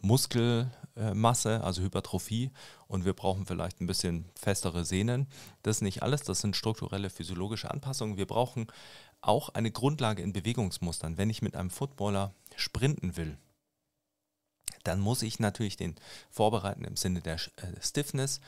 Muskelmasse, 0.00 1.62
also 1.62 1.82
Hypertrophie 1.82 2.50
und 2.88 3.04
wir 3.04 3.14
brauchen 3.14 3.46
vielleicht 3.46 3.80
ein 3.80 3.86
bisschen 3.86 4.26
festere 4.34 4.84
Sehnen. 4.84 5.26
Das 5.62 5.76
ist 5.76 5.82
nicht 5.82 6.02
alles, 6.02 6.22
das 6.22 6.40
sind 6.40 6.56
strukturelle 6.56 7.10
physiologische 7.10 7.70
Anpassungen. 7.70 8.16
Wir 8.16 8.26
brauchen 8.26 8.66
auch 9.20 9.48
eine 9.50 9.70
Grundlage 9.70 10.22
in 10.22 10.32
Bewegungsmustern. 10.32 11.16
Wenn 11.16 11.30
ich 11.30 11.42
mit 11.42 11.56
einem 11.56 11.70
Footballer 11.70 12.34
sprinten 12.56 13.16
will, 13.16 13.38
dann 14.84 15.00
muss 15.00 15.22
ich 15.22 15.40
natürlich 15.40 15.76
den 15.76 15.96
vorbereiten 16.30 16.84
im 16.84 16.96
Sinne 16.96 17.20
der 17.20 17.34
äh, 17.34 17.80
Stiffness, 17.80 18.40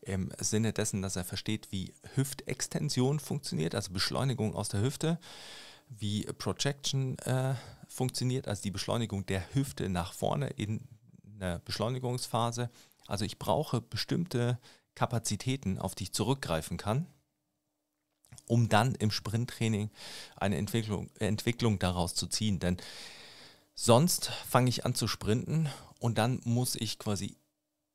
im 0.00 0.32
Sinne 0.38 0.72
dessen, 0.72 1.02
dass 1.02 1.16
er 1.16 1.24
versteht, 1.24 1.70
wie 1.70 1.94
Hüftextension 2.14 3.20
funktioniert, 3.20 3.74
also 3.74 3.92
Beschleunigung 3.92 4.54
aus 4.54 4.68
der 4.68 4.82
Hüfte, 4.82 5.18
wie 5.88 6.24
Projection 6.24 7.18
äh, 7.20 7.54
funktioniert, 7.86 8.48
also 8.48 8.62
die 8.62 8.70
Beschleunigung 8.70 9.26
der 9.26 9.54
Hüfte 9.54 9.88
nach 9.88 10.12
vorne 10.12 10.48
in 10.48 10.80
einer 11.38 11.58
Beschleunigungsphase. 11.60 12.70
Also 13.06 13.24
ich 13.24 13.38
brauche 13.38 13.80
bestimmte 13.80 14.58
Kapazitäten, 14.94 15.78
auf 15.78 15.94
die 15.94 16.04
ich 16.04 16.12
zurückgreifen 16.12 16.76
kann 16.76 17.06
um 18.46 18.68
dann 18.68 18.94
im 18.96 19.10
Sprinttraining 19.10 19.90
eine 20.36 20.56
Entwicklung, 20.56 21.10
Entwicklung 21.18 21.78
daraus 21.78 22.14
zu 22.14 22.26
ziehen. 22.26 22.58
Denn 22.58 22.76
sonst 23.74 24.26
fange 24.48 24.68
ich 24.68 24.84
an 24.84 24.94
zu 24.94 25.08
sprinten 25.08 25.68
und 25.98 26.18
dann 26.18 26.40
muss 26.44 26.74
ich 26.74 26.98
quasi 26.98 27.36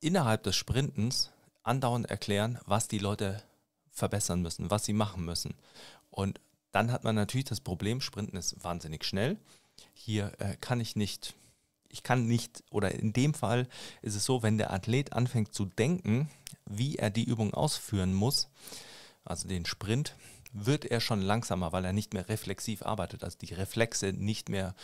innerhalb 0.00 0.42
des 0.42 0.56
Sprintens 0.56 1.30
andauernd 1.62 2.08
erklären, 2.08 2.58
was 2.66 2.88
die 2.88 2.98
Leute 2.98 3.42
verbessern 3.90 4.42
müssen, 4.42 4.70
was 4.70 4.84
sie 4.84 4.92
machen 4.92 5.24
müssen. 5.24 5.54
Und 6.10 6.40
dann 6.72 6.92
hat 6.92 7.04
man 7.04 7.14
natürlich 7.14 7.46
das 7.46 7.60
Problem, 7.60 8.00
Sprinten 8.00 8.36
ist 8.36 8.62
wahnsinnig 8.62 9.04
schnell. 9.04 9.38
Hier 9.94 10.32
äh, 10.38 10.56
kann 10.60 10.80
ich 10.80 10.96
nicht, 10.96 11.34
ich 11.88 12.02
kann 12.02 12.26
nicht, 12.26 12.64
oder 12.70 12.92
in 12.92 13.12
dem 13.12 13.34
Fall 13.34 13.68
ist 14.02 14.14
es 14.14 14.24
so, 14.24 14.42
wenn 14.42 14.58
der 14.58 14.72
Athlet 14.72 15.12
anfängt 15.12 15.54
zu 15.54 15.64
denken, 15.64 16.30
wie 16.66 16.96
er 16.96 17.10
die 17.10 17.24
Übung 17.24 17.54
ausführen 17.54 18.14
muss, 18.14 18.48
also 19.24 19.48
den 19.48 19.66
Sprint, 19.66 20.14
wird 20.52 20.84
er 20.84 21.00
schon 21.00 21.22
langsamer, 21.22 21.72
weil 21.72 21.84
er 21.84 21.92
nicht 21.92 22.14
mehr 22.14 22.28
reflexiv 22.28 22.82
arbeitet, 22.82 23.24
also 23.24 23.38
die 23.38 23.52
Reflexe 23.54 24.12
nicht 24.12 24.48
mehr 24.48 24.74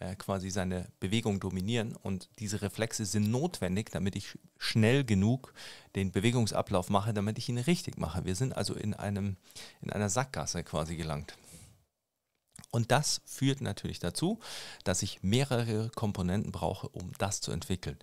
äh, 0.00 0.14
quasi 0.16 0.50
seine 0.50 0.88
Bewegung 1.00 1.40
dominieren. 1.40 1.96
Und 1.96 2.28
diese 2.38 2.62
Reflexe 2.62 3.04
sind 3.04 3.30
notwendig, 3.30 3.90
damit 3.90 4.16
ich 4.16 4.38
schnell 4.58 5.04
genug 5.04 5.54
den 5.94 6.12
Bewegungsablauf 6.12 6.90
mache, 6.90 7.14
damit 7.14 7.38
ich 7.38 7.48
ihn 7.48 7.58
richtig 7.58 7.98
mache. 7.98 8.24
Wir 8.24 8.34
sind 8.34 8.56
also 8.56 8.74
in, 8.74 8.94
einem, 8.94 9.36
in 9.80 9.90
einer 9.90 10.08
Sackgasse 10.08 10.64
quasi 10.64 10.96
gelangt. 10.96 11.36
Und 12.70 12.90
das 12.90 13.20
führt 13.26 13.60
natürlich 13.60 13.98
dazu, 13.98 14.40
dass 14.82 15.02
ich 15.02 15.22
mehrere 15.22 15.90
Komponenten 15.90 16.52
brauche, 16.52 16.88
um 16.88 17.12
das 17.18 17.40
zu 17.40 17.52
entwickeln. 17.52 17.98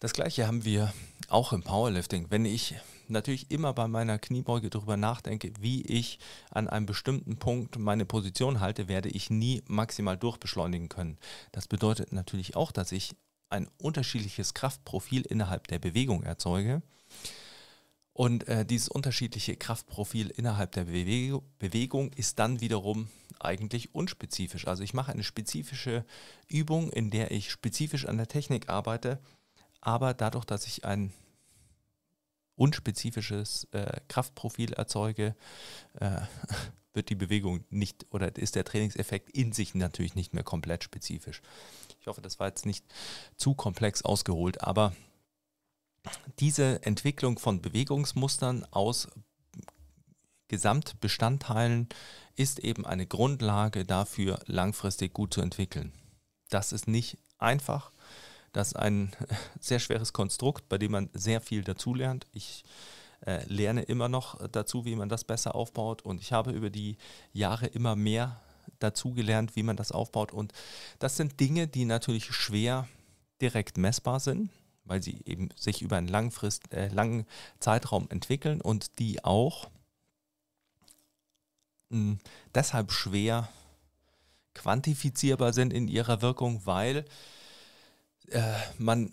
Das 0.00 0.14
gleiche 0.14 0.46
haben 0.46 0.64
wir 0.64 0.92
auch 1.32 1.52
im 1.52 1.62
Powerlifting. 1.62 2.26
Wenn 2.30 2.44
ich 2.44 2.74
natürlich 3.08 3.50
immer 3.50 3.72
bei 3.72 3.88
meiner 3.88 4.18
Kniebeuge 4.18 4.70
darüber 4.70 4.96
nachdenke, 4.96 5.52
wie 5.60 5.82
ich 5.82 6.18
an 6.50 6.68
einem 6.68 6.86
bestimmten 6.86 7.36
Punkt 7.36 7.78
meine 7.78 8.04
Position 8.04 8.60
halte, 8.60 8.88
werde 8.88 9.08
ich 9.08 9.30
nie 9.30 9.62
maximal 9.66 10.16
durchbeschleunigen 10.16 10.88
können. 10.88 11.18
Das 11.52 11.68
bedeutet 11.68 12.12
natürlich 12.12 12.56
auch, 12.56 12.72
dass 12.72 12.92
ich 12.92 13.14
ein 13.50 13.68
unterschiedliches 13.78 14.54
Kraftprofil 14.54 15.22
innerhalb 15.22 15.68
der 15.68 15.78
Bewegung 15.78 16.22
erzeuge. 16.22 16.82
Und 18.14 18.46
äh, 18.48 18.66
dieses 18.66 18.88
unterschiedliche 18.88 19.56
Kraftprofil 19.56 20.28
innerhalb 20.28 20.72
der 20.72 20.84
Bewe 20.84 21.42
Bewegung 21.58 22.12
ist 22.12 22.38
dann 22.38 22.60
wiederum 22.60 23.08
eigentlich 23.40 23.94
unspezifisch. 23.94 24.66
Also 24.68 24.82
ich 24.82 24.94
mache 24.94 25.12
eine 25.12 25.24
spezifische 25.24 26.04
Übung, 26.46 26.90
in 26.90 27.10
der 27.10 27.30
ich 27.30 27.50
spezifisch 27.50 28.06
an 28.06 28.18
der 28.18 28.28
Technik 28.28 28.68
arbeite, 28.68 29.18
aber 29.80 30.14
dadurch, 30.14 30.44
dass 30.44 30.66
ich 30.66 30.84
ein 30.84 31.12
unspezifisches 32.56 33.66
äh, 33.72 34.00
Kraftprofil 34.08 34.72
erzeuge, 34.72 35.34
äh, 35.98 36.20
wird 36.94 37.08
die 37.08 37.14
Bewegung 37.14 37.64
nicht 37.70 38.06
oder 38.10 38.36
ist 38.36 38.54
der 38.54 38.64
Trainingseffekt 38.64 39.30
in 39.30 39.52
sich 39.52 39.74
natürlich 39.74 40.14
nicht 40.14 40.34
mehr 40.34 40.44
komplett 40.44 40.84
spezifisch. 40.84 41.40
Ich 42.00 42.06
hoffe, 42.06 42.20
das 42.20 42.38
war 42.38 42.48
jetzt 42.48 42.66
nicht 42.66 42.84
zu 43.36 43.54
komplex 43.54 44.02
ausgeholt, 44.02 44.62
aber 44.62 44.94
diese 46.38 46.82
Entwicklung 46.82 47.38
von 47.38 47.62
Bewegungsmustern 47.62 48.66
aus 48.70 49.08
Gesamtbestandteilen 50.48 51.88
ist 52.36 52.58
eben 52.58 52.84
eine 52.84 53.06
Grundlage 53.06 53.86
dafür, 53.86 54.40
langfristig 54.46 55.14
gut 55.14 55.32
zu 55.32 55.40
entwickeln. 55.40 55.92
Das 56.50 56.72
ist 56.72 56.88
nicht 56.88 57.16
einfach, 57.38 57.92
das 58.52 58.68
ist 58.68 58.76
ein 58.76 59.12
sehr 59.60 59.78
schweres 59.78 60.12
Konstrukt, 60.12 60.68
bei 60.68 60.78
dem 60.78 60.92
man 60.92 61.10
sehr 61.14 61.40
viel 61.40 61.64
dazulernt. 61.64 62.26
Ich 62.32 62.64
äh, 63.26 63.44
lerne 63.46 63.82
immer 63.82 64.08
noch 64.08 64.46
dazu, 64.48 64.84
wie 64.84 64.96
man 64.96 65.08
das 65.08 65.24
besser 65.24 65.54
aufbaut 65.54 66.02
und 66.02 66.20
ich 66.20 66.32
habe 66.32 66.52
über 66.52 66.70
die 66.70 66.96
Jahre 67.32 67.66
immer 67.66 67.96
mehr 67.96 68.40
dazugelernt, 68.78 69.56
wie 69.56 69.62
man 69.62 69.76
das 69.76 69.92
aufbaut. 69.92 70.32
Und 70.32 70.52
das 70.98 71.16
sind 71.16 71.38
Dinge, 71.40 71.68
die 71.68 71.84
natürlich 71.84 72.26
schwer 72.32 72.88
direkt 73.40 73.78
messbar 73.78 74.20
sind, 74.20 74.50
weil 74.84 75.02
sie 75.02 75.20
eben 75.24 75.50
sich 75.56 75.82
über 75.82 75.96
einen 75.96 76.08
Langfrist, 76.08 76.72
äh, 76.72 76.88
langen 76.88 77.26
Zeitraum 77.60 78.08
entwickeln 78.10 78.60
und 78.60 78.98
die 78.98 79.24
auch 79.24 79.70
mh, 81.90 81.98
hm, 81.98 82.18
deshalb 82.54 82.92
schwer 82.92 83.48
quantifizierbar 84.54 85.52
sind 85.52 85.72
in 85.72 85.88
ihrer 85.88 86.20
Wirkung, 86.20 86.66
weil 86.66 87.04
äh, 88.30 88.42
man, 88.78 89.12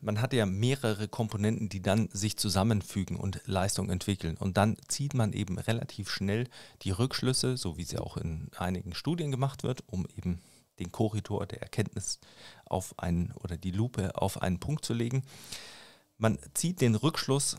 man 0.00 0.20
hat 0.20 0.32
ja 0.32 0.46
mehrere 0.46 1.08
Komponenten, 1.08 1.68
die 1.68 1.82
dann 1.82 2.08
sich 2.12 2.36
zusammenfügen 2.36 3.16
und 3.16 3.40
Leistung 3.46 3.90
entwickeln. 3.90 4.36
Und 4.36 4.56
dann 4.56 4.76
zieht 4.88 5.14
man 5.14 5.32
eben 5.32 5.58
relativ 5.58 6.10
schnell 6.10 6.48
die 6.82 6.90
Rückschlüsse, 6.90 7.56
so 7.56 7.76
wie 7.76 7.84
sie 7.84 7.98
auch 7.98 8.16
in 8.16 8.48
einigen 8.56 8.94
Studien 8.94 9.30
gemacht 9.30 9.62
wird, 9.62 9.84
um 9.86 10.06
eben 10.16 10.40
den 10.78 10.92
Korridor 10.92 11.46
der 11.46 11.62
Erkenntnis 11.62 12.20
auf 12.66 12.98
einen 12.98 13.32
oder 13.32 13.56
die 13.56 13.70
Lupe 13.70 14.16
auf 14.16 14.42
einen 14.42 14.60
Punkt 14.60 14.84
zu 14.84 14.94
legen. 14.94 15.22
Man 16.18 16.38
zieht 16.54 16.80
den 16.80 16.94
Rückschluss, 16.94 17.56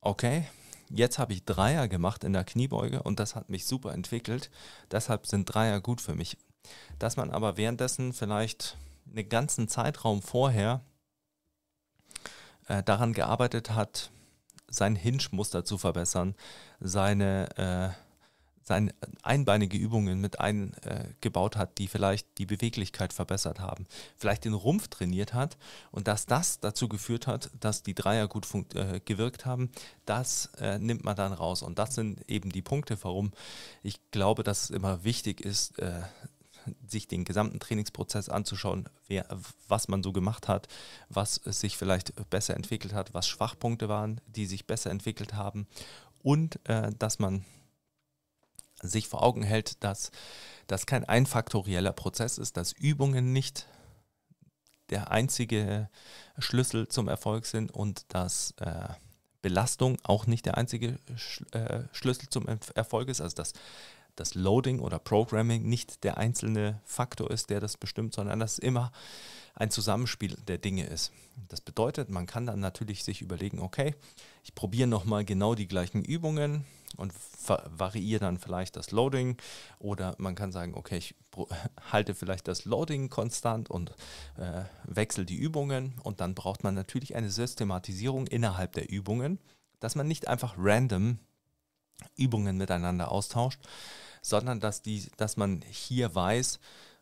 okay, 0.00 0.46
jetzt 0.90 1.18
habe 1.18 1.32
ich 1.32 1.44
Dreier 1.44 1.88
gemacht 1.88 2.24
in 2.24 2.32
der 2.32 2.44
Kniebeuge 2.44 3.02
und 3.02 3.20
das 3.20 3.34
hat 3.34 3.48
mich 3.48 3.66
super 3.66 3.92
entwickelt. 3.92 4.50
Deshalb 4.90 5.26
sind 5.26 5.46
Dreier 5.46 5.80
gut 5.80 6.00
für 6.00 6.14
mich. 6.14 6.36
Dass 6.98 7.16
man 7.16 7.30
aber 7.30 7.56
währenddessen 7.56 8.12
vielleicht 8.12 8.76
einen 9.10 9.28
ganzen 9.28 9.68
Zeitraum 9.68 10.22
vorher 10.22 10.82
äh, 12.68 12.82
daran 12.82 13.12
gearbeitet 13.12 13.70
hat, 13.70 14.10
sein 14.68 14.94
Hinge-Muster 14.94 15.64
zu 15.64 15.78
verbessern, 15.78 16.34
seine, 16.78 17.48
äh, 17.56 17.88
seine 18.62 18.94
einbeinige 19.22 19.76
Übungen 19.76 20.20
mit 20.20 20.38
eingebaut 20.38 21.56
hat, 21.56 21.78
die 21.78 21.88
vielleicht 21.88 22.38
die 22.38 22.46
Beweglichkeit 22.46 23.12
verbessert 23.12 23.58
haben, 23.58 23.86
vielleicht 24.16 24.44
den 24.44 24.54
Rumpf 24.54 24.86
trainiert 24.86 25.34
hat 25.34 25.58
und 25.90 26.06
dass 26.06 26.26
das 26.26 26.60
dazu 26.60 26.88
geführt 26.88 27.26
hat, 27.26 27.50
dass 27.58 27.82
die 27.82 27.94
Dreier 27.94 28.28
gut 28.28 28.46
äh, 28.76 29.00
gewirkt 29.04 29.44
haben, 29.44 29.72
das 30.06 30.50
äh, 30.60 30.78
nimmt 30.78 31.02
man 31.02 31.16
dann 31.16 31.32
raus. 31.32 31.62
Und 31.62 31.80
das 31.80 31.96
sind 31.96 32.22
eben 32.28 32.50
die 32.50 32.62
Punkte, 32.62 32.96
warum 33.02 33.32
ich 33.82 33.98
glaube, 34.12 34.44
dass 34.44 34.64
es 34.64 34.70
immer 34.70 35.02
wichtig 35.02 35.40
ist, 35.40 35.76
äh, 35.80 36.02
sich 36.86 37.08
den 37.08 37.24
gesamten 37.24 37.60
Trainingsprozess 37.60 38.28
anzuschauen, 38.28 38.88
wer, 39.08 39.26
was 39.68 39.88
man 39.88 40.02
so 40.02 40.12
gemacht 40.12 40.48
hat, 40.48 40.68
was 41.08 41.36
sich 41.44 41.76
vielleicht 41.76 42.30
besser 42.30 42.54
entwickelt 42.54 42.92
hat, 42.92 43.14
was 43.14 43.28
Schwachpunkte 43.28 43.88
waren, 43.88 44.20
die 44.26 44.46
sich 44.46 44.66
besser 44.66 44.90
entwickelt 44.90 45.34
haben 45.34 45.66
und 46.22 46.60
äh, 46.68 46.90
dass 46.98 47.18
man 47.18 47.44
sich 48.82 49.08
vor 49.08 49.22
Augen 49.22 49.42
hält, 49.42 49.82
dass 49.84 50.10
das 50.66 50.86
kein 50.86 51.04
einfaktorieller 51.04 51.92
Prozess 51.92 52.38
ist, 52.38 52.56
dass 52.56 52.72
Übungen 52.72 53.32
nicht 53.32 53.66
der 54.90 55.10
einzige 55.10 55.88
Schlüssel 56.38 56.88
zum 56.88 57.08
Erfolg 57.08 57.46
sind 57.46 57.70
und 57.70 58.12
dass 58.12 58.52
äh, 58.58 58.88
Belastung 59.42 59.98
auch 60.02 60.26
nicht 60.26 60.46
der 60.46 60.56
einzige 60.58 60.98
Sch 61.16 61.42
äh, 61.52 61.84
Schlüssel 61.92 62.28
zum 62.28 62.46
Erfolg 62.74 63.08
ist, 63.08 63.20
also 63.20 63.36
dass 63.36 63.52
das 64.16 64.34
Loading 64.34 64.80
oder 64.80 64.98
Programming 64.98 65.62
nicht 65.68 66.04
der 66.04 66.18
einzelne 66.18 66.80
Faktor 66.84 67.30
ist, 67.30 67.50
der 67.50 67.60
das 67.60 67.76
bestimmt, 67.76 68.14
sondern 68.14 68.40
dass 68.40 68.54
es 68.54 68.58
immer 68.58 68.92
ein 69.54 69.70
Zusammenspiel 69.70 70.36
der 70.48 70.58
Dinge 70.58 70.86
ist. 70.86 71.12
Das 71.48 71.60
bedeutet, 71.60 72.10
man 72.10 72.26
kann 72.26 72.46
dann 72.46 72.60
natürlich 72.60 73.04
sich 73.04 73.22
überlegen, 73.22 73.60
okay, 73.60 73.94
ich 74.44 74.54
probiere 74.54 74.88
nochmal 74.88 75.24
genau 75.24 75.54
die 75.54 75.68
gleichen 75.68 76.04
Übungen 76.04 76.64
und 76.96 77.12
variiere 77.46 78.20
dann 78.20 78.38
vielleicht 78.38 78.76
das 78.76 78.90
Loading 78.90 79.36
oder 79.78 80.14
man 80.18 80.34
kann 80.34 80.52
sagen, 80.52 80.74
okay, 80.74 80.98
ich 80.98 81.14
halte 81.92 82.14
vielleicht 82.14 82.48
das 82.48 82.64
Loading 82.64 83.08
konstant 83.08 83.70
und 83.70 83.90
äh, 84.36 84.62
wechsle 84.84 85.24
die 85.24 85.36
Übungen 85.36 85.94
und 86.02 86.20
dann 86.20 86.34
braucht 86.34 86.64
man 86.64 86.74
natürlich 86.74 87.14
eine 87.14 87.30
Systematisierung 87.30 88.26
innerhalb 88.26 88.72
der 88.72 88.90
Übungen, 88.90 89.38
dass 89.78 89.94
man 89.94 90.08
nicht 90.08 90.28
einfach 90.28 90.54
random 90.58 91.18
Übungen 92.16 92.56
miteinander 92.56 93.10
austauscht, 93.10 93.60
sondern 94.22 94.60
dass, 94.60 94.82
die, 94.82 95.06
dass 95.16 95.36
man 95.36 95.62
hier 95.62 96.14
weiß, 96.14 96.58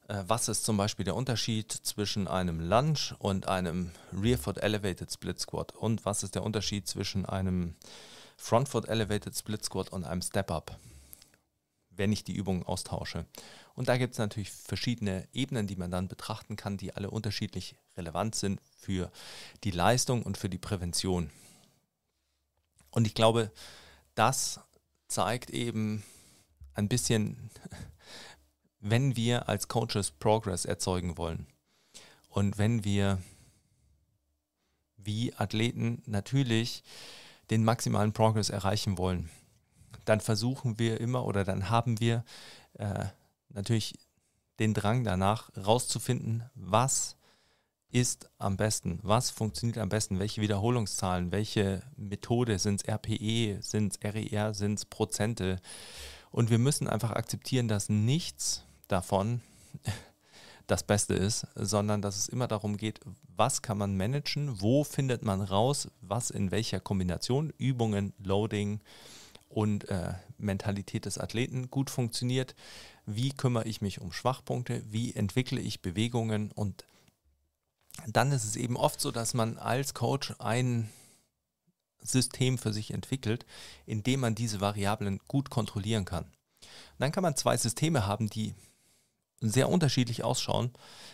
äh, 0.09 0.25
was 0.27 0.49
ist 0.49 0.65
zum 0.65 0.77
Beispiel 0.77 1.05
der 1.05 1.17
Unterschied 1.17 1.73
zwischen 1.73 2.29
einem 2.29 2.61
Lunge 2.61 3.17
und 3.19 3.49
einem 3.49 3.91
Rear 4.13 4.39
Foot 4.39 4.59
Elevated 4.59 5.13
Split 5.13 5.41
Squat 5.41 5.73
und 5.73 6.05
was 6.05 6.23
ist 6.23 6.35
der 6.35 6.43
Unterschied 6.43 6.89
zwischen 6.89 7.27
einem 7.27 7.75
Front 8.37 8.69
Foot 8.69 8.89
Elevated 8.89 9.37
Split 9.37 9.65
Squat 9.65 9.91
und 9.91 10.05
einem 10.05 10.23
Step 10.23 10.51
Up, 10.51 10.79
wenn 11.91 12.13
ich 12.13 12.25
die 12.25 12.35
Übungen 12.35 12.63
austausche. 12.63 13.27
Und 13.75 13.89
da 13.89 13.97
gibt 13.97 14.15
es 14.15 14.19
natürlich 14.19 14.51
verschiedene 14.51 15.29
Ebenen, 15.33 15.67
die 15.67 15.77
man 15.77 15.91
dann 15.91 16.09
betrachten 16.09 16.57
kann, 16.57 16.77
die 16.77 16.95
alle 16.95 17.11
unterschiedlich 17.11 17.77
relevant 17.97 18.35
sind 18.35 18.61
für 18.77 19.11
die 19.65 19.71
Leistung 19.71 20.23
und 20.23 20.39
für 20.39 20.49
die 20.49 20.59
Prävention. 20.59 21.31
Und 22.91 23.07
ich 23.07 23.15
glaube, 23.15 23.53
das 24.15 24.61
zeigt 25.09 25.51
eben 25.51 26.05
ein 26.75 26.89
bisschen, 26.89 27.51
wenn 28.81 29.17
wir 29.17 29.49
als 29.49 29.69
Coaches 29.69 30.11
Progress 30.13 30.65
erzeugen 30.65 31.19
wollen 31.19 31.47
und 32.29 32.59
wenn 32.59 32.85
wir 32.85 33.21
wie 34.97 35.35
Athleten 35.35 36.03
natürlich 36.07 36.83
den 37.51 37.65
maximalen 37.65 38.13
Progress 38.13 38.51
erreichen 38.51 38.99
wollen, 38.99 39.31
dann 40.05 40.21
versuchen 40.21 40.79
wir 40.79 41.01
immer 41.01 41.25
oder 41.25 41.45
dann 41.45 41.71
haben 41.71 41.99
wir 42.01 42.25
äh, 42.75 43.07
natürlich 43.49 43.95
den 44.59 44.75
Drang 44.75 45.05
danach, 45.05 45.51
rauszufinden, 45.57 46.45
was 46.55 47.18
ist 47.91 48.31
am 48.39 48.57
besten? 48.57 48.99
Was 49.03 49.31
funktioniert 49.31 49.79
am 49.79 49.89
besten? 49.89 50.19
Welche 50.19 50.41
Wiederholungszahlen? 50.41 51.33
Welche 51.33 51.83
Methode? 51.97 52.59
Sind 52.59 52.83
es 52.83 52.89
RPE? 52.89 53.59
Sind 53.61 53.93
es 53.93 54.15
RER? 54.15 54.55
Sind 54.55 54.79
es 54.79 54.85
Prozente? 54.85 55.61
Und 56.31 56.51
wir 56.51 56.59
müssen 56.59 56.89
einfach 56.89 57.13
akzeptieren, 57.13 57.69
dass 57.69 57.89
nichts 57.89 58.65
davon 58.89 59.41
das 60.67 60.83
Beste 60.83 61.15
ist, 61.15 61.47
sondern 61.55 62.03
dass 62.03 62.17
es 62.17 62.29
immer 62.29 62.47
darum 62.47 62.77
geht, 62.77 63.01
was 63.37 63.63
kann 63.63 63.79
man 63.79 63.97
managen, 63.97 64.61
wo 64.61 64.85
findet 64.85 65.23
man 65.23 65.41
raus, 65.41 65.89
was 66.03 66.31
in 66.31 66.51
welcher 66.51 66.81
Kombination, 66.81 67.53
Übungen, 67.57 68.13
Loading 68.23 68.81
und 69.49 69.89
äh, 69.89 70.13
Mentalität 70.37 71.07
des 71.07 71.17
Athleten 71.17 71.71
gut 71.71 71.89
funktioniert, 71.89 72.55
wie 73.07 73.31
kümmere 73.31 73.67
ich 73.67 73.81
mich 73.81 74.03
um 74.03 74.13
Schwachpunkte, 74.13 74.83
wie 74.91 75.15
entwickle 75.15 75.61
ich 75.61 75.81
Bewegungen 75.81 76.53
und 76.53 76.85
dann 78.07 78.33
ist 78.33 78.45
es 78.45 78.57
eben 78.57 78.77
oft 78.77 79.01
so, 79.01 79.11
dass 79.11 79.35
man 79.35 79.59
als 79.59 79.95
Coach 79.95 80.35
ein 80.39 80.89
System 82.01 82.59
für 82.59 82.73
sich 82.73 82.93
entwickelt, 82.93 83.45
in 83.87 84.03
dem 84.03 84.21
man 84.21 84.35
diese 84.35 84.61
Variablen 84.61 85.21
gut 85.29 85.51
kontrollieren 85.51 86.05
kann. 86.05 86.31
Dann 86.99 87.13
kann 87.13 87.23
man 87.23 87.37
zwei 87.37 87.57
Systeme 87.57 88.07
haben, 88.07 88.29
die 88.29 88.55
sehr 89.41 89.69
unterschiedlich 89.69 90.25
ausschauen, 90.25 90.73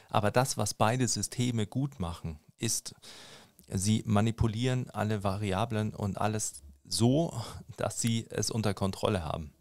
aber 0.09 0.30
das, 0.30 0.57
was 0.57 0.74
beide 0.74 1.07
Systeme 1.09 1.66
gut 1.66 2.01
machen, 2.01 2.39
ist, 2.59 2.95
sie 3.68 4.03
manipulieren 4.07 4.91
alle 4.91 5.24
Variablen 5.24 5.95
und 5.95 6.18
alles 6.18 6.62
so, 6.85 7.39
dass 7.76 8.01
sie 8.01 8.26
es 8.30 8.51
unter 8.51 8.74
Kontrolle 8.74 9.24
haben. 9.24 9.53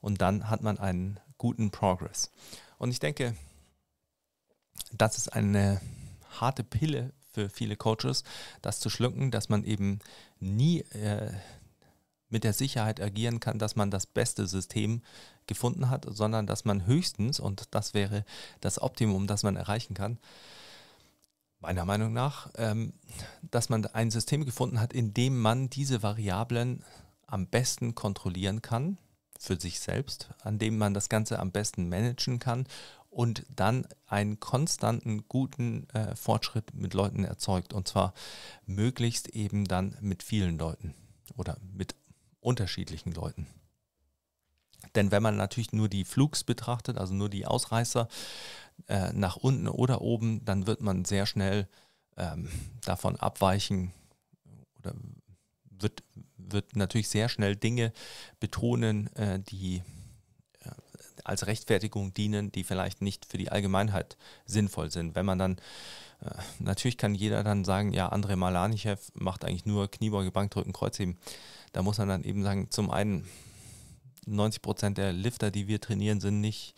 Und 0.00 0.20
dann 0.20 0.48
hat 0.48 0.62
man 0.62 0.78
einen 0.78 1.20
guten 1.38 1.70
Progress. 1.70 2.30
Und 2.78 2.90
ich 2.90 3.00
denke, 3.00 3.36
das 4.92 5.18
ist 5.18 5.32
eine 5.32 5.80
harte 6.40 6.64
Pille 6.64 7.12
für 7.32 7.48
viele 7.48 7.76
Coaches, 7.76 8.24
das 8.62 8.80
zu 8.80 8.88
schlucken, 8.88 9.30
dass 9.30 9.48
man 9.48 9.64
eben 9.64 9.98
nie 10.40 10.80
äh, 10.80 11.32
mit 12.28 12.44
der 12.44 12.52
Sicherheit 12.52 13.00
agieren 13.00 13.40
kann, 13.40 13.58
dass 13.58 13.76
man 13.76 13.90
das 13.90 14.06
beste 14.06 14.46
System 14.46 15.02
gefunden 15.46 15.90
hat, 15.90 16.06
sondern 16.08 16.46
dass 16.46 16.64
man 16.64 16.86
höchstens, 16.86 17.38
und 17.38 17.68
das 17.70 17.94
wäre 17.94 18.24
das 18.60 18.80
Optimum, 18.80 19.26
das 19.26 19.42
man 19.42 19.56
erreichen 19.56 19.94
kann, 19.94 20.18
meiner 21.60 21.84
Meinung 21.84 22.12
nach, 22.12 22.50
ähm, 22.56 22.92
dass 23.42 23.68
man 23.68 23.86
ein 23.86 24.10
System 24.10 24.44
gefunden 24.44 24.80
hat, 24.80 24.92
in 24.92 25.14
dem 25.14 25.40
man 25.40 25.70
diese 25.70 26.02
Variablen 26.02 26.84
am 27.26 27.46
besten 27.46 27.94
kontrollieren 27.94 28.62
kann 28.62 28.98
für 29.38 29.58
sich 29.60 29.80
selbst, 29.80 30.30
an 30.42 30.58
dem 30.58 30.78
man 30.78 30.94
das 30.94 31.08
Ganze 31.08 31.38
am 31.38 31.52
besten 31.52 31.88
managen 31.88 32.38
kann 32.38 32.66
und 33.16 33.46
dann 33.48 33.86
einen 34.04 34.40
konstanten, 34.40 35.26
guten 35.26 35.88
äh, 35.94 36.14
Fortschritt 36.14 36.74
mit 36.74 36.92
Leuten 36.92 37.24
erzeugt. 37.24 37.72
Und 37.72 37.88
zwar 37.88 38.12
möglichst 38.66 39.28
eben 39.28 39.64
dann 39.64 39.96
mit 40.02 40.22
vielen 40.22 40.58
Leuten 40.58 40.92
oder 41.34 41.56
mit 41.72 41.94
unterschiedlichen 42.40 43.12
Leuten. 43.12 43.46
Denn 44.94 45.12
wenn 45.12 45.22
man 45.22 45.34
natürlich 45.34 45.72
nur 45.72 45.88
die 45.88 46.04
Flugs 46.04 46.44
betrachtet, 46.44 46.98
also 46.98 47.14
nur 47.14 47.30
die 47.30 47.46
Ausreißer 47.46 48.06
äh, 48.86 49.14
nach 49.14 49.36
unten 49.36 49.66
oder 49.66 50.02
oben, 50.02 50.44
dann 50.44 50.66
wird 50.66 50.82
man 50.82 51.06
sehr 51.06 51.24
schnell 51.24 51.68
ähm, 52.18 52.50
davon 52.82 53.16
abweichen 53.16 53.94
oder 54.78 54.94
wird, 55.70 56.02
wird 56.36 56.76
natürlich 56.76 57.08
sehr 57.08 57.30
schnell 57.30 57.56
Dinge 57.56 57.94
betonen, 58.40 59.06
äh, 59.16 59.40
die 59.40 59.82
als 61.28 61.46
Rechtfertigung 61.46 62.14
dienen, 62.14 62.52
die 62.52 62.64
vielleicht 62.64 63.02
nicht 63.02 63.26
für 63.26 63.38
die 63.38 63.50
Allgemeinheit 63.50 64.16
sinnvoll 64.44 64.90
sind. 64.90 65.14
Wenn 65.14 65.26
man 65.26 65.38
dann, 65.38 65.56
äh, 66.20 66.30
natürlich 66.58 66.98
kann 66.98 67.14
jeder 67.14 67.42
dann 67.44 67.64
sagen, 67.64 67.92
ja, 67.92 68.12
André 68.12 68.36
Malanichev 68.36 69.10
macht 69.14 69.44
eigentlich 69.44 69.66
nur 69.66 69.90
Kniebeuge, 69.90 70.30
Bankdrücken, 70.30 70.72
Kreuzheben. 70.72 71.18
Da 71.72 71.82
muss 71.82 71.98
man 71.98 72.08
dann 72.08 72.24
eben 72.24 72.42
sagen, 72.42 72.70
zum 72.70 72.90
einen 72.90 73.28
90 74.26 74.62
Prozent 74.62 74.98
der 74.98 75.12
Lifter, 75.12 75.50
die 75.50 75.68
wir 75.68 75.80
trainieren, 75.80 76.20
sind 76.20 76.40
nicht, 76.40 76.74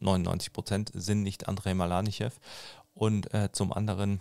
99 0.00 0.52
Prozent 0.52 0.90
sind 0.94 1.22
nicht 1.22 1.48
Andrei 1.48 1.74
Malanichev. 1.74 2.36
Und 2.94 3.32
äh, 3.34 3.50
zum 3.52 3.72
anderen, 3.72 4.20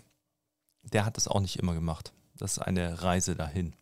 der 0.83 1.05
hat 1.05 1.17
das 1.17 1.27
auch 1.27 1.39
nicht 1.39 1.57
immer 1.57 1.73
gemacht. 1.73 2.13
Das 2.35 2.53
ist 2.53 2.59
eine 2.59 3.01
Reise 3.01 3.35
dahin. 3.35 3.73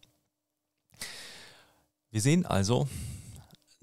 Wir 2.11 2.21
sehen 2.21 2.45
also, 2.45 2.89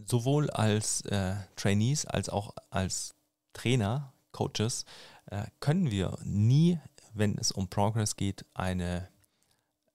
sowohl 0.08 0.50
als 0.50 1.02
äh, 1.02 1.34
Trainees 1.56 2.06
als 2.06 2.28
auch 2.28 2.54
als 2.70 3.14
Trainer, 3.52 4.12
Coaches, 4.32 4.84
äh, 5.26 5.44
können 5.60 5.90
wir 5.90 6.18
nie, 6.24 6.78
wenn 7.14 7.36
es 7.38 7.52
um 7.52 7.68
Progress 7.68 8.16
geht, 8.16 8.44
eine 8.54 9.08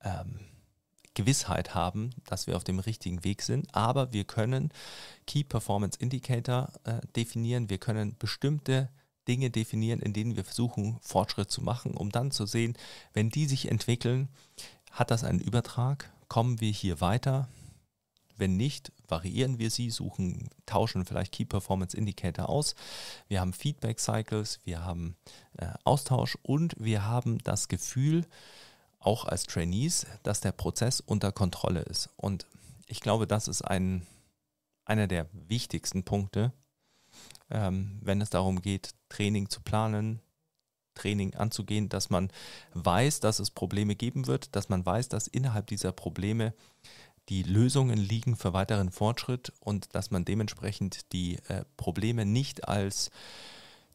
ähm, 0.01 0.39
Gewissheit 1.13 1.75
haben, 1.75 2.11
dass 2.25 2.47
wir 2.47 2.55
auf 2.55 2.63
dem 2.63 2.79
richtigen 2.79 3.23
Weg 3.23 3.41
sind. 3.41 3.73
Aber 3.73 4.13
wir 4.13 4.23
können 4.23 4.71
Key 5.27 5.43
Performance 5.43 5.99
Indicator 5.99 6.71
äh, 6.83 6.99
definieren. 7.15 7.69
Wir 7.69 7.77
können 7.77 8.17
bestimmte 8.17 8.89
Dinge 9.27 9.49
definieren, 9.49 9.99
in 9.99 10.13
denen 10.13 10.35
wir 10.35 10.43
versuchen, 10.43 10.97
Fortschritt 11.01 11.49
zu 11.49 11.61
machen, 11.61 11.95
um 11.95 12.09
dann 12.09 12.31
zu 12.31 12.45
sehen, 12.45 12.75
wenn 13.13 13.29
die 13.29 13.45
sich 13.45 13.69
entwickeln, 13.69 14.27
hat 14.91 15.11
das 15.11 15.23
einen 15.23 15.39
Übertrag? 15.39 16.11
Kommen 16.27 16.59
wir 16.59 16.71
hier 16.71 16.99
weiter? 16.99 17.47
Wenn 18.37 18.57
nicht, 18.57 18.91
variieren 19.07 19.59
wir 19.59 19.69
sie, 19.69 19.89
suchen, 19.89 20.49
tauschen 20.65 21.05
vielleicht 21.05 21.31
Key 21.33 21.45
Performance 21.45 21.95
Indicator 21.95 22.49
aus. 22.49 22.75
Wir 23.27 23.39
haben 23.39 23.53
Feedback 23.53 23.99
Cycles, 23.99 24.59
wir 24.63 24.83
haben 24.83 25.15
äh, 25.57 25.67
Austausch 25.83 26.37
und 26.41 26.75
wir 26.79 27.05
haben 27.05 27.37
das 27.39 27.67
Gefühl, 27.67 28.25
auch 28.99 29.25
als 29.25 29.43
Trainees, 29.43 30.07
dass 30.23 30.39
der 30.39 30.53
Prozess 30.53 31.01
unter 31.01 31.31
Kontrolle 31.31 31.81
ist. 31.81 32.09
Und 32.15 32.47
ich 32.87 33.01
glaube, 33.01 33.27
das 33.27 33.47
ist 33.47 33.61
ein, 33.61 34.07
einer 34.85 35.07
der 35.07 35.27
wichtigsten 35.33 36.03
Punkte, 36.03 36.53
ähm, 37.49 37.99
wenn 38.01 38.21
es 38.21 38.29
darum 38.29 38.61
geht, 38.61 38.91
Training 39.09 39.49
zu 39.49 39.61
planen, 39.61 40.21
Training 40.95 41.35
anzugehen, 41.35 41.89
dass 41.89 42.09
man 42.09 42.31
weiß, 42.73 43.19
dass 43.19 43.39
es 43.39 43.51
Probleme 43.51 43.95
geben 43.95 44.27
wird, 44.27 44.55
dass 44.55 44.69
man 44.69 44.85
weiß, 44.85 45.09
dass 45.09 45.27
innerhalb 45.27 45.67
dieser 45.67 45.91
Probleme 45.91 46.53
die 47.29 47.43
Lösungen 47.43 47.97
liegen 47.97 48.35
für 48.35 48.53
weiteren 48.53 48.91
Fortschritt 48.91 49.53
und 49.59 49.95
dass 49.95 50.11
man 50.11 50.25
dementsprechend 50.25 51.11
die 51.13 51.37
äh, 51.47 51.63
Probleme 51.77 52.25
nicht 52.25 52.67
als 52.67 53.11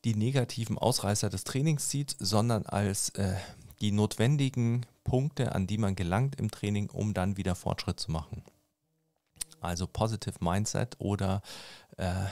die 0.04 0.14
negativen 0.14 0.78
Ausreißer 0.78 1.28
des 1.28 1.44
Trainings 1.44 1.90
sieht, 1.90 2.16
sondern 2.18 2.64
als 2.66 3.10
äh, 3.10 3.36
die 3.80 3.92
notwendigen 3.92 4.86
Punkte, 5.04 5.54
an 5.54 5.66
die 5.66 5.78
man 5.78 5.94
gelangt 5.94 6.36
im 6.36 6.50
Training, 6.50 6.90
um 6.90 7.14
dann 7.14 7.36
wieder 7.36 7.54
Fortschritt 7.54 8.00
zu 8.00 8.10
machen. 8.10 8.42
Also 9.60 9.86
Positive 9.86 10.36
Mindset 10.40 10.96
oder 10.98 11.42
äh, 11.96 12.26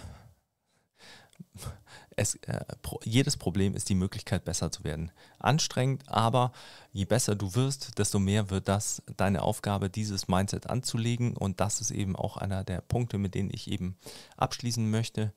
es, 2.16 2.34
äh, 2.46 2.64
pro, 2.80 2.98
jedes 3.04 3.36
Problem 3.36 3.74
ist 3.74 3.88
die 3.90 3.94
Möglichkeit, 3.94 4.44
besser 4.44 4.72
zu 4.72 4.84
werden. 4.84 5.12
Anstrengend, 5.38 6.08
aber 6.08 6.52
je 6.92 7.04
besser 7.04 7.34
du 7.34 7.54
wirst, 7.54 7.98
desto 7.98 8.18
mehr 8.18 8.50
wird 8.50 8.68
das 8.68 9.02
deine 9.16 9.42
Aufgabe, 9.42 9.90
dieses 9.90 10.26
Mindset 10.26 10.68
anzulegen. 10.68 11.36
Und 11.36 11.60
das 11.60 11.80
ist 11.82 11.90
eben 11.90 12.16
auch 12.16 12.38
einer 12.38 12.64
der 12.64 12.80
Punkte, 12.80 13.18
mit 13.18 13.34
denen 13.34 13.50
ich 13.52 13.70
eben 13.70 13.96
abschließen 14.38 14.90
möchte. 14.90 15.32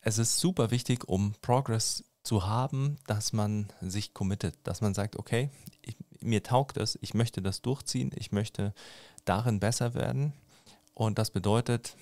Es 0.00 0.18
ist 0.18 0.38
super 0.38 0.70
wichtig, 0.70 1.08
um 1.08 1.34
Progress 1.42 2.04
zu 2.22 2.46
haben, 2.46 2.96
dass 3.08 3.32
man 3.32 3.72
sich 3.80 4.14
committet, 4.14 4.56
dass 4.62 4.80
man 4.80 4.94
sagt, 4.94 5.16
okay, 5.16 5.50
ich, 5.82 5.96
mir 6.20 6.44
taugt 6.44 6.76
es, 6.76 6.96
ich 7.02 7.14
möchte 7.14 7.42
das 7.42 7.60
durchziehen, 7.60 8.12
ich 8.14 8.30
möchte 8.30 8.72
darin 9.24 9.58
besser 9.58 9.94
werden. 9.94 10.32
Und 10.94 11.18
das 11.18 11.30
bedeutet, 11.30 11.96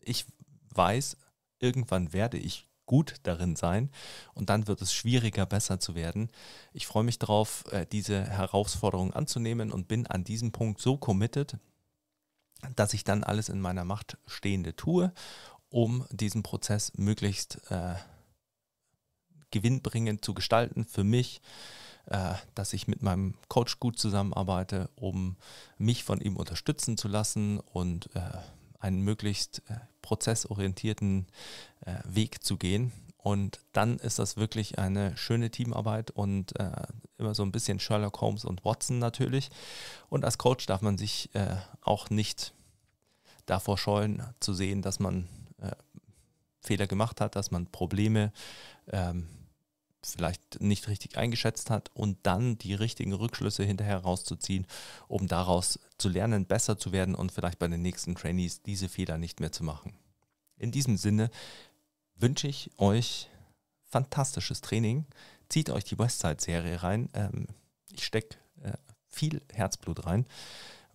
ich 0.00 0.26
weiß, 0.74 1.16
irgendwann 1.58 2.12
werde 2.12 2.38
ich 2.38 2.66
gut 2.86 3.16
darin 3.24 3.56
sein 3.56 3.90
und 4.34 4.48
dann 4.48 4.68
wird 4.68 4.80
es 4.80 4.94
schwieriger, 4.94 5.44
besser 5.44 5.80
zu 5.80 5.94
werden. 5.94 6.30
Ich 6.72 6.86
freue 6.86 7.04
mich 7.04 7.18
darauf, 7.18 7.64
äh, 7.72 7.84
diese 7.84 8.24
Herausforderung 8.24 9.12
anzunehmen 9.12 9.72
und 9.72 9.88
bin 9.88 10.06
an 10.06 10.24
diesem 10.24 10.52
Punkt 10.52 10.80
so 10.80 10.96
committed, 10.96 11.58
dass 12.74 12.94
ich 12.94 13.04
dann 13.04 13.24
alles 13.24 13.48
in 13.48 13.60
meiner 13.60 13.84
Macht 13.84 14.16
Stehende 14.26 14.74
tue, 14.74 15.12
um 15.68 16.06
diesen 16.10 16.42
Prozess 16.42 16.92
möglichst 16.96 17.60
äh, 17.70 17.96
gewinnbringend 19.50 20.24
zu 20.24 20.32
gestalten 20.34 20.84
für 20.84 21.04
mich, 21.04 21.40
äh, 22.06 22.34
dass 22.54 22.72
ich 22.72 22.88
mit 22.88 23.02
meinem 23.02 23.34
Coach 23.48 23.80
gut 23.80 23.98
zusammenarbeite, 23.98 24.90
um 24.94 25.36
mich 25.76 26.04
von 26.04 26.20
ihm 26.20 26.36
unterstützen 26.36 26.96
zu 26.96 27.08
lassen 27.08 27.58
und 27.60 28.14
äh, 28.14 28.20
einen 28.80 29.00
möglichst 29.00 29.62
äh, 29.68 29.78
prozessorientierten 30.02 31.26
äh, 31.84 31.94
Weg 32.04 32.42
zu 32.42 32.56
gehen. 32.56 32.92
Und 33.18 33.58
dann 33.72 33.98
ist 33.98 34.20
das 34.20 34.36
wirklich 34.36 34.78
eine 34.78 35.16
schöne 35.16 35.50
Teamarbeit 35.50 36.12
und 36.12 36.58
äh, 36.60 36.70
immer 37.18 37.34
so 37.34 37.42
ein 37.42 37.50
bisschen 37.50 37.80
Sherlock 37.80 38.20
Holmes 38.20 38.44
und 38.44 38.64
Watson 38.64 39.00
natürlich. 39.00 39.50
Und 40.08 40.24
als 40.24 40.38
Coach 40.38 40.66
darf 40.66 40.80
man 40.80 40.96
sich 40.96 41.34
äh, 41.34 41.56
auch 41.80 42.08
nicht 42.08 42.54
davor 43.46 43.78
scheuen 43.78 44.22
zu 44.38 44.54
sehen, 44.54 44.82
dass 44.82 45.00
man 45.00 45.26
äh, 45.58 45.72
Fehler 46.60 46.86
gemacht 46.86 47.20
hat, 47.20 47.36
dass 47.36 47.50
man 47.50 47.66
Probleme 47.66 48.32
ähm, 48.92 49.26
vielleicht 50.12 50.60
nicht 50.60 50.88
richtig 50.88 51.16
eingeschätzt 51.16 51.70
hat 51.70 51.90
und 51.94 52.18
dann 52.22 52.58
die 52.58 52.74
richtigen 52.74 53.12
Rückschlüsse 53.12 53.64
hinterher 53.64 53.98
rauszuziehen, 53.98 54.66
um 55.08 55.26
daraus 55.26 55.78
zu 55.98 56.08
lernen, 56.08 56.46
besser 56.46 56.78
zu 56.78 56.92
werden 56.92 57.14
und 57.14 57.32
vielleicht 57.32 57.58
bei 57.58 57.68
den 57.68 57.82
nächsten 57.82 58.14
Trainees 58.14 58.62
diese 58.62 58.88
Fehler 58.88 59.18
nicht 59.18 59.40
mehr 59.40 59.52
zu 59.52 59.64
machen. 59.64 59.94
In 60.56 60.72
diesem 60.72 60.96
Sinne 60.96 61.30
wünsche 62.14 62.48
ich 62.48 62.70
euch 62.78 63.28
fantastisches 63.84 64.60
Training. 64.60 65.06
Zieht 65.48 65.70
euch 65.70 65.84
die 65.84 65.98
Westside-Serie 65.98 66.82
rein. 66.82 67.08
Ähm, 67.14 67.46
ich 67.92 68.04
stecke 68.04 68.36
äh, 68.62 68.72
viel 69.08 69.42
Herzblut 69.52 70.06
rein 70.06 70.26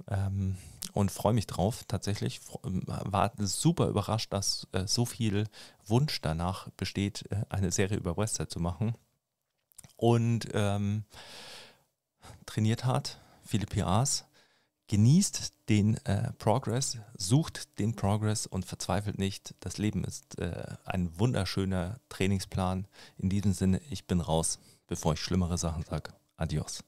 ähm, 0.10 0.58
und 0.94 1.12
freue 1.12 1.34
mich 1.34 1.48
drauf. 1.48 1.84
Tatsächlich 1.88 2.42
ähm, 2.66 2.84
war 2.86 3.32
super 3.40 3.88
überrascht, 3.88 4.34
dass 4.34 4.68
äh, 4.72 4.88
so 4.88 5.06
viel 5.06 5.48
Wunsch 5.86 6.22
danach 6.22 6.70
besteht, 6.72 7.26
äh, 7.32 7.44
eine 7.50 7.72
Serie 7.72 7.98
über 7.98 8.18
Westside 8.18 8.50
zu 8.50 8.60
machen. 8.60 8.96
Und 9.96 10.48
ähm, 10.54 11.06
trainiert 12.46 12.86
hart, 12.86 13.20
viele 13.44 13.66
PRs, 13.66 14.26
genießt 14.88 15.54
den 15.70 15.98
äh, 16.06 16.34
Progress, 16.34 16.98
sucht 17.16 17.80
den 17.80 17.96
Progress 17.96 18.46
und 18.46 18.66
verzweifelt 18.66 19.18
nicht. 19.18 19.56
Das 19.62 19.78
Leben 19.78 20.04
ist 20.04 20.38
äh, 20.40 20.76
ein 20.86 21.18
wunderschöner 21.18 22.00
Trainingsplan. 22.10 22.88
In 23.18 23.30
diesem 23.30 23.54
Sinne, 23.54 23.80
ich 23.90 24.06
bin 24.06 24.20
raus, 24.20 24.60
bevor 24.88 25.14
ich 25.14 25.22
schlimmere 25.22 25.58
Sachen 25.58 25.84
sage. 25.84 26.14
Adios. 26.36 26.84